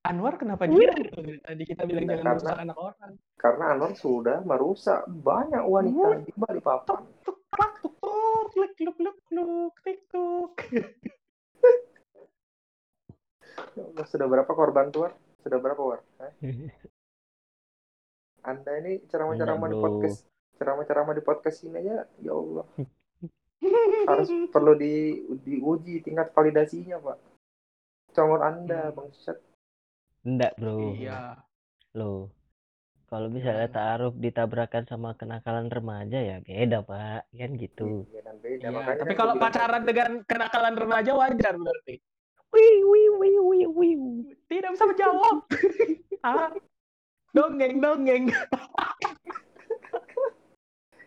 Anwar 0.00 0.34
kenapa 0.40 0.64
dia 0.66 0.90
tadi 1.38 1.62
kita 1.62 1.84
bilang 1.86 2.02
Nah, 2.02 2.16
jangan 2.16 2.18
karena- 2.18 2.34
merusak 2.34 2.56
anak 2.58 2.76
orang. 2.76 3.10
karena 3.36 3.64
Anwar 3.70 3.92
sudah 3.94 4.38
merusak 4.42 5.00
banyak 5.06 5.62
wanita 5.62 6.08
di 6.24 6.32
Balikpapan 6.34 7.00
tuk 7.22 7.38
tuk 7.46 7.70
tuk 7.78 7.94
tuk 8.00 8.46
klik 8.50 8.72
tik 9.84 9.98
tuk 10.10 10.54
Ya 10.66 10.82
Allah, 10.82 11.19
sudah 14.04 14.26
berapa 14.26 14.50
korban 14.50 14.88
tuh 14.88 15.04
War? 15.04 15.12
sudah 15.40 15.58
berapa 15.58 15.80
war 15.80 16.00
Hah? 16.18 16.32
anda 18.42 18.72
ini 18.80 19.04
ceramah-ceramah 19.06 19.68
di 19.68 19.76
bro. 19.76 19.84
podcast 19.84 20.24
ceramah-ceramah 20.56 21.12
di 21.12 21.22
podcast 21.22 21.58
ini 21.62 21.76
aja 21.78 21.96
ya 22.18 22.32
Allah 22.32 22.66
harus 24.10 24.28
perlu 24.48 24.72
di 24.74 25.20
diuji 25.38 26.00
tingkat 26.00 26.32
validasinya 26.32 26.96
pak 26.98 27.18
congor 28.12 28.40
anda 28.40 28.88
Hmm. 28.88 28.96
bangsat 28.96 29.36
enggak 30.22 30.52
bro 30.56 30.92
iya 30.92 31.36
Loh, 31.90 32.30
kalau 33.10 33.26
misalnya 33.26 33.66
Gimana? 33.66 33.74
taruh 33.74 34.14
ditabrakan 34.14 34.86
sama 34.86 35.18
kenakalan 35.18 35.66
remaja 35.66 36.22
ya 36.22 36.38
beda 36.38 36.86
pak, 36.86 37.26
kan 37.34 37.50
gitu. 37.58 38.06
Iya 38.14 38.30
beda 38.38 38.70
Iya, 38.70 38.94
tapi 38.94 39.10
kan 39.10 39.18
kalau 39.18 39.34
pacaran 39.34 39.82
dengan 39.82 40.10
kenakalan 40.22 40.78
remaja 40.78 41.10
wajar 41.18 41.58
berarti 41.58 41.98
Wih 42.50 42.78
wih 42.82 43.08
wih 43.20 43.36
wih 43.38 43.66
wih. 43.68 43.96
tidak 44.46 44.74
bisa 44.74 44.84
menjawab. 44.86 45.36
Ah. 46.20 46.52
Dongeng 47.32 47.80
dongeng. 47.80 48.28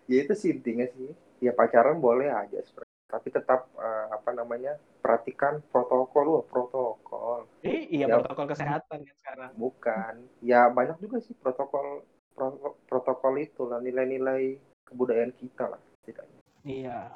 Ya 0.09 0.17
itu 0.25 0.33
sih 0.33 0.49
intinya 0.49 0.89
sih. 0.89 1.13
Ya 1.37 1.53
pacaran 1.53 2.01
boleh 2.01 2.33
aja 2.33 2.57
sebenarnya. 2.65 2.97
Tapi 3.13 3.27
tetap 3.29 3.69
eh, 3.77 4.05
apa 4.09 4.33
namanya 4.33 4.73
perhatikan 5.05 5.61
protokol. 5.69 6.25
Loh 6.25 6.43
protokol. 6.49 7.45
Ih, 7.61 7.85
iya 7.93 8.09
Ya. 8.09 8.17
protokol 8.17 8.49
kesehatan 8.49 9.05
kan 9.05 9.15
sekarang. 9.21 9.51
Bukan. 9.53 10.13
Ya 10.41 10.65
banyak 10.73 10.97
juga 10.97 11.21
sih 11.21 11.37
protokol 11.37 12.01
pro- 12.33 12.81
protokol 12.89 13.37
itu 13.37 13.69
lah 13.69 13.77
nilai-nilai 13.77 14.57
kebudayaan 14.89 15.37
kita 15.37 15.69
lah 15.69 15.81
setidaknya. 16.01 16.41
Iya 16.65 17.13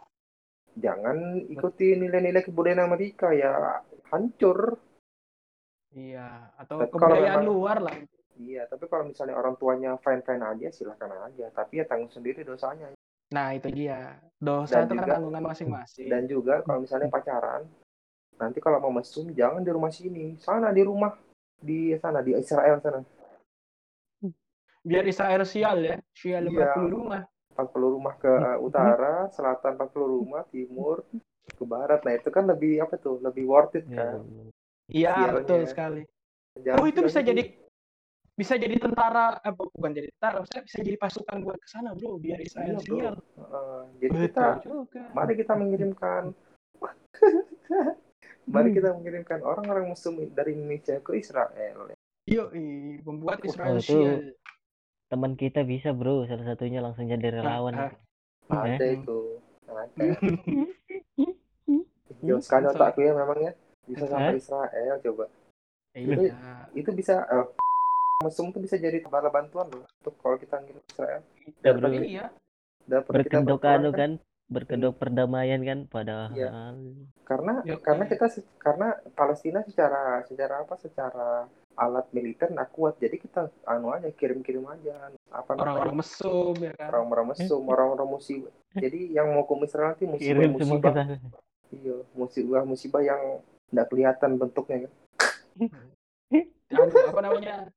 jangan 0.78 1.18
ikuti 1.44 1.94
nilai-nilai 1.94 2.42
kebudayaan 2.42 2.86
Amerika 2.86 3.34
ya. 3.34 3.82
Hancur. 4.08 4.78
Iya 5.92 6.54
atau 6.56 6.84
Tapi 6.84 6.92
kebudayaan 6.94 7.42
memang- 7.42 7.50
luar 7.50 7.78
lah. 7.82 7.96
Iya 8.38 8.70
tapi 8.70 8.86
kalau 8.86 9.10
misalnya 9.10 9.34
orang 9.34 9.58
tuanya 9.58 9.98
fine-fine 9.98 10.44
aja 10.44 10.68
silahkan 10.70 11.10
aja. 11.26 11.50
Tapi 11.50 11.82
ya 11.82 11.86
tanggung 11.86 12.10
sendiri 12.10 12.46
dosanya. 12.46 12.94
Nah 13.34 13.52
itu 13.52 13.68
dia. 13.70 14.16
Dosa 14.38 14.86
Dan 14.86 14.88
itu 14.88 14.96
kan 14.96 15.08
tanggungan 15.18 15.44
masing-masing. 15.44 16.08
dan 16.08 16.24
juga 16.26 16.62
kalau 16.62 16.86
misalnya 16.86 17.10
pacaran 17.10 17.66
nanti 18.38 18.62
kalau 18.62 18.78
mau 18.78 18.94
mesum 18.94 19.34
jangan 19.34 19.66
di 19.66 19.72
rumah 19.74 19.90
sini. 19.90 20.38
Sana 20.38 20.70
di 20.70 20.86
rumah. 20.86 21.18
Di 21.58 21.98
sana 21.98 22.22
di 22.22 22.38
Israel 22.38 22.78
sana. 22.78 23.02
Biar 24.86 25.04
Israel 25.04 25.42
sial 25.44 25.78
ya. 25.84 25.98
Sial 26.14 26.48
Iya. 26.48 26.78
40 26.78 26.88
rumah. 26.88 27.22
40 27.58 27.98
rumah 27.98 28.14
ke 28.22 28.30
uh, 28.30 28.62
utara, 28.62 29.26
selatan 29.34 29.74
40 29.82 30.06
rumah, 30.22 30.46
timur 30.54 31.02
ke 31.50 31.64
barat. 31.66 32.06
Nah, 32.06 32.14
itu 32.14 32.30
kan 32.30 32.46
lebih 32.46 32.86
apa 32.86 33.02
tuh? 33.02 33.18
Lebih 33.18 33.50
worth 33.50 33.74
it 33.74 33.90
Ya, 33.90 33.98
kan. 33.98 34.22
Iya, 34.94 35.10
Sialnya. 35.10 35.34
betul 35.42 35.62
sekali. 35.66 36.02
Jangan 36.62 36.78
Oh, 36.78 36.86
itu 36.86 37.00
bisa 37.02 37.20
jadi 37.26 37.44
bisa 38.38 38.54
jadi 38.54 38.78
tentara 38.78 39.42
eh, 39.42 39.50
bu- 39.50 39.74
bukan 39.74 39.98
jadi 39.98 40.14
tentara, 40.14 40.46
maksudnya 40.46 40.64
bisa 40.70 40.78
jadi 40.86 40.98
pasukan 41.02 41.38
buat 41.42 41.58
ke 41.58 41.68
sana, 41.74 41.98
Bro, 41.98 42.22
biar 42.22 42.38
Israel 42.38 42.78
Iya, 42.78 42.86
sial. 42.86 43.16
Uh, 43.34 43.84
jadi 43.98 44.14
Betul 44.14 44.30
kita 44.30 44.48
juga. 44.62 45.02
mari 45.18 45.34
kita 45.34 45.54
mengirimkan 45.58 46.24
mari 48.54 48.70
kita 48.78 48.94
mengirimkan 48.94 49.42
orang-orang 49.42 49.90
muslim 49.90 50.30
dari 50.38 50.54
Indonesia 50.54 51.02
ke 51.02 51.18
Israel. 51.18 51.90
Yo, 52.30 52.54
membuat 53.02 53.42
Israel 53.42 53.74
Oh, 53.74 53.82
itu 53.82 53.90
sial. 53.90 54.22
Teman 55.08 55.34
kita 55.34 55.64
bisa 55.64 55.92
bro 55.92 56.28
salah 56.28 56.44
satunya 56.44 56.84
langsung 56.84 57.08
jadi 57.08 57.40
relawan 57.40 57.76
ah. 57.76 57.92
Ada 58.48 58.80
Eh. 58.80 58.96
itu. 59.00 59.20
Ada. 59.68 60.04
Sekali 62.44 62.66
otakku 62.68 63.00
ya 63.04 63.12
memang 63.16 63.40
ya. 63.40 63.52
Bisa 63.88 64.06
sampai 64.08 64.40
Israel 64.40 64.96
coba. 65.00 65.26
Iya. 65.96 66.36
Itu 66.76 66.90
bisa 66.92 67.24
uh, 67.28 67.48
muslim 68.24 68.52
itu 68.52 68.60
bisa 68.64 68.76
jadi 68.76 68.98
bala 69.06 69.30
bantuan 69.30 69.68
loh 69.70 69.84
untuk 69.84 70.16
kalau 70.20 70.36
kita 70.36 70.60
ngirim 70.60 70.82
ke 70.82 70.90
Israel. 70.92 71.22
Kita 71.44 71.70
bro 71.76 71.88
Iya. 71.92 72.26
Kita 72.84 72.98
berkedok 73.04 73.64
anu 73.64 73.92
kan. 73.92 73.96
kan 73.96 74.12
berkedok 74.48 74.96
perdamaian 74.96 75.60
kan 75.60 75.80
padahal 75.92 76.32
Iya. 76.32 76.72
karena 77.28 77.60
Yuk, 77.68 77.84
karena 77.84 78.04
iya. 78.08 78.12
kita 78.16 78.26
karena 78.56 78.88
Palestina 79.12 79.60
secara 79.68 80.24
secara 80.24 80.64
apa 80.64 80.76
secara 80.80 81.52
alat 81.78 82.10
militer 82.10 82.50
nggak 82.50 82.70
kuat 82.70 82.98
jadi 82.98 83.16
kita 83.16 83.42
anu 83.64 83.90
aja 83.90 84.10
kirim-kirim 84.10 84.66
aja 84.66 85.14
apa 85.30 85.54
Orang-orang 85.54 85.94
mesum 85.96 86.58
ya 86.58 86.74
kan. 86.74 86.90
orang-orang 86.92 87.26
mesum 87.32 87.62
orang-orang 87.64 88.10
musibah 88.10 88.50
jadi 88.74 89.00
yang 89.14 89.30
mau 89.30 89.46
ke 89.46 89.54
Israel 89.62 89.94
nanti 89.94 90.06
musibah 90.06 90.26
kirim 90.34 90.50
musibah 90.52 90.94
iya 91.70 91.98
musibah 92.12 92.62
musibah 92.64 93.02
yang 93.02 93.22
nggak 93.70 93.88
kelihatan 93.88 94.32
bentuknya 94.36 94.78
kan 94.84 94.94
Aduh, 96.68 97.00
apa 97.08 97.22
namanya? 97.24 97.72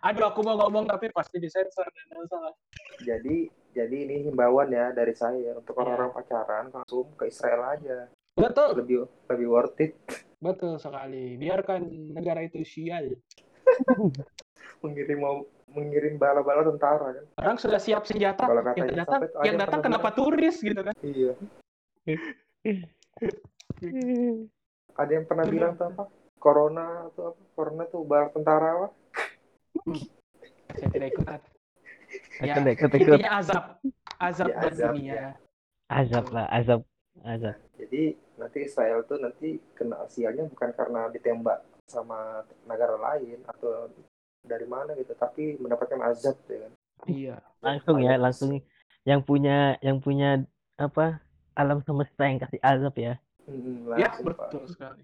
Aduh, 0.00 0.24
aku 0.24 0.40
mau 0.40 0.56
ngomong 0.56 0.84
tapi 0.84 1.08
pasti 1.10 1.36
disensor. 1.36 1.84
salah. 2.24 2.52
jadi 3.00 3.36
jadi 3.70 3.96
ini 4.00 4.24
himbauan 4.24 4.68
ya 4.68 4.90
dari 4.90 5.12
saya 5.12 5.52
untuk 5.54 5.74
Iya. 5.74 5.80
orang-orang 5.82 6.10
pacaran 6.12 6.64
langsung 6.70 7.12
ke 7.16 7.26
Israel 7.26 7.62
aja 7.70 8.08
Betul, 8.32 8.68
lebih 8.76 8.96
lebih 9.26 9.46
worth 9.46 9.78
it 9.78 9.92
betul 10.44 10.76
sekali. 10.76 11.40
Biarkan 11.40 11.80
negara 12.12 12.44
itu 12.44 12.60
sial. 12.60 13.16
mengirim 14.84 15.18
mau 15.24 15.40
mengirim 15.72 16.20
bala-bala 16.20 16.62
tentara 16.68 17.16
kan? 17.16 17.24
Orang 17.40 17.56
sudah 17.56 17.80
siap 17.80 18.04
senjata, 18.04 18.44
Kalau 18.46 18.62
yang 18.76 18.92
datang, 18.92 19.20
yang 19.42 19.56
datang 19.56 19.80
kenapa 19.80 20.12
turis 20.12 20.60
gitu 20.60 20.78
kan? 20.84 20.94
iya. 21.00 21.32
Ada 24.94 25.10
yang 25.10 25.26
pernah 25.26 25.44
bilang 25.48 25.74
tuh 25.74 25.90
apa? 25.90 26.04
Corona 26.38 27.08
atau 27.10 27.34
apa? 27.34 27.40
Corona 27.56 27.82
tuh 27.90 28.04
bala 28.06 28.28
tentara 28.30 28.68
apa? 28.78 28.88
Saya 30.78 30.88
tidak 30.92 31.08
ikutan. 31.16 31.40
Ya, 32.38 32.54
ikut 32.54 32.66
ikut 32.78 32.92
ikut 32.94 33.14
intinya 33.18 33.32
azab, 33.42 33.64
azab 34.22 34.46
Ya, 34.46 34.56
azab, 34.70 34.92
dunia. 34.94 35.34
azab 35.90 36.24
lah 36.30 36.46
azab 36.54 36.80
azab 37.22 37.54
jadi 37.76 38.02
nanti 38.34 38.58
Israel 38.60 39.04
tuh 39.04 39.18
nanti 39.18 39.62
kena 39.72 40.02
sialnya 40.06 40.46
bukan 40.46 40.70
karena 40.72 41.06
ditembak 41.08 41.62
sama 41.86 42.42
negara 42.64 42.96
lain 42.96 43.38
atau 43.46 43.92
dari 44.40 44.64
mana 44.64 44.92
gitu 44.94 45.14
tapi 45.14 45.54
mendapatkan 45.56 46.00
azab 46.02 46.36
ya 46.46 46.58
kan 46.60 46.72
Iya. 47.04 47.36
langsung 47.60 48.00
ya 48.00 48.16
langsung 48.16 48.50
yang 49.04 49.20
punya 49.20 49.76
yang 49.78 50.00
punya 50.00 50.40
apa 50.74 51.20
alam 51.52 51.78
semesta 51.80 52.24
yang 52.24 52.40
kasih 52.40 52.60
azab 52.60 52.94
ya 52.96 53.14
Hmm, 53.44 53.84
Ya, 53.92 54.08
langsung, 54.08 54.32
Pak. 54.32 54.36
betul 54.48 54.64
sekali. 54.66 55.02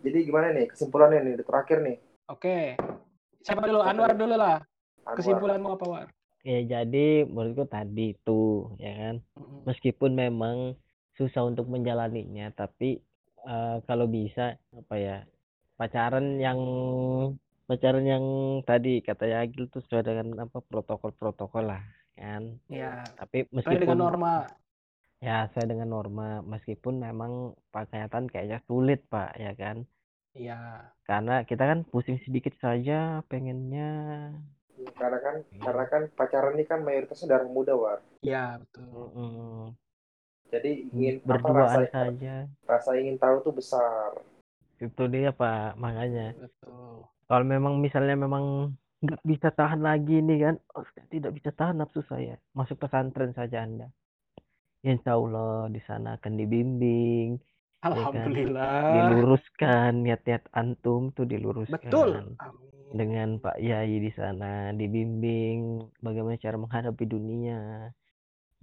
jadi 0.00 0.18
gimana 0.24 0.48
nih 0.50 0.66
kesimpulannya 0.66 1.20
nih 1.22 1.44
terakhir 1.44 1.78
nih 1.80 1.96
Oke. 2.26 2.74
Siapa 3.38 3.62
dulu? 3.62 3.78
Anwar 3.78 4.10
dulu? 4.10 4.26
dulu 4.26 4.34
lah. 4.34 4.58
Anwar. 5.04 5.14
Kesimpulanmu 5.14 5.68
apa, 5.70 5.84
War? 5.86 6.06
ya 6.42 6.58
jadi 6.64 7.22
menurutku 7.22 7.66
tadi 7.66 8.14
itu 8.14 8.42
ya 8.76 8.92
kan 8.96 9.16
meskipun 9.62 10.10
memang 10.10 10.74
susah 11.16 11.42
untuk 11.48 11.66
menjalaninya 11.68 12.52
tapi 12.52 13.00
eh, 13.44 13.76
kalau 13.88 14.06
bisa 14.06 14.56
apa 14.76 14.94
ya 14.96 15.18
pacaran 15.76 16.40
yang 16.40 16.60
pacaran 17.66 18.06
yang 18.06 18.24
tadi 18.62 19.02
kata 19.02 19.26
Agil 19.42 19.66
tuh 19.68 19.82
sesuai 19.84 20.06
dengan 20.06 20.46
apa 20.48 20.62
protokol-protokol 20.62 21.66
lah 21.66 21.82
kan 22.16 22.56
Ya, 22.70 23.04
tapi 23.20 23.44
meskipun 23.52 23.82
dengan 23.82 24.00
norma. 24.08 24.34
ya 25.20 25.48
sesuai 25.52 25.68
dengan 25.68 25.88
norma 25.92 26.40
meskipun 26.44 27.00
memang 27.02 27.52
pakaian 27.72 28.28
kayaknya 28.28 28.60
sulit 28.64 29.04
pak 29.10 29.36
ya 29.36 29.52
kan 29.56 29.84
Iya. 30.36 30.92
karena 31.08 31.44
kita 31.48 31.64
kan 31.64 31.80
pusing 31.88 32.20
sedikit 32.24 32.52
saja 32.60 33.24
pengennya 33.28 34.32
Ya, 34.76 34.92
karena 34.92 35.18
kan 35.24 35.34
Iya. 35.48 35.62
karena 35.64 35.84
kan 35.88 36.02
pacaran 36.12 36.52
ini 36.60 36.64
kan 36.68 36.84
mayoritasnya 36.84 37.32
darah 37.32 37.48
muda 37.48 37.72
war 37.72 37.98
Iya, 38.20 38.60
betul. 38.60 38.84
mm, 39.16 39.64
jadi 40.50 40.70
ingin 40.92 41.14
apa 41.24 41.28
berduaan 41.28 41.66
rasa 41.66 41.90
saja 41.90 42.34
rasa 42.66 42.90
ingin 42.98 43.16
tahu 43.18 43.36
tuh 43.42 43.54
besar 43.54 44.10
itu 44.76 45.02
dia 45.08 45.32
pak 45.32 45.74
makanya 45.80 46.36
Betul. 46.36 47.08
kalau 47.26 47.44
memang 47.44 47.80
misalnya 47.80 48.16
memang 48.16 48.76
nggak 49.00 49.20
bisa 49.24 49.48
tahan 49.52 49.84
lagi 49.84 50.20
nih 50.24 50.50
kan 50.50 50.54
oh, 50.76 50.84
saya 50.96 51.06
tidak 51.08 51.32
bisa 51.36 51.50
tahan 51.52 51.80
nafsu 51.80 52.00
saya 52.08 52.40
masuk 52.56 52.80
pesantren 52.80 53.32
saja 53.36 53.64
anda 53.64 53.88
Insya 54.86 55.18
Allah 55.18 55.66
di 55.66 55.82
sana 55.82 56.14
akan 56.14 56.32
dibimbing 56.38 57.42
kan? 57.82 57.92
Alhamdulillah. 57.92 58.82
diluruskan 58.94 59.90
niat-niat 60.02 60.42
antum 60.54 61.14
tuh 61.14 61.26
diluruskan 61.26 61.86
Betul. 61.86 62.10
Amin. 62.38 62.90
dengan 62.94 63.28
Pak 63.42 63.58
Yai 63.62 63.98
di 63.98 64.10
sana 64.14 64.70
dibimbing 64.74 65.86
bagaimana 66.02 66.38
cara 66.38 66.56
menghadapi 66.58 67.04
dunia 67.06 67.90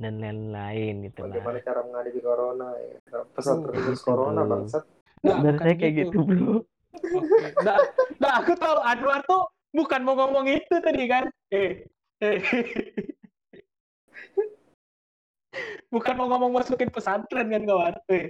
dan 0.03 0.19
lain-lain 0.19 0.93
gitu 1.07 1.23
bagaimana 1.23 1.55
lah 1.57 1.63
cara 1.63 1.79
menghadapi 1.87 2.19
corona 2.19 2.67
ya 2.75 2.97
pesan 3.33 3.55
Oh, 3.55 3.71
terus 3.71 3.83
gitu, 3.87 4.03
corona 4.03 4.41
bangsat 4.43 4.83
Nah, 5.23 5.39
Bener 5.39 5.55
saya 5.55 5.75
kayak 5.79 5.93
gitu 6.03 6.17
bro 6.19 6.67
Oke. 6.93 7.47
Nah, 7.65 7.77
nah, 8.21 8.31
aku 8.43 8.53
tahu 8.53 8.77
Anwar 8.85 9.25
tuh 9.25 9.49
bukan 9.73 10.05
mau 10.05 10.13
ngomong 10.13 10.45
itu 10.45 10.75
tadi 10.77 11.09
kan. 11.09 11.25
Eh, 11.49 11.89
eh. 12.21 12.37
Bukan 15.89 16.13
mau 16.17 16.29
ngomong 16.29 16.53
masukin 16.53 16.89
pesantren 16.89 17.49
kan 17.49 17.63
kawan. 17.65 17.95
Eh. 18.13 18.29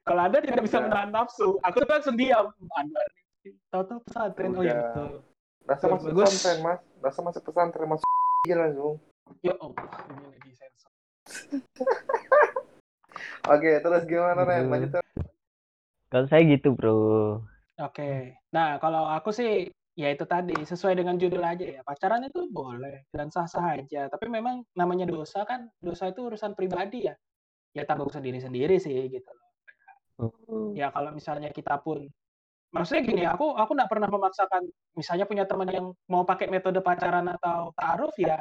Kalau 0.00 0.20
Anda 0.20 0.40
tidak 0.40 0.64
bisa 0.64 0.80
Udah. 0.80 0.88
menahan 0.88 1.10
nafsu, 1.12 1.60
aku 1.60 1.84
tuh 1.84 1.92
langsung 1.92 2.16
diam. 2.16 2.48
Anwar. 2.72 3.08
Tahu-tahu 3.68 4.00
pesantren. 4.04 4.50
Oh 4.52 4.64
iya 4.64 4.72
Udah. 4.72 4.80
betul. 4.80 5.10
rasa 5.68 5.84
masuk 5.86 6.08
pesantren 6.10 6.58
mas 6.64 6.80
rasa 6.98 7.20
masuk 7.20 7.42
pesantren 7.46 7.86
masuk 7.86 8.08
aja 8.42 8.56
langsung 8.58 8.96
Ya 9.38 9.54
Allah, 9.62 9.76
ini 10.10 10.24
lagi 10.26 10.50
sensor. 10.58 10.89
Oke 13.52 13.70
terus 13.82 14.02
gimana 14.06 14.42
Ren 14.46 14.70
lanjut 14.70 15.00
kalau 16.10 16.26
saya 16.26 16.42
gitu 16.46 16.74
bro 16.74 17.38
Oke. 17.80 18.36
Nah, 18.52 18.76
kalau 18.76 19.08
aku 19.08 19.32
sih 19.32 19.72
ya 19.96 20.08
itu 20.12 20.24
tadi 20.28 20.52
sesuai 20.52 21.00
dengan 21.00 21.16
judul 21.16 21.40
aja 21.40 21.64
ya. 21.64 21.80
Pacaran 21.80 22.28
itu 22.28 22.44
boleh 22.52 23.08
dan 23.08 23.32
sah-sah 23.32 23.80
aja. 23.80 24.06
Tapi 24.12 24.28
memang 24.28 24.60
namanya 24.76 25.08
dosa 25.08 25.48
kan, 25.48 25.64
dosa 25.80 26.12
itu 26.12 26.28
urusan 26.28 26.52
pribadi 26.52 27.08
ya. 27.08 27.16
Ya 27.72 27.88
tanggung 27.88 28.12
sendiri-sendiri 28.12 28.76
sih 28.76 29.08
gitu. 29.08 29.32
Ya 30.76 30.92
kalau 30.92 31.16
misalnya 31.16 31.48
kita 31.48 31.80
pun 31.80 32.04
maksudnya 32.70 33.02
gini, 33.02 33.22
aku 33.24 33.56
aku 33.56 33.72
nggak 33.72 33.90
pernah 33.90 34.08
memaksakan 34.12 34.62
misalnya 34.94 35.24
punya 35.24 35.48
teman 35.48 35.68
yang 35.72 35.86
mau 36.12 36.28
pakai 36.28 36.52
metode 36.52 36.84
pacaran 36.84 37.24
atau 37.40 37.72
taaruf 37.72 38.12
ya 38.20 38.36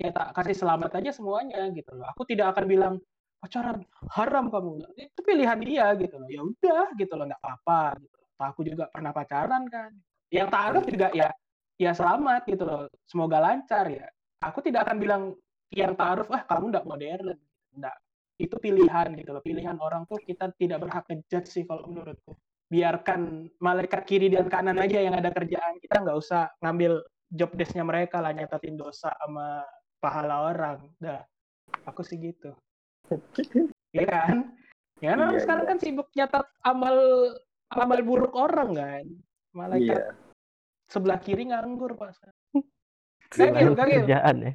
ya 0.00 0.08
tak 0.12 0.32
kasih 0.36 0.56
selamat 0.56 0.90
aja 1.02 1.10
semuanya 1.12 1.68
gitu 1.74 1.92
loh. 1.96 2.06
Aku 2.16 2.24
tidak 2.24 2.56
akan 2.56 2.64
bilang 2.68 2.94
pacaran 3.42 3.82
haram 4.14 4.46
kamu. 4.48 4.86
Itu 4.94 5.20
pilihan 5.26 5.58
dia 5.60 5.86
gitu 5.98 6.14
loh. 6.16 6.28
Ya 6.30 6.40
udah 6.46 6.86
gitu 6.94 7.12
loh, 7.18 7.24
nggak 7.26 7.42
apa-apa 7.42 7.98
gitu. 7.98 8.18
Aku 8.42 8.60
juga 8.66 8.84
pernah 8.90 9.10
pacaran 9.14 9.66
kan. 9.70 9.90
Yang 10.32 10.48
taaruf 10.50 10.84
juga 10.88 11.08
ya 11.12 11.28
ya 11.76 11.90
selamat 11.90 12.46
gitu 12.46 12.62
loh. 12.62 12.86
Semoga 13.06 13.42
lancar 13.42 13.90
ya. 13.90 14.06
Aku 14.42 14.62
tidak 14.62 14.86
akan 14.86 14.96
bilang 14.98 15.22
yang 15.74 15.98
taaruf 15.98 16.30
ah 16.30 16.42
kamu 16.46 16.70
nggak 16.70 16.86
modern. 16.86 17.38
Nggak. 17.74 17.96
Itu 18.38 18.56
pilihan 18.58 19.08
gitu 19.18 19.30
loh. 19.34 19.42
Pilihan 19.42 19.76
orang 19.78 20.06
tuh 20.06 20.18
kita 20.22 20.50
tidak 20.58 20.82
berhak 20.82 21.04
ngejudge 21.10 21.48
sih 21.50 21.64
kalau 21.66 21.86
menurutku. 21.90 22.34
Biarkan 22.72 23.52
malaikat 23.60 24.08
kiri 24.08 24.32
dan 24.32 24.48
kanan 24.48 24.80
aja 24.80 24.98
yang 24.98 25.14
ada 25.14 25.28
kerjaan. 25.30 25.78
Kita 25.78 26.00
nggak 26.02 26.16
usah 26.16 26.48
ngambil 26.64 27.04
job 27.32 27.50
desk-nya 27.56 27.84
mereka 27.84 28.20
lah 28.20 28.32
nyatatin 28.36 28.76
dosa 28.76 29.12
sama 29.16 29.64
pahala 30.02 30.50
orang. 30.50 30.82
Dah. 30.98 31.22
Aku 31.86 32.02
sih 32.02 32.18
gitu. 32.18 32.50
Iya 33.92 34.08
kan? 34.08 34.56
Ya 35.04 35.12
kan 35.12 35.18
orang 35.20 35.36
Iya, 35.36 35.44
sekarang 35.44 35.64
iya. 35.68 35.70
kan 35.76 35.78
sibuk 35.84 36.08
nyatat 36.16 36.48
amal 36.64 36.96
amal 37.76 37.98
buruk 38.00 38.32
orang 38.32 38.72
kan. 38.72 39.04
Malaikat 39.52 40.00
iya 40.00 40.16
sebelah 40.92 41.18
kiri 41.24 41.48
nganggur 41.48 41.96
pak. 41.96 42.12
Gagil, 43.32 43.72
gagil. 43.72 44.04
kerjaan 44.04 44.36
ya? 44.44 44.52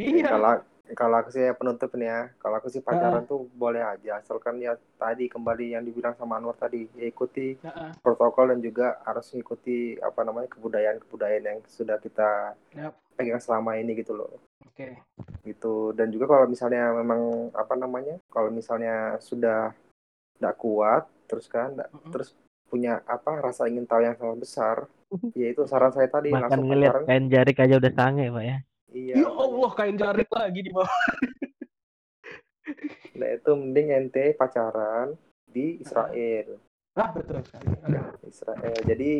Iya. 0.00 0.64
Kalau 0.92 1.14
aku 1.14 1.30
sih 1.30 1.46
penutup 1.54 1.94
nih 1.94 2.04
ya, 2.04 2.20
kalau 2.36 2.58
aku 2.58 2.66
sih 2.66 2.82
pacaran 2.82 3.22
tuh 3.24 3.46
boleh 3.54 3.80
aja, 3.80 4.18
asalkan 4.18 4.58
ya 4.58 4.74
tadi 4.98 5.24
kembali 5.24 5.72
yang 5.72 5.82
dibilang 5.82 6.12
sama 6.12 6.36
Anwar 6.36 6.52
tadi, 6.54 6.84
ya 6.92 7.06
ikuti 7.06 7.54
Heeh. 7.56 7.90
protokol 8.02 8.50
dan 8.50 8.58
juga 8.58 8.98
harus 9.02 9.30
mengikuti 9.30 9.94
apa 9.96 10.20
namanya 10.20 10.50
kebudayaan-kebudayaan 10.50 11.44
yang 11.44 11.58
sudah 11.64 11.96
kita 11.96 12.58
Yap. 12.74 12.98
pegang 13.14 13.38
selama 13.38 13.78
ini 13.78 13.94
gitu 13.94 14.12
loh. 14.12 14.42
Oke. 14.62 14.96
gitu 15.44 15.92
dan 15.92 16.08
juga 16.08 16.24
kalau 16.26 16.48
misalnya 16.48 16.96
memang 16.96 17.52
apa 17.52 17.74
namanya 17.74 18.16
kalau 18.26 18.48
misalnya 18.48 19.20
sudah 19.20 19.74
tidak 20.32 20.54
kuat 20.56 21.04
terus 21.28 21.44
kan 21.44 21.76
nggak- 21.76 21.92
Mm-mm. 21.92 22.08
terus 22.08 22.32
punya 22.66 23.04
apa 23.04 23.42
rasa 23.42 23.68
ingin 23.68 23.84
tahu 23.84 24.00
yang 24.00 24.16
sangat 24.16 24.38
besar 24.38 24.76
yaitu 25.38 25.66
saran 25.66 25.92
saya 25.92 26.08
tadi 26.08 26.32
Bahkan 26.32 26.46
langsung 26.48 26.64
ngeliat 26.64 26.88
pacaran 26.88 27.04
kain 27.04 27.26
jarik 27.28 27.58
aja 27.58 27.74
udah 27.76 27.92
sange 27.92 28.26
pak 28.28 28.42
ya. 28.42 28.56
Iya 28.92 29.24
Ya 29.24 29.28
Allah 29.28 29.70
kain 29.74 29.96
jarik 29.96 30.28
lagi 30.30 30.60
di 30.62 30.70
bawah. 30.70 30.88
nah 33.18 33.28
itu 33.28 33.50
mending 33.52 33.88
ente 33.92 34.32
pacaran 34.38 35.12
di 35.44 35.82
Israel 35.82 36.56
Ah 36.92 37.08
betul 37.12 37.40
sekali. 37.44 37.72
Israel 38.28 38.78
jadi 38.84 39.10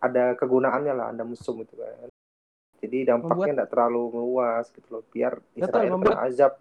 ada 0.00 0.36
kegunaannya 0.36 0.92
lah 0.92 1.06
anda 1.12 1.24
musuh 1.24 1.56
itu 1.60 1.76
kan 1.76 2.08
jadi 2.82 3.14
dampaknya 3.14 3.62
tidak 3.62 3.70
terlalu 3.70 4.02
meluas 4.14 4.66
gitu 4.74 4.88
loh 4.90 5.02
biar 5.08 5.38
Israel 5.54 5.90
membuat- 5.94 6.18
kena 6.18 6.28
azab 6.28 6.52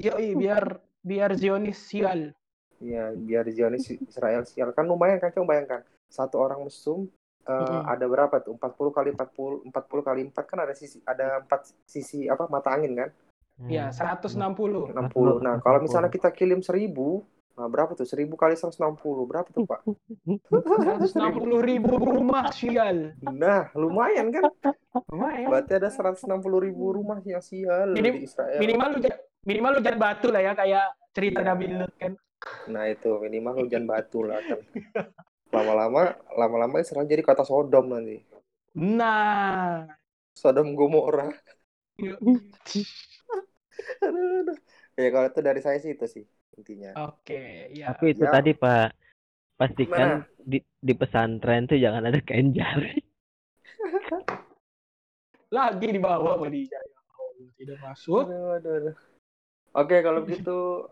Yoi, 0.00 0.34
biar 0.34 0.82
biar 1.04 1.30
Zionis 1.38 1.78
sial. 1.78 2.34
Ya, 2.82 3.14
biar 3.14 3.46
Zionis 3.54 3.86
Israel 3.86 4.42
sial 4.42 4.74
kan 4.74 4.88
lumayan 4.88 5.22
kan 5.22 5.30
coba 5.30 5.54
bayangkan. 5.54 5.86
Satu 6.10 6.42
orang 6.42 6.66
mesum 6.66 7.06
eh, 7.42 7.50
Mm-mm. 7.52 7.82
ada 7.84 8.04
berapa 8.04 8.36
tuh? 8.38 8.54
40 8.54 8.70
kali 8.90 9.10
40 9.10 9.66
40 9.66 9.74
kali 10.02 10.20
4 10.26 10.44
kan 10.44 10.58
ada 10.60 10.72
sisi 10.72 11.02
ada 11.02 11.40
empat 11.40 11.60
sisi 11.84 12.24
apa 12.24 12.46
mata 12.46 12.70
angin 12.70 12.94
kan? 12.94 13.10
Ya, 13.64 13.88
Hmm. 13.88 14.18
160. 14.18 14.90
60. 14.90 15.38
Nah, 15.38 15.58
kalau 15.58 15.78
misalnya 15.78 16.08
kita 16.08 16.30
kirim 16.30 16.58
1000, 16.58 17.22
nah 17.52 17.66
berapa 17.66 17.92
tuh? 17.92 18.02
1000 18.02 18.34
kali 18.34 18.54
160. 18.54 18.98
Berapa 19.22 19.46
tuh, 19.46 19.62
Pak? 19.62 19.80
160 20.50 21.14
ribu 21.60 21.92
rumah 21.94 22.48
sial. 22.50 23.14
Nah, 23.22 23.70
lumayan 23.74 24.30
kan? 24.30 24.50
Lumayan. 25.06 25.48
Berarti 25.48 25.72
ada 25.74 25.88
160 25.88 26.26
ribu 26.58 26.90
rumah 26.92 27.20
yang 27.22 27.40
sial 27.40 27.92
Minim- 27.92 28.18
di 28.18 28.24
Israel. 28.24 28.58
Minimal 28.58 28.88
lu 28.88 28.98
ja- 29.00 29.20
minimal 29.42 29.70
lu 29.72 29.80
jangan 29.80 30.00
batu 30.00 30.28
lah 30.28 30.40
ya 30.40 30.52
kayak 30.52 30.84
cerita 31.12 31.40
Iya. 31.40 31.48
Nabi 31.48 31.64
Lut 31.70 31.92
kan. 31.94 32.12
Nah, 32.66 32.84
itu 32.88 33.10
minimal 33.20 33.52
hujan 33.60 33.84
batu 33.84 34.22
lah 34.22 34.40
kan. 34.40 34.58
Lama-lama 35.52 36.16
lama-lama 36.32 36.80
Israel 36.80 37.04
jadi 37.04 37.20
kota 37.20 37.44
Sodom 37.44 37.92
nanti. 37.92 38.24
Nah. 38.74 39.84
Sodom 40.32 40.72
Gomora. 40.72 41.28
Aduh. 44.02 44.56
Ya 44.96 45.08
kalau 45.08 45.28
itu 45.28 45.40
dari 45.40 45.60
saya 45.60 45.78
sih 45.80 45.92
itu 45.96 46.06
sih 46.08 46.24
intinya. 46.56 46.92
Oke, 47.08 47.72
ya. 47.72 47.92
Tapi 47.92 48.16
itu 48.16 48.24
Ya. 48.24 48.32
tadi 48.32 48.52
pak 48.56 48.92
pastikan 49.56 50.24
di, 50.40 50.58
di 50.80 50.92
pesantren 50.96 51.68
tuh 51.68 51.78
jangan 51.78 52.08
ada 52.08 52.18
kain 52.24 52.52
jarik. 52.52 53.04
Lagi 55.56 55.86
di 55.92 56.00
bawah 56.00 56.40
Allah, 56.40 56.48
tidak 57.60 57.78
masuk. 57.84 58.24
Aduh, 58.24 58.56
aduh, 58.56 58.72
aduh. 58.80 58.96
Oke 59.72 59.96
kalau 60.04 60.20
begitu 60.24 60.88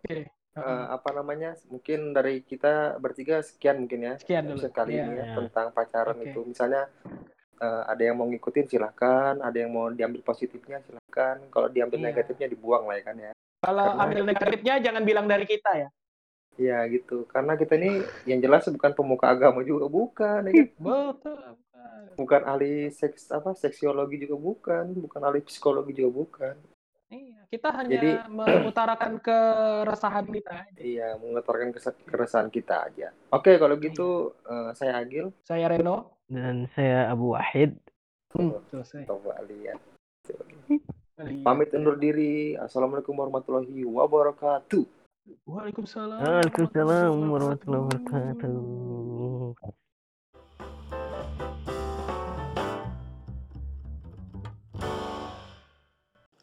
Eh, 0.51 0.85
apa 0.91 1.15
namanya 1.15 1.55
mungkin 1.71 2.11
dari 2.11 2.43
kita 2.43 2.99
bertiga 2.99 3.39
sekian 3.39 3.87
mungkin 3.87 4.03
ya 4.03 4.15
Sekian 4.19 4.43
dulu. 4.45 4.59
episode 4.59 4.75
kali 4.75 4.99
Iya. 4.99 5.05
ini 5.05 5.15
ya 5.15 5.23
Ya. 5.23 5.35
tentang 5.39 5.67
pacaran 5.71 6.17
Oke. 6.19 6.27
itu. 6.27 6.41
Misalnya 6.43 6.83
eh, 7.57 7.83
ada 7.87 8.03
yang 8.03 8.17
mau 8.17 8.27
ngikutin 8.27 8.67
silahkan, 8.67 9.37
ada 9.39 9.53
yang 9.55 9.69
mau 9.69 9.87
diambil 9.89 10.25
positifnya 10.25 10.81
silahkan. 10.81 11.39
Kalau 11.49 11.69
diambil 11.69 12.01
Iya. 12.01 12.07
negatifnya 12.09 12.49
dibuang 12.49 12.89
lah 12.89 12.97
ya 12.97 13.05
kan 13.05 13.17
ya. 13.21 13.33
Kalau 13.61 13.85
Karena- 13.87 14.03
ambil 14.03 14.23
negatifnya 14.27 14.75
jangan 14.81 15.03
bilang 15.05 15.27
dari 15.29 15.45
kita 15.45 15.71
ya. 15.77 15.89
Iya 16.57 16.79
gitu. 16.89 17.29
Karena 17.29 17.55
kita 17.55 17.77
ini 17.77 18.01
yang 18.25 18.41
jelas 18.41 18.67
bukan 18.67 18.91
pemuka 18.91 19.31
agama 19.31 19.61
juga 19.63 19.87
bukan, 19.87 20.41
ya 20.45 20.53
kan? 20.53 20.67
Betul. 20.89 21.39
bukan 22.17 22.43
ahli 22.45 22.91
seks 22.91 23.31
apa 23.31 23.55
seksiologi 23.55 24.21
juga 24.21 24.37
bukan, 24.37 24.93
bukan 24.95 25.21
ahli 25.23 25.41
psikologi 25.41 25.95
juga 25.95 26.11
bukan. 26.13 26.55
Iya, 27.11 27.43
kita 27.51 27.69
hanya 27.75 27.91
Jadi- 27.99 28.23
mengutarakan 28.39 29.19
keresahan 29.19 30.27
kita. 30.31 30.53
aja. 30.63 30.79
Iya, 30.79 31.09
mengutarakan 31.19 31.71
keresahan 32.07 32.49
kita 32.49 32.87
aja. 32.87 33.11
Oke, 33.35 33.59
kalau 33.59 33.75
gitu 33.77 34.31
eh, 34.47 34.71
saya 34.79 35.03
Agil. 35.03 35.35
Saya 35.43 35.67
Reno. 35.67 36.23
Dan 36.31 36.71
saya 36.79 37.11
Abu 37.11 37.35
Wahid. 37.35 37.75
Hmm, 38.31 38.55
selesai. 38.71 39.11
Coba 39.11 39.43
lihat. 39.51 39.83
Iya. 41.19 41.43
Pamit 41.43 41.75
undur 41.75 41.99
diri. 41.99 42.55
Assalamualaikum 42.55 43.19
warahmatullahi 43.19 43.83
wabarakatuh. 43.83 44.87
Waalaikumsalam. 45.51 46.23
Waalaikumsalam 46.23 47.13
warahmatullahi 47.27 47.83
wabarakatuh. 47.91 49.77